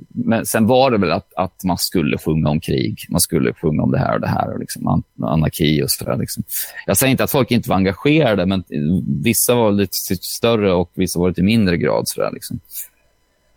Men 0.08 0.46
sen 0.46 0.66
var 0.66 0.90
det 0.90 0.98
väl 0.98 1.12
att, 1.12 1.34
att 1.36 1.64
man 1.64 1.78
skulle 1.78 2.18
sjunga 2.18 2.50
om 2.50 2.60
krig. 2.60 3.06
Man 3.08 3.20
skulle 3.20 3.54
sjunga 3.54 3.82
om 3.82 3.90
det 3.90 3.98
här 3.98 4.14
och 4.14 4.20
det 4.20 4.28
här 4.28 4.52
och 4.52 4.60
liksom, 4.60 5.02
anarki 5.22 5.82
och 5.82 5.90
sådär. 5.90 6.16
Liksom. 6.16 6.42
Jag 6.86 6.96
säger 6.96 7.10
inte 7.10 7.24
att 7.24 7.30
folk 7.30 7.50
inte 7.50 7.68
var 7.68 7.76
engagerade, 7.76 8.46
men 8.46 8.64
vissa 9.22 9.54
var 9.54 9.72
lite 9.72 9.92
större 10.20 10.72
och 10.72 10.90
vissa 10.94 11.18
var 11.18 11.28
lite 11.28 11.42
mindre 11.42 11.76
grad. 11.76 12.08
Sådär, 12.08 12.30
liksom. 12.32 12.60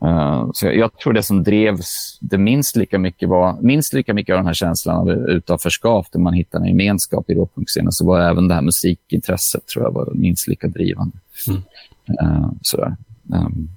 Uh, 0.04 0.50
så 0.54 0.66
jag, 0.66 0.78
jag, 0.78 0.98
tror 0.98 1.14
det 1.14 1.24
som 1.24 1.44
drevs 1.44 2.18
det 2.22 2.38
minst 2.38 2.76
lika 2.76 3.00
mycket 3.00 3.30
var 3.30 3.62
minst 3.62 3.94
lika 3.94 4.14
mycket 4.14 4.34
av 4.34 4.40
den 4.40 4.46
här 4.46 4.54
känslan 4.54 4.98
av 4.98 5.10
utanförskap 5.10 6.08
där 6.12 6.20
man 6.20 6.34
hittar 6.34 6.60
en 6.60 6.68
gemenskap 6.68 7.30
i 7.30 7.34
rockpunkscenen 7.34 7.92
så 7.92 8.06
var 8.06 8.22
även 8.22 8.48
det 8.48 8.54
här 8.54 8.62
musikintresset 8.62 9.68
tror 9.68 9.86
jag 9.86 9.92
var 9.92 10.12
minst 10.14 10.48
lika 10.48 10.68
drivande. 10.68 11.18
Mm. 11.48 11.62
Uh, 12.10 12.52
sådär. 12.62 12.96
Um, 13.34 13.70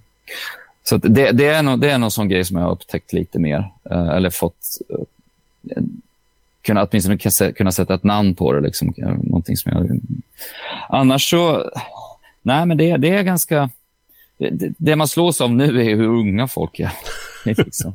så 0.83 0.97
det, 0.97 1.33
det, 1.33 1.47
är 1.47 1.63
nog, 1.63 1.81
det 1.81 1.91
är 1.91 1.99
någon 1.99 2.11
sån 2.11 2.29
grej 2.29 2.45
som 2.45 2.57
jag 2.57 2.65
har 2.65 2.73
upptäckt 2.73 3.13
lite 3.13 3.39
mer. 3.39 3.71
Uh, 3.93 4.09
eller 4.09 4.31
fått 4.31 4.79
uh, 4.91 5.83
kunna, 6.63 6.85
åtminstone 6.85 7.53
kunna 7.53 7.73
sätta 7.73 7.95
ett 7.95 8.05
namn 8.05 8.35
på 8.35 8.53
det. 8.53 8.61
Liksom, 8.61 8.95
någonting 8.97 9.57
som 9.57 9.73
jag... 9.73 10.01
Annars 10.89 11.31
så... 11.31 11.71
Nej, 12.43 12.67
men 12.67 12.77
det, 12.77 12.97
det 12.97 13.09
är 13.09 13.23
ganska 13.23 13.71
det, 14.41 14.73
det, 14.79 14.97
man 14.97 15.09
slås 15.09 15.41
av 15.41 15.53
nu 15.53 15.81
är 15.81 15.97
hur 15.97 16.09
unga 16.09 16.49
folk 16.49 16.81
är. 16.81 16.93
liksom. 17.45 17.95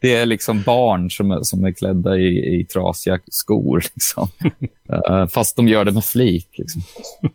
Det 0.00 0.14
är 0.14 0.26
liksom 0.26 0.62
barn 0.62 1.10
som 1.10 1.30
är, 1.30 1.42
som 1.42 1.64
är 1.64 1.72
klädda 1.72 2.16
i, 2.16 2.60
i 2.60 2.64
trasiga 2.64 3.18
skor. 3.30 3.84
Liksom. 3.94 4.28
uh, 5.10 5.26
fast 5.30 5.56
de 5.56 5.68
gör 5.68 5.84
det 5.84 5.92
med 5.92 6.04
flit. 6.04 6.48
Liksom. 6.52 6.82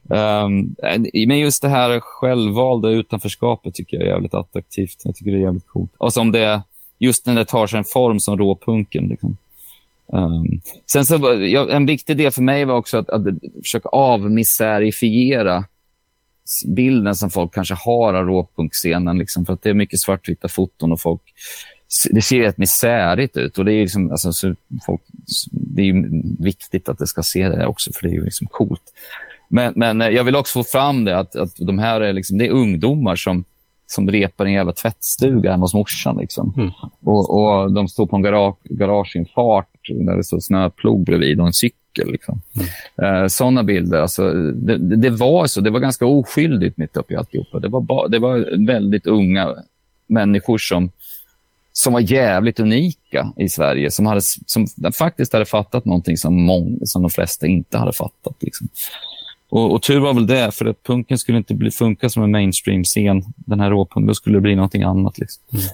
Um, 0.03 0.75
men 1.27 1.39
just 1.39 1.61
det 1.61 1.69
här 1.69 1.99
självvalda 1.99 2.89
utanförskapet 2.89 3.73
tycker 3.73 3.97
jag 3.97 4.05
är 4.05 4.11
jävligt 4.11 4.33
attraktivt. 4.33 5.01
Jag 5.03 5.15
tycker 5.15 5.31
det 5.31 5.37
är 5.37 5.41
jävligt 5.41 5.67
coolt. 5.67 5.91
Och 5.97 6.13
som 6.13 6.31
det, 6.31 6.61
just 6.99 7.25
när 7.25 7.35
det 7.35 7.45
tar 7.45 7.67
sig 7.67 7.77
en 7.77 7.85
form 7.85 8.19
som 8.19 8.37
råpunken. 8.37 9.07
Liksom. 9.07 9.37
Um, 10.07 10.61
sen 10.91 11.05
så, 11.05 11.33
ja, 11.33 11.69
en 11.69 11.85
viktig 11.85 12.17
del 12.17 12.31
för 12.31 12.41
mig 12.41 12.65
var 12.65 12.75
också 12.75 12.97
att, 12.97 13.09
att 13.09 13.23
försöka 13.63 13.89
avmiserifiera 13.89 15.65
bilden 16.65 17.15
som 17.15 17.29
folk 17.29 17.53
kanske 17.53 17.73
har 17.73 18.13
av 18.13 18.25
råpunkscenen. 18.25 19.17
Liksom, 19.17 19.45
för 19.45 19.53
att 19.53 19.61
det 19.61 19.69
är 19.69 19.73
mycket 19.73 19.99
svartvita 19.99 20.47
foton 20.47 20.91
och 20.91 21.01
folk... 21.01 21.21
Det 22.11 22.21
ser 22.21 22.39
rätt 22.39 22.57
misärigt 22.57 23.37
ut. 23.37 23.57
Och 23.57 23.65
det 23.65 23.73
är, 23.73 23.81
liksom, 23.81 24.11
alltså, 24.11 24.55
folk, 24.85 25.01
det 25.51 25.81
är 25.81 26.05
viktigt 26.43 26.89
att 26.89 26.97
det 26.97 27.07
ska 27.07 27.23
se 27.23 27.49
det 27.49 27.67
också, 27.67 27.91
för 27.93 28.07
det 28.07 28.15
är 28.15 28.21
liksom 28.21 28.47
coolt. 28.47 28.93
Men, 29.47 29.73
men 29.75 30.01
eh, 30.01 30.09
jag 30.09 30.23
vill 30.23 30.35
också 30.35 30.63
få 30.63 30.69
fram 30.69 31.05
det 31.05 31.17
att, 31.17 31.35
att 31.35 31.55
de 31.57 31.79
här 31.79 32.01
är, 32.01 32.13
liksom, 32.13 32.37
det 32.37 32.47
är 32.47 32.51
ungdomar 32.51 33.15
som, 33.15 33.43
som 33.87 34.11
repar 34.11 34.45
i 34.45 34.49
en 34.49 34.53
jävla 34.53 34.73
tvättstuga 34.73 35.51
hemma 35.51 35.63
hos 35.63 35.73
morsan. 35.73 36.17
Liksom. 36.17 36.53
Mm. 36.57 36.71
Och, 37.03 37.29
och, 37.29 37.73
de 37.73 37.87
står 37.87 38.05
på 38.05 38.15
en 38.15 38.21
garage, 38.21 38.57
garageinfart 38.63 39.89
där 39.89 40.17
det 40.17 40.23
står 40.23 40.39
snöplog 40.39 41.03
bredvid 41.03 41.39
och 41.39 41.47
en 41.47 41.53
cykel 41.53 41.77
cykel. 41.93 42.11
Liksom. 42.11 42.41
Mm. 42.99 43.23
Eh, 43.23 43.27
sådana 43.27 43.63
bilder. 43.63 44.01
Alltså, 44.01 44.33
det, 44.33 44.77
det, 44.77 44.95
det, 44.95 45.09
var 45.09 45.47
så. 45.47 45.61
Det 45.61 45.69
var 45.69 45.79
ganska 45.79 46.05
oskyldigt 46.05 46.77
mitt 46.77 46.97
uppe 46.97 47.13
i 47.13 47.17
alltihopa. 47.17 47.59
Det 47.59 47.67
var, 47.67 47.81
ba, 47.81 48.07
det 48.07 48.19
var 48.19 48.65
väldigt 48.65 49.07
unga 49.07 49.55
människor 50.07 50.57
som, 50.57 50.91
som 51.73 51.93
var 51.93 51.99
jävligt 51.99 52.59
unika 52.59 53.33
i 53.37 53.49
Sverige. 53.49 53.91
Som, 53.91 54.05
hade, 54.05 54.21
som 54.21 54.67
faktiskt 54.93 55.33
hade 55.33 55.45
fattat 55.45 55.85
någonting 55.85 56.17
som, 56.17 56.43
många, 56.43 56.77
som 56.85 57.01
de 57.01 57.11
flesta 57.11 57.47
inte 57.47 57.77
hade 57.77 57.93
fattat. 57.93 58.35
Liksom. 58.39 58.69
Och, 59.49 59.71
och 59.71 59.81
tur 59.81 59.99
var 59.99 60.13
väl 60.13 60.27
det, 60.27 60.51
för 60.51 60.65
att 60.65 60.83
punken 60.83 61.17
skulle 61.17 61.37
inte 61.37 61.53
bli, 61.53 61.71
funka 61.71 62.09
som 62.09 62.23
en 62.23 62.31
mainstream-scen. 62.31 63.23
Den 63.35 63.59
här 63.59 63.69
råpunken, 63.69 64.07
då 64.07 64.13
skulle 64.13 64.37
det 64.37 64.41
bli 64.41 64.55
någonting 64.55 64.83
annat. 64.83 65.17
Liksom. 65.17 65.43
Mm. 65.53 65.65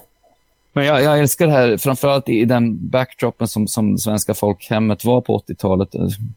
Men 0.73 0.86
jag, 0.86 1.03
jag, 1.03 1.19
älskar 1.19 1.47
det 1.47 1.53
här, 1.53 1.77
framförallt 1.77 2.29
i 2.29 2.45
den 2.45 2.89
backdropen 2.89 3.47
som, 3.47 3.67
som 3.67 3.97
svenska 3.97 4.34
folkhemmet 4.34 5.05
var 5.05 5.21
på 5.21 5.38
80-talet. 5.38 5.89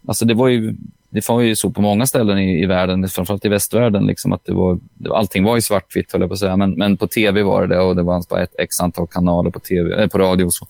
Alltså 0.06 0.24
det 0.24 0.34
var 0.34 0.48
ju, 0.48 0.76
det 1.10 1.28
var 1.28 1.40
ju 1.40 1.56
så 1.56 1.70
på 1.70 1.82
många 1.82 2.06
ställen 2.06 2.38
i, 2.38 2.62
i 2.62 2.66
världen, 2.66 3.08
framförallt 3.08 3.44
i 3.44 3.48
västvärlden, 3.48 4.06
liksom 4.06 4.32
att 4.32 4.44
det 4.44 4.52
var, 4.52 4.78
allting 5.10 5.44
var 5.44 5.56
i 5.56 5.62
svartvitt, 5.62 6.12
höll 6.12 6.20
jag 6.20 6.30
på 6.30 6.34
att 6.34 6.38
säga. 6.38 6.56
Men, 6.56 6.70
men 6.72 6.96
på 6.96 7.06
tv 7.06 7.42
var 7.42 7.66
det 7.66 7.74
det 7.74 7.80
och 7.80 7.96
det 7.96 8.02
var 8.02 8.24
bara 8.30 8.42
ett 8.42 8.54
x 8.58 8.80
antal 8.80 9.06
kanaler 9.06 9.50
på, 9.50 9.60
TV, 9.60 9.94
äh, 9.94 10.00
eh, 10.02 10.08
på 10.08 10.18
radio 10.18 10.44
och 10.44 10.54
så. 10.54 10.66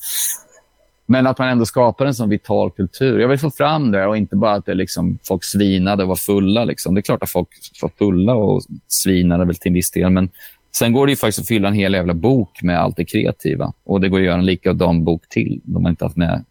Men 1.06 1.26
att 1.26 1.38
man 1.38 1.48
ändå 1.48 1.66
skapar 1.66 2.06
en 2.06 2.14
sån 2.14 2.28
vital 2.28 2.70
kultur. 2.70 3.18
Jag 3.18 3.28
vill 3.28 3.38
få 3.38 3.50
fram 3.50 3.90
det 3.90 4.06
och 4.06 4.16
inte 4.16 4.36
bara 4.36 4.52
att 4.52 4.66
det 4.66 4.74
liksom, 4.74 5.18
folk 5.24 5.44
svinade 5.44 6.02
och 6.02 6.08
var 6.08 6.16
fulla. 6.16 6.64
Liksom. 6.64 6.94
Det 6.94 7.00
är 7.00 7.02
klart 7.02 7.22
att 7.22 7.30
folk 7.30 7.48
var 7.82 7.90
fulla 7.98 8.34
och 8.34 8.62
svinade 8.88 9.44
väl 9.44 9.56
till 9.56 9.70
en 9.70 9.74
viss 9.74 9.90
del, 9.90 10.10
men 10.10 10.30
Sen 10.76 10.92
går 10.92 11.06
det 11.06 11.12
ju 11.12 11.16
faktiskt 11.16 11.38
att 11.38 11.48
fylla 11.48 11.68
en 11.68 11.74
hel 11.74 11.94
jävla 11.94 12.14
bok 12.14 12.62
med 12.62 12.80
allt 12.80 12.96
det 12.96 13.04
kreativa. 13.04 13.72
Och 13.84 14.00
det 14.00 14.08
går 14.08 14.18
att 14.18 14.24
göra 14.24 14.38
en 14.38 14.46
likadan 14.46 15.04
bok 15.04 15.28
till. 15.28 15.60
De 15.64 15.84
har 15.84 15.90
inte 15.90 16.04
haft 16.04 16.16
med, 16.16 16.44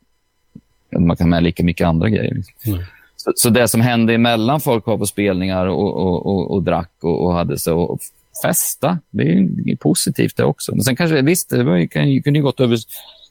man 1.00 1.18
kan 1.18 1.26
ha 1.26 1.30
med 1.30 1.44
lika 1.44 1.64
mycket 1.64 1.88
andra 1.88 2.10
grejer. 2.10 2.34
Liksom. 2.34 2.74
Mm. 2.74 2.84
Så, 3.16 3.32
så, 3.36 3.50
det 3.50 3.68
som 3.68 3.82
hände 3.82 4.14
emellan 4.14 4.62
folk 4.62 4.86
var 4.86 4.98
på 4.98 5.06
spelningar 5.06 5.66
och, 5.66 5.98
och, 5.98 6.26
och, 6.26 6.52
och 6.52 6.64
drack 6.64 6.92
och, 7.02 7.34
hade 7.34 7.58
så 7.60 7.80
och 7.80 8.00
festa, 8.44 9.00
det 9.10 9.24
är 9.24 9.68
ju 9.68 9.78
positivt 9.78 10.38
det 10.38 10.44
också. 10.44 10.72
Men 10.72 10.84
sen 10.84 10.96
kanske, 10.96 11.22
visst, 11.22 11.50
det 11.50 11.64
var, 11.64 11.86
kan, 11.86 12.22
kunde 12.22 12.40
ju 12.40 12.44
gått 12.44 12.60
över... 12.60 12.78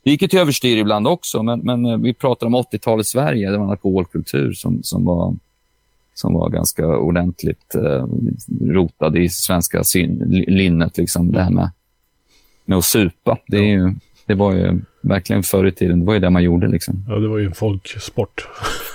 Det 0.04 0.10
gick 0.10 0.22
ju 0.22 0.28
till 0.28 0.38
överstyr 0.38 0.76
ibland 0.76 1.06
också, 1.06 1.42
men, 1.42 1.60
men 1.60 1.86
eh, 1.86 1.96
vi 1.96 2.14
pratar 2.14 2.46
om 2.46 2.56
80-talets 2.56 3.10
Sverige. 3.10 3.50
Det 3.50 3.56
var 3.56 3.64
en 3.64 3.70
alkoholkultur 3.70 4.52
som, 4.52 4.82
som 4.82 5.04
var 5.04 5.36
som 6.14 6.34
var 6.34 6.50
ganska 6.50 6.86
ordentligt 6.86 7.74
eh, 7.74 8.06
rotad 8.60 9.16
i 9.16 9.28
svenska 9.28 9.82
linnet. 10.46 10.98
Liksom, 10.98 11.32
det 11.32 11.42
här 11.42 11.50
med, 11.50 11.70
med 12.64 12.78
att 12.78 12.84
supa. 12.84 13.38
Det, 13.46 13.56
är 13.56 13.70
ju, 13.70 13.94
det 14.26 14.34
var 14.34 14.54
ju 14.54 14.80
verkligen 15.00 15.42
förr 15.42 15.66
i 15.66 15.72
tiden. 15.72 16.00
Det 16.00 16.06
var 16.06 16.14
ju 16.14 16.20
det 16.20 16.30
man 16.30 16.42
gjorde. 16.42 16.68
Liksom. 16.68 17.04
Ja, 17.08 17.14
det 17.14 17.28
var 17.28 17.38
ju 17.38 17.46
en 17.46 17.54
folksport. 17.54 18.48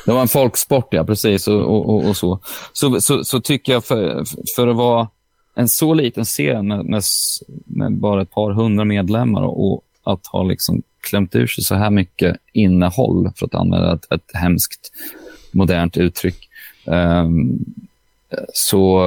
Det 0.06 0.12
var 0.12 0.22
en 0.22 0.28
folksport, 0.28 0.88
ja. 0.92 1.04
Precis. 1.04 1.48
Och, 1.48 1.90
och, 1.90 2.06
och 2.06 2.18
så. 2.18 2.40
Så, 2.74 3.02
så. 3.02 3.24
Så 3.24 3.42
tycker 3.42 3.74
jag, 3.74 3.86
för, 3.86 4.24
för 4.56 4.68
att 4.68 4.76
vara 4.76 5.08
en 5.56 5.70
så 5.70 5.94
liten 5.94 6.26
scen 6.26 6.68
med, 6.68 6.86
med, 6.86 7.04
med, 7.66 7.94
bara 7.94 8.22
ett 8.22 8.32
par 8.32 8.52
hundra 8.52 8.86
medlemmar 8.86 9.42
och 9.42 9.84
att 10.04 10.28
ha 10.28 10.44
liksom 10.44 10.82
klämt 11.02 11.36
ur 11.36 11.48
sig 11.48 11.64
så 11.64 11.76
här 11.76 11.90
mycket 11.90 12.38
innehåll, 12.54 13.32
för 13.36 13.46
att 13.46 13.56
använda 13.56 13.94
ett, 13.94 14.12
ett 14.12 14.32
hemskt 14.34 14.92
modernt 15.52 15.98
uttryck, 15.98 16.50
så, 18.54 19.02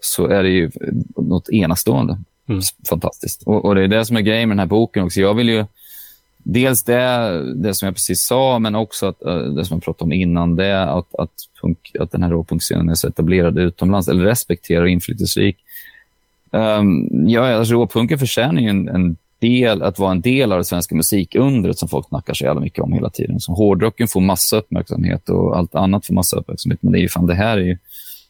så 0.00 0.26
är 0.26 0.42
det 0.42 0.48
ju 0.50 0.70
något 1.16 1.48
enastående. 1.48 2.18
Mm. 2.48 2.62
Fantastiskt. 2.88 3.42
Och, 3.42 3.64
och, 3.64 3.74
det 3.74 3.82
är 3.82 3.88
det 3.88 4.04
som 4.04 4.16
är 4.16 4.20
grejen 4.20 4.48
med 4.48 4.56
den 4.56 4.60
här 4.60 4.66
boken 4.66 5.04
också. 5.04 5.20
Jag 5.20 5.34
vill 5.34 5.48
ju 5.48 5.64
dels 6.38 6.82
det, 6.82 7.42
det 7.54 7.74
som 7.74 7.86
jag 7.86 7.94
precis 7.94 8.26
sa, 8.26 8.58
men 8.58 8.74
också 8.74 9.06
att, 9.06 9.22
eh, 9.22 9.38
det 9.38 9.64
som 9.64 9.76
jag 9.76 9.82
pratade 9.82 10.04
om 10.04 10.12
innan, 10.12 10.56
det 10.56 10.82
att, 10.82 11.14
att, 11.14 11.30
punk, 11.60 11.92
att 12.00 12.12
den 12.12 12.22
här 12.22 12.30
råpunkscenen 12.30 12.88
är 12.88 12.94
så 12.94 13.08
etablerad 13.08 13.58
utomlands, 13.58 14.08
eller 14.08 14.24
respekterar 14.24 14.82
och 14.82 14.88
inflytelserik. 14.88 15.56
Um, 16.50 17.08
ja, 17.28 17.54
alltså, 17.54 17.74
råpunken 17.74 18.18
förtjänar 18.18 18.60
ju 18.60 18.68
en, 18.68 18.88
en 18.88 19.16
del, 19.40 19.82
att 19.82 19.98
vara 19.98 20.10
en 20.10 20.20
del 20.20 20.52
av 20.52 20.58
det 20.58 20.64
svenska 20.64 20.94
musikundret 20.94 21.78
som 21.78 21.88
folk 21.88 22.08
snackar 22.08 22.34
så 22.34 22.44
jävla 22.44 22.60
mycket 22.60 22.84
om 22.84 22.92
hela 22.92 23.10
tiden. 23.10 23.40
Så 23.40 23.52
hårdrocken 23.52 24.08
får 24.08 24.20
massa 24.20 24.56
uppmärksamhet 24.56 25.28
och 25.28 25.56
allt 25.58 25.74
annat 25.74 26.06
får 26.06 26.14
massa 26.14 26.36
uppmärksamhet. 26.36 26.82
Men 26.82 26.92
det, 26.92 26.98
är 26.98 27.02
ju 27.02 27.08
fan, 27.08 27.26
det 27.26 27.34
här 27.34 27.58
är 27.58 27.62
ju 27.62 27.78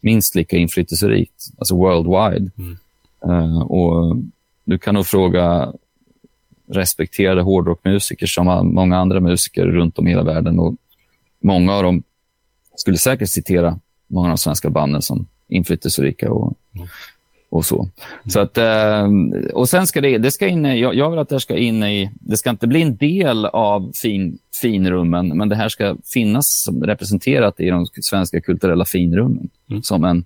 minst 0.00 0.34
lika 0.34 0.56
inflytelserikt, 0.56 1.46
alltså 1.58 1.76
worldwide. 1.76 2.50
Mm. 2.58 2.76
Uh, 3.26 3.60
och 3.60 4.16
du 4.64 4.78
kan 4.78 4.94
nog 4.94 5.06
fråga 5.06 5.72
respekterade 6.68 7.42
hårdrockmusiker 7.42 8.26
som 8.26 8.74
många 8.74 8.98
andra 8.98 9.20
musiker 9.20 9.66
runt 9.66 9.98
om 9.98 10.06
i 10.06 10.10
hela 10.10 10.22
världen. 10.22 10.58
Och 10.58 10.74
många 11.40 11.74
av 11.74 11.82
dem 11.82 12.02
skulle 12.76 12.98
säkert 12.98 13.28
citera 13.28 13.78
många 14.06 14.26
av 14.26 14.30
de 14.30 14.38
svenska 14.38 14.70
banden 14.70 15.02
som 15.02 15.26
inflytelserika. 15.48 16.32
Och, 16.32 16.54
mm. 16.76 16.88
Och 17.50 17.66
så. 17.66 17.88
så 18.26 18.40
att, 18.40 18.58
eh, 18.58 19.08
och 19.54 19.68
sen 19.68 19.86
ska 19.86 20.00
det, 20.00 20.18
det 20.18 20.30
ska 20.30 20.48
in, 20.48 20.64
jag, 20.64 20.94
jag 20.94 21.10
vill 21.10 21.18
att 21.18 21.28
det 21.28 21.40
ska 21.40 21.56
in 21.56 21.82
i, 21.82 22.10
det 22.14 22.36
ska 22.36 22.50
inte 22.50 22.66
bli 22.66 22.82
en 22.82 22.96
del 22.96 23.46
av 23.46 23.92
fin, 23.94 24.38
finrummen, 24.60 25.28
men 25.28 25.48
det 25.48 25.56
här 25.56 25.68
ska 25.68 25.96
finnas 26.04 26.68
representerat 26.82 27.60
i 27.60 27.70
de 27.70 27.86
svenska 27.86 28.40
kulturella 28.40 28.84
finrummen 28.84 29.48
mm. 29.70 29.82
som, 29.82 30.04
en, 30.04 30.24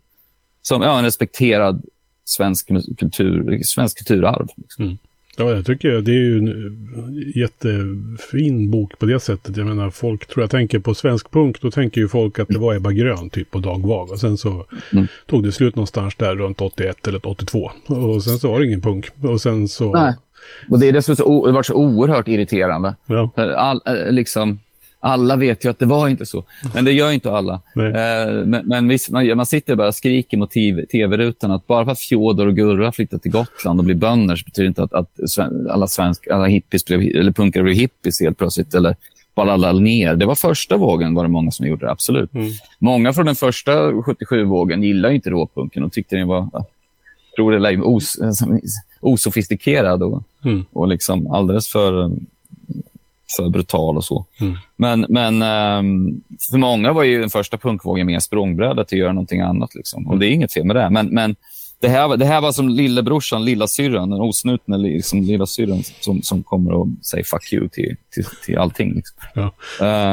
som 0.63 0.83
ja, 0.83 0.99
en 0.99 1.05
respekterad 1.05 1.85
svensk 2.25 2.69
kultur, 2.99 3.61
svensk 3.65 3.99
kulturarv. 3.99 4.49
Liksom. 4.57 4.85
Mm. 4.85 4.99
Ja, 5.37 5.51
jag 5.51 5.67
tycker 5.67 6.01
det 6.01 6.11
är 6.11 6.15
ju 6.15 6.39
en 6.39 7.33
jättefin 7.35 8.71
bok 8.71 8.99
på 8.99 9.07
det 9.07 9.21
sättet. 9.21 9.57
Jag 9.57 9.67
menar, 9.67 9.91
folk 9.91 10.27
tror 10.27 10.43
jag 10.43 10.51
tänker 10.51 10.79
på 10.79 10.95
svensk 10.95 11.31
punk, 11.31 11.61
då 11.61 11.71
tänker 11.71 12.01
ju 12.01 12.09
folk 12.09 12.39
att 12.39 12.49
det 12.49 12.59
var 12.59 12.75
Ebba 12.75 12.93
Grön 12.93 13.31
typ 13.31 13.51
på 13.51 13.59
Dag 13.59 13.87
Vag. 13.87 14.11
Och 14.11 14.19
sen 14.19 14.39
så 14.39 14.67
mm. 14.93 15.07
tog 15.27 15.43
det 15.43 15.53
slut 15.53 15.77
någonstans 15.77 16.15
där 16.15 16.37
runt 16.37 16.61
81 16.61 17.09
eller 17.09 17.27
82. 17.27 17.71
Och 17.87 18.23
sen 18.23 18.39
så 18.39 18.51
var 18.51 18.61
det 18.61 18.67
ingen 18.67 18.81
punk. 18.81 19.09
Och 19.23 19.41
sen 19.41 19.69
så... 19.69 19.93
Nej. 19.93 20.15
Och 20.71 20.79
det 20.79 20.89
är 20.89 20.93
dessutom 20.93 21.27
så, 21.27 21.47
det 21.47 21.53
var 21.53 21.63
så 21.63 21.75
oerhört 21.75 22.29
irriterande. 22.29 22.95
Ja. 23.07 23.31
All, 23.37 23.81
eh, 23.87 24.13
liksom, 24.13 24.59
alla 25.05 25.37
vet 25.37 25.65
ju 25.65 25.71
att 25.71 25.79
det 25.79 25.87
var 25.87 26.09
inte 26.09 26.27
så, 26.27 26.45
men 26.75 26.85
det 26.85 26.93
gör 26.93 27.13
inte 27.13 27.33
alla. 27.33 27.55
Eh, 27.77 28.45
men, 28.45 28.63
men 28.67 28.89
visst, 28.89 29.11
man, 29.11 29.37
man, 29.37 29.47
sitter 29.47 29.75
bara 29.75 29.89
och 29.89 29.95
skriker 29.95 30.37
mot 30.37 30.51
tv-rutan 30.91 31.51
att 31.51 31.67
bara 31.67 31.85
för 31.85 31.93
att 31.93 32.01
Fjodor 32.01 32.47
och 32.47 32.57
Gurra 32.57 32.93
flyttat 32.93 33.23
till 33.23 33.31
Gotland 33.31 33.81
och 33.81 33.85
blir 33.85 33.95
bönder 33.95 34.37
så 34.37 34.45
betyder 34.45 34.65
det 34.65 34.69
inte 34.69 34.83
att, 34.83 34.93
att 34.93 35.39
alla, 35.71 35.87
svensk, 35.87 36.29
alla 36.29 36.47
hippies 36.47 36.85
blev, 36.85 37.01
eller 37.01 37.33
punkare 37.33 37.63
blev 37.63 37.75
hippies 37.75 38.21
helt 38.21 38.39
plötsligt. 38.39 38.75
Eller 38.75 38.97
bara 39.35 39.53
alla 39.53 39.73
ner. 39.73 40.15
Det 40.15 40.27
var 40.27 40.35
första 40.35 40.77
vågen 40.77 41.15
var 41.15 41.25
det 41.25 41.31
många 41.31 41.51
som 41.51 41.67
gjorde 41.67 41.87
det, 41.87 41.93
absolut. 41.93 42.35
Mm. 42.35 42.51
Många 42.79 43.13
från 43.13 43.27
den 43.27 43.37
första 43.37 43.91
77-vågen 43.91 44.83
gillade 44.83 45.15
inte 45.15 45.31
råpunken 45.31 45.85
och 45.85 45.93
tyckte 45.93 46.17
den 46.17 46.29
var 46.29 46.65
tror 47.37 47.53
det 47.53 47.81
os, 47.81 48.17
osofistikerad 49.01 50.03
och, 50.03 50.23
mm. 50.45 50.65
och 50.73 50.89
liksom 50.89 51.31
alldeles 51.33 51.69
för 51.69 52.11
för 53.37 53.49
brutal 53.49 53.97
och 53.97 54.05
så. 54.05 54.27
Mm. 54.41 54.57
Men, 54.77 55.07
men 55.09 55.35
um, 55.79 56.23
för 56.51 56.59
många 56.59 56.93
var 56.93 57.03
ju 57.03 57.21
den 57.21 57.31
första 57.31 57.59
punkvågen 57.59 58.07
mer 58.07 58.19
språngbräda 58.19 58.85
till 58.85 58.99
att 58.99 59.01
göra 59.01 59.13
någonting 59.13 59.41
annat. 59.41 59.75
Liksom. 59.75 60.07
Och 60.07 60.19
det 60.19 60.27
är 60.27 60.31
inget 60.31 60.53
fel 60.53 60.65
med 60.65 60.77
det. 60.77 60.91
Men, 60.91 61.07
men 61.07 61.37
det, 61.81 61.89
här, 61.89 62.17
det 62.17 62.25
här 62.25 62.41
var 62.41 62.53
som 62.53 62.69
lillebrorsan, 62.69 63.45
lillasyrran, 63.45 64.11
den 64.11 64.21
osnutna 64.21 64.77
liksom, 64.77 65.23
lillasyrran 65.23 65.83
som, 66.01 66.23
som 66.23 66.43
kommer 66.43 66.73
och 66.73 66.87
säger 67.03 67.25
fuck 67.25 67.53
you 67.53 67.69
till, 67.69 67.97
till, 68.15 68.25
till 68.45 68.59
allting. 68.59 68.95
Liksom. 68.95 69.17
Ja. 69.35 69.43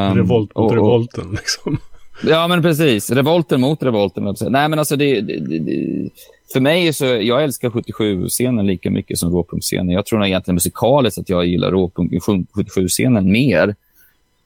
Um, 0.10 0.18
Revolt 0.18 0.56
mot 0.56 0.72
och, 0.72 0.76
revolten. 0.76 1.32
Liksom. 1.32 1.78
Ja, 2.24 2.48
men 2.48 2.62
precis. 2.62 3.10
Revolten 3.10 3.62
mot 3.62 3.84
revolten. 3.84 4.36
Nej, 4.42 4.70
men 4.70 4.80
alltså 4.80 4.96
det, 4.96 5.22
det, 5.22 5.60
det, 5.60 6.10
för 6.54 6.60
mig 6.60 6.94
så, 6.94 7.06
jag 7.06 7.44
älskar 7.44 7.70
77-scenen 7.70 8.68
lika 8.68 8.90
mycket 8.90 9.18
som 9.18 9.32
råpunkscenen. 9.32 9.90
Jag 9.90 10.06
tror 10.06 10.20
nog 10.20 10.28
egentligen 10.28 10.56
musikaliskt 10.56 11.20
att 11.20 11.30
jag 11.30 11.46
gillar 11.46 11.72
77-scenen 11.72 13.32
mer. 13.32 13.76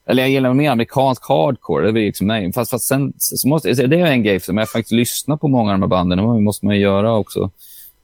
Eller 0.06 0.22
jag 0.22 0.30
gillar 0.30 0.54
mer 0.54 0.70
amerikansk 0.70 1.28
hardcore. 1.28 1.92
Det 1.92 2.00
är 2.00 2.04
liksom 2.04 2.26
nej. 2.26 2.52
Fast, 2.52 2.70
fast 2.70 2.84
sen, 2.84 3.12
så 3.16 3.48
måste, 3.48 3.72
det 3.72 4.00
är 4.00 4.06
en 4.06 4.22
grej 4.22 4.40
som 4.40 4.58
jag 4.58 4.70
faktiskt 4.70 4.92
lyssnar 4.92 5.36
på 5.36 5.48
många 5.48 5.72
av 5.72 5.78
de 5.78 5.82
här 5.82 5.88
banden. 5.88 6.18
Det 6.18 6.40
måste 6.40 6.66
man 6.66 6.78
göra 6.78 7.16
också. 7.16 7.50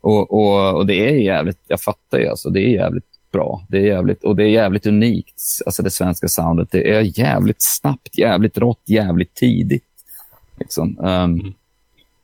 Och, 0.01 0.33
och, 0.33 0.77
och, 0.77 0.87
det 0.87 1.09
är 1.09 1.15
jävligt, 1.15 1.59
jag 1.69 1.81
fattar 1.81 2.19
ju 2.19 2.29
alltså, 2.29 2.51
det 2.51 2.61
är 2.61 2.69
jävligt 2.69 3.12
bra. 3.33 3.67
Det 3.69 3.79
är 3.79 3.87
jävligt, 3.87 4.25
och 4.25 4.37
det 4.37 4.45
är 4.45 4.49
jävligt 4.49 4.87
unikt, 4.87 5.43
alltså 5.67 5.83
det 5.83 5.91
svenska 5.91 6.29
soundet. 6.29 6.69
Det 6.71 6.91
är 6.91 7.19
jävligt 7.19 7.57
snabbt, 7.63 8.19
jävligt 8.19 8.59
rått, 8.59 8.83
jävligt 8.85 9.35
tidigt. 9.35 9.85
Liksom. 10.59 10.99
Um, 10.99 11.41
mm 11.41 11.55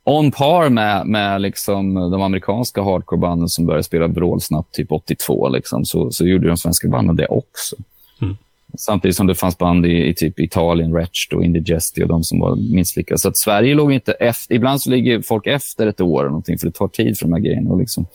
on 0.09 0.31
par 0.31 0.69
med, 0.69 1.07
med 1.07 1.41
liksom 1.41 1.93
de 1.93 2.21
amerikanska 2.21 2.81
hardcore-banden 2.81 3.49
som 3.49 3.65
började 3.65 3.83
spela 3.83 4.07
vrålsnabbt 4.07 4.73
typ 4.73 4.91
82, 4.91 5.49
liksom, 5.49 5.85
så, 5.85 6.11
så 6.11 6.27
gjorde 6.27 6.47
de 6.47 6.57
svenska 6.57 6.87
banden 6.87 7.15
det 7.15 7.27
också. 7.27 7.75
Mm. 8.21 8.37
Samtidigt 8.77 9.15
som 9.15 9.27
det 9.27 9.35
fanns 9.35 9.57
band 9.57 9.85
i, 9.85 10.07
i 10.07 10.13
typ 10.13 10.39
Italien, 10.39 10.93
Wretched 10.93 11.37
och 11.37 11.43
Indigesti 11.43 12.03
och 12.03 12.07
de 12.07 12.23
som 12.23 12.39
var 12.39 12.55
minst 12.55 12.97
lika. 12.97 13.17
Så 13.17 13.29
att 13.29 13.37
Sverige 13.37 13.75
låg 13.75 13.93
inte 13.93 14.11
efter. 14.11 14.55
Ibland 14.55 14.81
så 14.81 14.89
ligger 14.89 15.21
folk 15.21 15.47
efter 15.47 15.87
ett 15.87 16.01
år 16.01 16.19
eller 16.19 16.29
någonting, 16.29 16.57
för 16.57 16.67
det 16.67 16.73
tar 16.73 16.87
tid 16.87 17.17
för 17.17 17.25
de 17.25 17.33
här 17.33 17.39
grejerna 17.39 17.73
att 17.73 17.79
liksom 17.79 18.05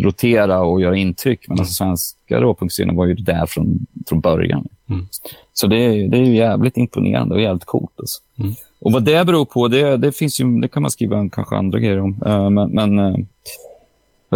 rotera 0.00 0.60
och 0.60 0.80
göra 0.80 0.96
intryck. 0.96 1.48
Men 1.48 1.54
mm. 1.54 1.60
alltså, 1.60 1.74
svenska 1.74 2.40
råpunkscenen 2.40 2.96
var 2.96 3.06
ju 3.06 3.14
där 3.14 3.46
från, 3.46 3.86
från 4.08 4.20
början. 4.20 4.68
Mm. 4.88 5.06
Så 5.52 5.66
det, 5.66 6.08
det 6.08 6.18
är 6.18 6.22
jävligt 6.22 6.76
imponerande 6.76 7.34
och 7.34 7.40
jävligt 7.40 7.64
coolt. 7.64 7.92
Alltså. 7.98 8.20
Mm. 8.38 8.52
Och 8.80 8.92
vad 8.92 9.04
det 9.04 9.26
beror 9.26 9.44
på, 9.44 9.68
det, 9.68 9.96
det, 9.96 10.12
finns 10.12 10.40
ju, 10.40 10.60
det 10.60 10.68
kan 10.68 10.82
man 10.82 10.90
skriva 10.90 11.18
en, 11.18 11.30
kanske 11.30 11.56
andra 11.56 11.78
grejer 11.78 12.00
om. 12.00 12.22
Uh, 12.26 12.50
men 12.50 12.70
men, 12.70 12.98
uh, 12.98 13.16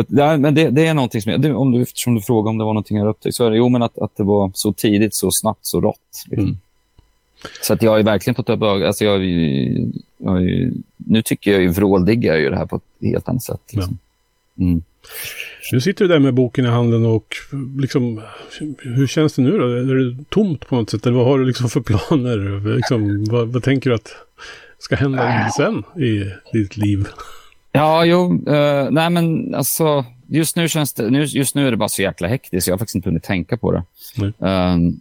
det, 0.09 0.39
men 0.39 0.55
det, 0.55 0.71
det, 0.71 0.87
är 0.87 0.95
någonting 0.95 1.23
som, 1.23 1.33
jag, 1.33 1.57
om 1.57 1.73
du, 1.73 1.83
eftersom 1.83 2.15
du 2.15 2.21
frågar 2.21 2.51
om 2.51 2.59
det 2.59 2.65
var 2.65 2.73
någonting 2.73 2.97
jag 2.97 3.09
upptäckte, 3.09 3.37
så 3.37 3.47
är 3.47 3.51
det 3.51 3.57
jo, 3.57 3.69
men 3.69 3.83
att, 3.83 3.99
att 3.99 4.17
det 4.17 4.23
var 4.23 4.51
så 4.55 4.73
tidigt, 4.73 5.15
så 5.15 5.31
snabbt, 5.31 5.67
så 5.67 5.81
rått. 5.81 6.25
Liksom. 6.27 6.45
Mm. 6.49 6.59
Så 7.63 7.73
att 7.73 7.83
jag 7.83 7.91
har 7.91 8.03
verkligen 8.03 8.35
fått 8.35 8.51
upp. 8.51 8.63
Alltså 8.63 9.05
jag, 9.05 9.25
jag, 10.19 10.43
nu 10.97 11.23
tycker 11.23 11.53
jag 11.53 11.63
ju 11.63 11.69
vråldiggar 11.69 12.37
ju 12.37 12.51
det 12.51 12.57
här 12.57 12.67
på 12.67 12.77
ett 12.77 12.83
helt 13.01 13.29
annat 13.29 13.43
sätt. 13.43 13.61
Liksom. 13.73 13.99
Mm. 14.59 14.83
Nu 15.73 15.81
sitter 15.81 16.05
du 16.05 16.09
där 16.09 16.19
med 16.19 16.35
boken 16.35 16.65
i 16.65 16.69
handen 16.69 17.07
och 17.07 17.37
liksom, 17.81 18.23
hur 18.79 19.07
känns 19.07 19.35
det 19.35 19.43
nu 19.43 19.59
då? 19.59 19.65
Är 19.65 19.95
det 19.95 20.25
tomt 20.29 20.69
på 20.69 20.77
något 20.77 20.91
sätt? 20.91 21.07
Eller 21.07 21.17
vad 21.17 21.27
har 21.27 21.39
du 21.39 21.45
liksom 21.45 21.69
för 21.69 21.81
planer? 21.81 22.77
Liksom, 22.77 23.25
vad, 23.25 23.49
vad 23.49 23.63
tänker 23.63 23.91
du 23.91 23.97
att 23.97 24.11
ska 24.79 24.97
hända 24.97 25.51
sen 25.57 25.83
i 26.03 26.25
ditt 26.53 26.77
liv? 26.77 27.09
Ja, 27.73 28.05
jo, 28.05 28.33
uh, 28.49 28.91
nej 28.91 29.11
men 29.11 29.55
alltså, 29.55 30.05
just 30.27 30.57
nu 30.57 30.69
känns 30.69 30.95
det, 30.95 31.11
nu, 31.11 31.25
just 31.25 31.55
nu 31.55 31.67
är 31.67 31.71
det 31.71 31.77
bara 31.77 31.89
så 31.89 32.03
jäkla 32.03 32.29
hektiskt. 32.29 32.67
Jag 32.67 32.75
har 32.75 32.79
faktiskt 32.79 32.95
inte 32.95 33.09
hunnit 33.09 33.23
tänka 33.23 33.57
på 33.57 33.73
det. 33.73 33.83
Um, 34.39 35.01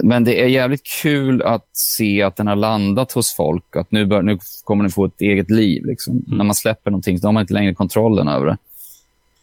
men 0.00 0.24
det 0.24 0.42
är 0.42 0.46
jävligt 0.46 0.82
kul 1.02 1.42
att 1.42 1.68
se 1.72 2.22
att 2.22 2.36
den 2.36 2.46
har 2.46 2.56
landat 2.56 3.12
hos 3.12 3.34
folk. 3.34 3.76
Att 3.76 3.92
nu, 3.92 4.06
bör, 4.06 4.22
nu 4.22 4.38
kommer 4.64 4.84
den 4.84 4.90
få 4.90 5.04
ett 5.04 5.20
eget 5.20 5.50
liv. 5.50 5.84
Liksom. 5.86 6.24
Mm. 6.26 6.38
När 6.38 6.44
man 6.44 6.54
släpper 6.54 6.90
någonting 6.90 7.18
så 7.18 7.26
har 7.26 7.32
man 7.32 7.40
inte 7.40 7.54
längre 7.54 7.74
kontrollen 7.74 8.28
över 8.28 8.46
det. 8.46 8.56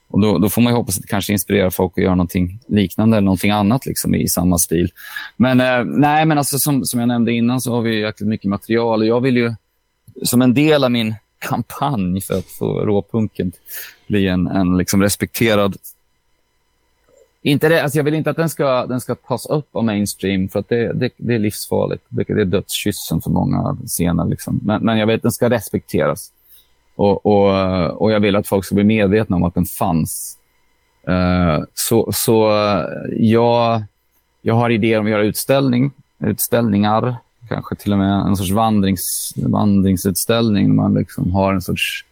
Och 0.10 0.22
då, 0.22 0.38
då, 0.38 0.50
får 0.50 0.62
man 0.62 0.74
hoppas 0.74 0.96
att 0.98 1.02
det 1.02 1.08
kanske 1.08 1.34
inspirerar 1.34 1.70
folk 1.70 1.94
att 1.98 2.04
göra 2.04 2.16
någonting 2.16 2.60
liknande 2.68 3.18
eller 3.18 3.26
någonting 3.26 3.52
annat 3.52 3.86
liksom, 3.86 4.16
i 4.16 4.28
samma 4.28 4.58
stil. 4.58 4.92
Men, 5.38 5.60
eh, 5.60 5.84
nej, 5.86 6.26
men 6.26 6.38
alltså, 6.38 6.60
som, 6.60 6.86
som 6.86 7.00
jag 7.00 7.08
nämnde 7.08 7.32
innan 7.32 7.62
så 7.62 7.74
har 7.74 7.82
vi 7.82 8.00
jäkligt 8.00 8.30
mycket 8.30 8.50
material. 8.50 9.00
Och 9.02 9.08
jag 9.08 9.22
vill 9.22 9.38
ju, 9.38 9.54
som 10.24 10.42
en 10.42 10.54
del 10.54 10.84
av 10.84 10.92
min 10.92 11.16
kampanj 11.40 12.22
för 12.22 12.38
att 12.38 12.46
få 12.46 12.86
råpunken 12.86 13.52
bli 14.08 14.28
en, 14.28 14.48
en 14.48 14.78
liksom 14.78 15.02
respekterad 15.02 15.78
inte 17.42 17.70
det, 17.70 17.84
alltså 17.84 17.98
jag 18.00 18.04
vill 18.04 18.14
inte 18.14 18.30
att 18.30 18.38
den 18.38 18.50
ska, 18.50 18.86
den 18.86 19.02
ska 19.02 19.16
tas 19.16 19.46
upp 19.46 19.76
av 19.76 19.84
mainstream, 19.84 20.50
för 20.50 20.60
att 20.60 20.70
det, 20.70 20.94
det, 20.94 21.10
det 21.18 21.36
är 21.36 21.40
livsfarligt. 21.40 22.04
Det, 22.10 22.24
det 22.24 22.42
är 22.42 22.46
dödskyssen 22.46 23.22
för 23.22 23.30
många 23.30 23.78
scener. 23.86 24.26
Liksom. 24.26 24.60
Men, 24.64 24.84
men 24.84 24.98
jag 24.98 25.08
vet 25.08 25.16
att 25.16 25.22
den 25.22 25.32
ska 25.32 25.50
respekteras. 25.50 26.32
Och, 26.96 27.26
och, 27.26 28.02
och 28.02 28.12
jag 28.12 28.20
vill 28.20 28.36
att 28.36 28.48
folk 28.48 28.66
ska 28.66 28.76
bli 28.76 28.84
medvetna 28.84 29.36
om 29.36 29.44
att 29.44 29.54
den 29.54 29.66
fanns. 29.66 30.38
Uh, 31.10 31.64
så 31.74 32.12
så 32.14 32.52
eh, 32.52 32.86
jag, 33.18 33.84
jag 34.42 34.56
har 34.56 34.70
idéer 34.70 35.00
om 35.00 35.06
att 35.06 35.12
göra 35.12 35.24
utställning, 35.24 35.92
utställningar, 36.20 37.16
kanske 37.50 37.76
till 37.76 37.92
och 37.92 37.98
med 37.98 38.28
en 38.28 38.36
sorts 38.36 38.52
vandrings, 38.52 39.34
vandringsutställning. 39.36 40.76
Man 40.76 40.94
liksom 40.94 41.32
har 41.32 41.54
en 41.54 41.62
sorts 41.62 42.06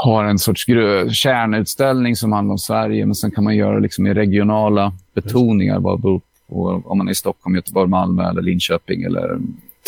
har 0.00 0.24
en 0.24 0.38
sorts 0.38 0.66
kärnutställning 1.12 2.16
som 2.16 2.32
handlar 2.32 2.52
om 2.52 2.58
Sverige, 2.58 3.06
men 3.06 3.14
sen 3.14 3.30
kan 3.30 3.44
man 3.44 3.56
göra 3.56 3.78
liksom 3.78 4.06
i 4.06 4.14
regionala 4.14 4.92
betoningar. 5.14 5.80
Vad 5.80 6.02
på, 6.02 6.20
om 6.84 6.98
man 6.98 7.08
är 7.08 7.12
i 7.12 7.14
Stockholm, 7.14 7.56
Göteborg, 7.56 7.88
Malmö, 7.88 8.30
eller 8.30 8.42
Linköping 8.42 9.02
eller 9.02 9.38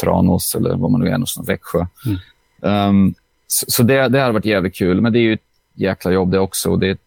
Tranås 0.01 0.55
eller 0.55 0.77
vad 0.77 0.91
man 0.91 1.01
nu 1.01 1.07
är, 1.07 1.13
någonstans, 1.13 1.49
Växjö. 1.49 1.87
Mm. 2.07 2.89
Um, 2.89 3.15
så, 3.47 3.67
så 3.69 3.83
det, 3.83 4.09
det 4.09 4.21
har 4.21 4.33
varit 4.33 4.45
jävligt 4.45 4.75
kul, 4.75 5.01
men 5.01 5.13
det 5.13 5.19
är 5.19 5.23
ju 5.23 5.33
ett 5.33 5.41
jäkla 5.75 6.11
jobb 6.13 6.31
det 6.31 6.39
också. 6.39 6.77
Det 6.77 6.87
är 6.87 6.93
ett, 6.93 7.01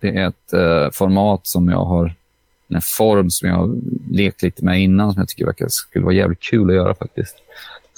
det 0.00 0.08
är 0.08 0.28
ett 0.28 0.54
uh, 0.54 0.90
format 0.92 1.46
som 1.46 1.68
jag 1.68 1.84
har, 1.84 2.14
en 2.68 2.82
form 2.82 3.30
som 3.30 3.48
jag 3.48 3.56
har 3.56 3.74
lekt 4.10 4.42
lite 4.42 4.64
med 4.64 4.82
innan 4.82 5.12
som 5.12 5.20
jag 5.20 5.28
tycker 5.28 5.44
verkar, 5.44 5.66
skulle 5.68 6.04
vara 6.04 6.14
jävligt 6.14 6.42
kul 6.42 6.70
att 6.70 6.76
göra 6.76 6.94
faktiskt. 6.94 7.36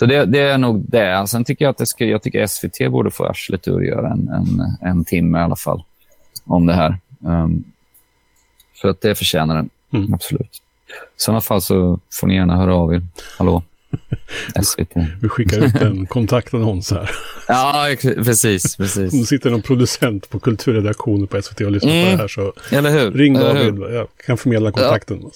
Så 0.01 0.07
det, 0.07 0.25
det, 0.27 0.39
är 0.39 0.59
nog 0.59 0.85
det. 0.89 1.27
Sen 1.27 1.45
tycker 1.45 1.65
jag 1.65 1.75
att 1.81 1.89
ska, 1.89 2.05
jag 2.05 2.23
tycker 2.23 2.47
SVT 2.47 2.91
borde 2.91 3.11
få 3.11 3.25
arslet 3.25 3.69
ur 3.69 3.77
att 3.81 3.87
göra 3.87 4.11
en, 4.11 4.29
en, 4.29 4.77
en 4.81 5.05
timme 5.05 5.39
i 5.39 5.43
alla 5.43 5.57
fall 5.57 5.83
om 6.45 6.67
det 6.67 6.73
här. 6.73 6.99
Um, 7.21 7.65
för 8.81 8.89
att 8.89 9.01
det 9.01 9.15
förtjänar 9.15 9.57
den, 9.57 9.71
mm. 9.93 10.15
absolut. 10.15 10.63
I 10.89 10.93
sådana 11.17 11.41
fall 11.41 11.63
så 11.63 12.01
får 12.13 12.27
ni 12.27 12.35
gärna 12.35 12.57
höra 12.57 12.75
av 12.75 12.95
er. 12.95 13.03
Hallå? 13.39 13.63
SVT. 14.63 14.97
Vi 15.21 15.29
skickar 15.29 15.59
ut 15.65 15.77
en 15.77 16.07
kontaktannons 16.07 16.91
här. 16.91 17.11
Ja, 17.49 17.87
precis. 18.01 18.77
precis. 18.77 19.13
Om 19.13 19.21
det 19.21 19.27
sitter 19.27 19.51
någon 19.51 19.63
producent 19.63 20.31
på 20.31 20.39
kulturredaktionen 20.41 21.27
på 21.27 21.43
SVT 21.43 21.61
och 21.61 21.71
lyssnar 21.71 21.93
mm. 21.93 22.05
på 22.05 22.11
det 22.11 22.23
här 22.23 22.29
så 22.29 22.53
Eller 22.71 22.91
hur? 22.91 23.11
ring 23.11 23.35
David. 23.35 23.95
Jag 23.95 24.09
kan 24.27 24.37
förmedla 24.37 24.73
kontakten. 24.73 25.21
Ja. 25.23 25.31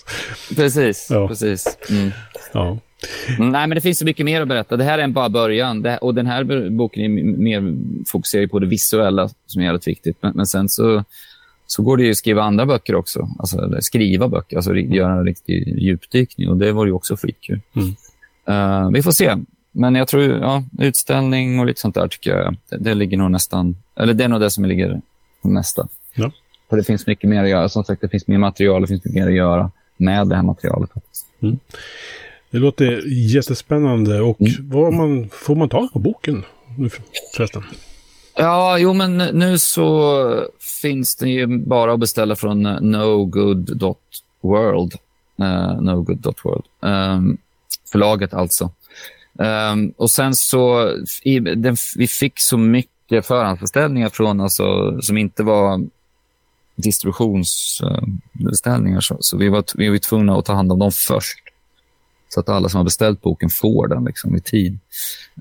Precis, 0.57 1.09
ja. 1.11 1.29
precis. 1.29 1.79
Mm. 1.91 2.11
Ja. 2.53 2.79
Nej, 3.39 3.67
men 3.67 3.71
det 3.71 3.81
finns 3.81 3.99
så 3.99 4.05
mycket 4.05 4.27
mer 4.27 4.43
att 4.43 4.49
berätta. 4.49 4.77
Det 4.77 4.85
här 4.85 4.99
är 4.99 5.03
en 5.03 5.13
bara 5.13 5.29
början. 5.29 5.83
Det, 5.83 5.99
och 5.99 6.15
den 6.15 6.27
här 6.27 6.71
boken 6.71 7.03
är 7.03 7.09
mer 7.23 7.77
fokuserad 8.07 8.51
på 8.51 8.59
det 8.59 8.67
visuella, 8.67 9.29
som 9.47 9.63
är 9.63 9.67
jävligt 9.67 9.89
viktigt. 9.89 10.17
Men, 10.21 10.33
men 10.37 10.47
sen 10.47 10.69
så, 10.69 11.05
så 11.67 11.83
går 11.83 11.97
det 11.97 12.05
ju 12.05 12.11
att 12.11 12.17
skriva 12.17 12.43
andra 12.43 12.67
böcker 12.67 12.95
också. 12.95 13.29
Alltså, 13.39 13.77
skriva 13.81 14.29
böcker, 14.29 14.57
alltså 14.57 14.75
göra 14.75 15.13
en 15.13 15.25
riktig 15.25 15.79
djupdykning. 15.79 16.49
Och 16.49 16.57
det 16.57 16.73
var 16.73 16.87
ju 16.87 16.93
också 16.93 17.17
skitkul. 17.17 17.61
Mm. 17.77 17.89
Uh, 18.49 18.91
vi 18.91 19.03
får 19.03 19.13
se. 19.13 19.37
Men 19.73 19.95
jag 19.95 20.09
tror, 20.09 20.23
ja, 20.23 20.63
utställning 20.79 21.61
och 21.61 21.67
lite 21.67 21.81
sånt 21.81 21.95
där 21.95 22.09
tycker 22.09 22.31
jag, 22.31 22.57
det, 22.69 22.77
det 22.77 22.95
ligger 22.95 23.17
nog 23.17 23.31
nästan, 23.31 23.77
eller 23.97 24.15
det 24.15 24.25
är 24.25 24.29
nog 24.29 24.41
det 24.41 24.51
som 24.51 24.65
ligger 24.65 25.01
nästa. 25.43 25.89
Ja. 26.15 26.33
För 26.71 26.77
det 26.77 26.85
finns 26.85 27.07
mycket 27.07 27.31
mer 27.31 27.43
att 27.43 27.51
göra. 27.51 27.69
Som 27.69 27.85
sagt, 27.85 28.01
det 28.01 28.09
finns 28.09 28.27
mer 28.27 28.39
material, 28.39 28.83
det 28.83 28.89
finns 28.89 29.05
mycket 29.05 29.23
mer 29.23 29.29
att 29.29 29.35
göra 29.35 29.71
med 29.97 30.29
det 30.29 30.37
här 30.37 30.43
materialet. 30.43 30.91
Mm. 31.43 31.59
Det 32.55 32.61
låter 32.61 33.03
jättespännande. 33.07 34.21
Och 34.21 34.41
mm. 34.41 34.71
vad 34.71 34.93
man, 34.93 35.29
får 35.33 35.55
man 35.55 35.69
tag 35.69 35.93
på 35.93 35.99
boken 35.99 36.45
nu 36.79 36.91
förresten? 37.37 37.63
Ja, 38.37 38.79
jo, 38.79 38.93
men 38.93 39.17
nu 39.17 39.59
så 39.59 40.49
finns 40.83 41.17
den 41.17 41.31
ju 41.31 41.59
bara 41.59 41.93
att 41.93 42.01
beställa 42.01 42.37
från 42.37 42.63
nogood.world. 42.63 44.95
Uh, 45.41 45.81
nogood.world. 45.81 46.65
Um, 46.81 47.39
förlaget 47.93 48.35
alltså. 48.35 48.71
Um, 49.73 49.95
och 49.97 50.11
sen 50.11 50.35
så, 50.35 50.93
i, 51.23 51.41
den, 51.41 51.77
vi 51.97 52.07
fick 52.07 52.41
så 52.41 52.59
mycket 52.59 53.27
förhandsbeställningar 53.27 54.09
från, 54.09 54.41
alltså, 54.41 54.99
som 55.01 55.19
inte 55.19 55.43
var 55.43 55.81
distributionsbeställningar, 56.77 58.97
uh, 58.97 59.01
så, 59.01 59.17
så, 59.21 59.37
vi, 59.37 59.49
var, 59.49 59.65
vi 59.75 59.89
var 59.89 59.99
tvungna 59.99 60.39
att 60.39 60.45
ta 60.45 60.53
hand 60.53 60.73
om 60.73 60.79
dem 60.79 60.93
först. 60.93 61.44
Så 62.29 62.41
att 62.41 62.49
alla 62.49 62.69
som 62.69 62.79
har 62.79 62.85
beställt 62.85 63.23
boken 63.23 63.51
får 63.51 63.89
den 63.89 64.05
liksom, 64.05 64.37
i 64.37 64.41
tid. 64.41 64.79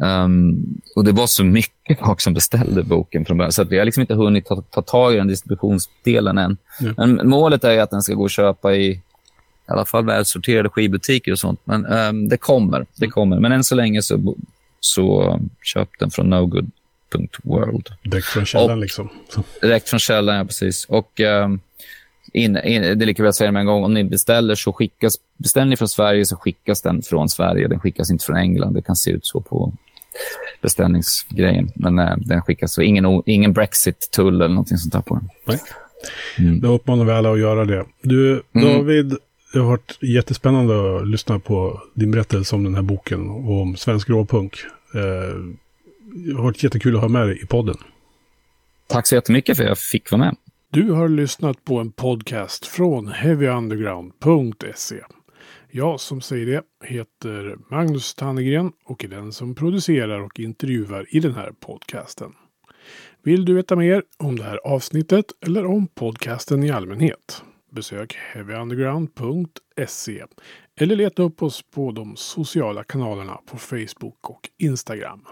Um, 0.01 0.81
och 0.95 1.03
Det 1.03 1.11
var 1.11 1.27
så 1.27 1.43
mycket 1.43 1.99
folk 1.99 2.21
som 2.21 2.33
beställde 2.33 2.83
boken 2.83 3.25
från 3.25 3.37
början, 3.37 3.51
så 3.51 3.61
att 3.61 3.69
vi 3.69 3.77
har 3.77 3.85
liksom 3.85 4.01
inte 4.01 4.13
hunnit 4.13 4.45
ta, 4.45 4.61
ta 4.61 4.81
tag 4.81 5.13
i 5.13 5.17
den 5.17 5.27
distributionsdelen 5.27 6.37
än. 6.37 6.57
Mm. 6.79 6.93
Men 6.97 7.29
målet 7.29 7.63
är 7.63 7.79
att 7.79 7.91
den 7.91 8.01
ska 8.01 8.13
gå 8.13 8.25
att 8.25 8.31
köpa 8.31 8.75
i 8.75 9.01
i 9.69 9.71
alla 9.71 9.85
fall 9.85 10.05
välsorterade 10.05 10.69
skivbutiker 10.69 11.31
och 11.31 11.39
sånt. 11.39 11.59
Men 11.63 11.85
um, 11.85 12.29
det 12.29 12.37
kommer. 12.37 12.85
det 12.95 13.07
kommer. 13.07 13.39
Men 13.39 13.51
än 13.51 13.63
så 13.63 13.75
länge 13.75 14.01
så, 14.01 14.35
så 14.79 15.39
köp 15.61 15.89
den 15.99 16.11
från 16.11 16.29
nogood.world. 16.29 17.89
Direkt 18.03 18.27
från 18.27 18.45
källan 18.45 18.79
liksom. 18.79 19.09
Direkt 19.61 19.89
från 19.89 19.99
källan, 19.99 20.35
ja 20.35 20.45
precis. 20.45 20.85
Och 20.85 21.19
um, 21.19 21.59
in, 22.33 22.57
in, 22.57 22.81
det 22.81 22.89
är 22.89 22.95
lika 22.95 23.23
bra 23.23 23.29
att 23.29 23.35
säga 23.35 23.47
det 23.47 23.51
med 23.51 23.59
en 23.59 23.65
gång. 23.65 23.83
Om 23.83 23.93
ni 23.93 24.03
beställer 24.03 24.55
så 24.55 24.73
skickas, 24.73 25.13
beställer 25.37 25.65
ni 25.67 25.77
från 25.77 25.87
Sverige 25.87 26.25
så 26.25 26.35
skickas 26.35 26.81
den 26.81 27.01
från 27.01 27.29
Sverige. 27.29 27.67
Den 27.67 27.79
skickas 27.79 28.11
inte 28.11 28.25
från 28.25 28.37
England. 28.37 28.73
Det 28.73 28.81
kan 28.81 28.95
se 28.95 29.11
ut 29.11 29.25
så 29.25 29.41
på 29.41 29.73
beställningsgrejen. 30.61 31.71
Men 31.75 31.99
uh, 31.99 32.17
den 32.17 32.41
skickas 32.41 32.73
så. 32.73 32.81
Ingen, 32.81 33.23
ingen 33.25 33.53
Brexit-tull 33.53 34.35
eller 34.35 34.47
någonting 34.47 34.77
sånt 34.77 34.93
där 34.93 35.01
på 35.01 35.15
den. 35.15 35.29
Nej. 35.45 35.59
Mm. 36.39 36.59
Då 36.59 36.73
uppmanar 36.73 37.05
vi 37.05 37.11
alla 37.11 37.31
att 37.31 37.39
göra 37.39 37.65
det. 37.65 37.85
Du, 38.01 38.43
mm. 38.53 38.77
David, 38.77 39.05
mm. 39.05 39.17
det 39.53 39.59
har 39.59 39.65
varit 39.65 39.97
jättespännande 40.01 40.97
att 40.97 41.07
lyssna 41.07 41.39
på 41.39 41.81
din 41.93 42.11
berättelse 42.11 42.55
om 42.55 42.63
den 42.63 42.75
här 42.75 42.81
boken 42.81 43.29
och 43.29 43.61
om 43.61 43.75
svensk 43.75 44.09
råpunk. 44.09 44.55
Eh, 44.93 45.39
det 46.15 46.33
har 46.33 46.43
varit 46.43 46.63
jättekul 46.63 46.95
att 46.95 47.01
ha 47.01 47.09
med 47.09 47.27
dig 47.27 47.41
i 47.43 47.45
podden. 47.45 47.77
Tack 48.87 49.07
så 49.07 49.15
jättemycket 49.15 49.57
för 49.57 49.63
att 49.63 49.69
jag 49.69 49.77
fick 49.77 50.11
vara 50.11 50.19
med. 50.19 50.35
Du 50.73 50.91
har 50.91 51.09
lyssnat 51.09 51.63
på 51.63 51.79
en 51.79 51.91
podcast 51.91 52.65
från 52.65 53.07
heavyunderground.se. 53.07 54.95
Jag 55.71 55.99
som 55.99 56.21
säger 56.21 56.45
det 56.45 56.63
heter 56.87 57.57
Magnus 57.69 58.15
Tannegren 58.15 58.71
och 58.85 59.03
är 59.03 59.07
den 59.07 59.31
som 59.31 59.55
producerar 59.55 60.19
och 60.19 60.39
intervjuar 60.39 61.15
i 61.15 61.19
den 61.19 61.33
här 61.33 61.51
podcasten. 61.59 62.33
Vill 63.23 63.45
du 63.45 63.53
veta 63.53 63.75
mer 63.75 64.03
om 64.17 64.35
det 64.35 64.43
här 64.43 64.57
avsnittet 64.57 65.25
eller 65.45 65.65
om 65.65 65.87
podcasten 65.87 66.63
i 66.63 66.71
allmänhet? 66.71 67.43
Besök 67.71 68.15
heavyunderground.se 68.33 70.23
eller 70.75 70.95
leta 70.95 71.23
upp 71.23 71.43
oss 71.43 71.61
på 71.61 71.91
de 71.91 72.15
sociala 72.15 72.83
kanalerna 72.83 73.39
på 73.45 73.57
Facebook 73.57 74.29
och 74.29 74.49
Instagram. 74.57 75.25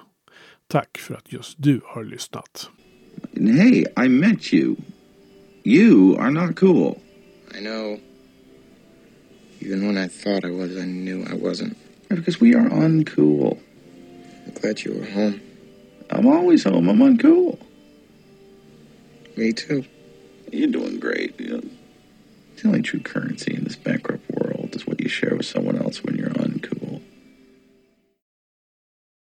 Tack 0.68 0.98
för 0.98 1.14
att 1.14 1.34
just 1.34 1.56
du 1.58 1.82
har 1.86 2.04
lyssnat. 2.04 2.70
Hey, 3.34 3.86
I 4.06 4.10
met 4.10 4.54
you. 4.54 4.76
You 5.64 6.16
are 6.18 6.32
not 6.32 6.56
cool. 6.56 7.02
I 7.54 7.60
know. 7.60 8.00
Even 9.60 9.86
when 9.86 9.98
I 9.98 10.08
thought 10.08 10.44
I 10.44 10.50
was, 10.50 10.76
I 10.76 10.86
knew 10.86 11.24
I 11.30 11.36
wasn't. 11.36 11.78
Because 12.10 12.42
we 12.42 12.56
are 12.56 12.68
uncool. 12.68 13.60
I'm 14.48 14.54
glad 14.54 14.82
you 14.82 14.94
were 14.96 15.06
home. 15.06 15.40
I'm 16.10 16.26
always 16.26 16.64
home. 16.64 16.90
I'm 16.90 16.98
uncool. 16.98 17.60
Me 19.38 19.54
too. 19.54 19.86
You're 20.52 20.72
doing 20.72 21.00
great. 21.00 21.40
Know, 21.40 21.62
the 22.58 22.68
only 22.68 22.82
true 22.82 23.00
currency 23.00 23.54
in 23.54 23.64
this 23.64 23.76
bankrupt 23.76 24.30
world 24.32 24.76
is 24.76 24.88
what 24.88 25.00
you 25.00 25.08
share 25.08 25.36
with 25.36 25.46
someone 25.46 25.78
else 25.78 26.04
when 26.04 26.16
you're 26.16 26.30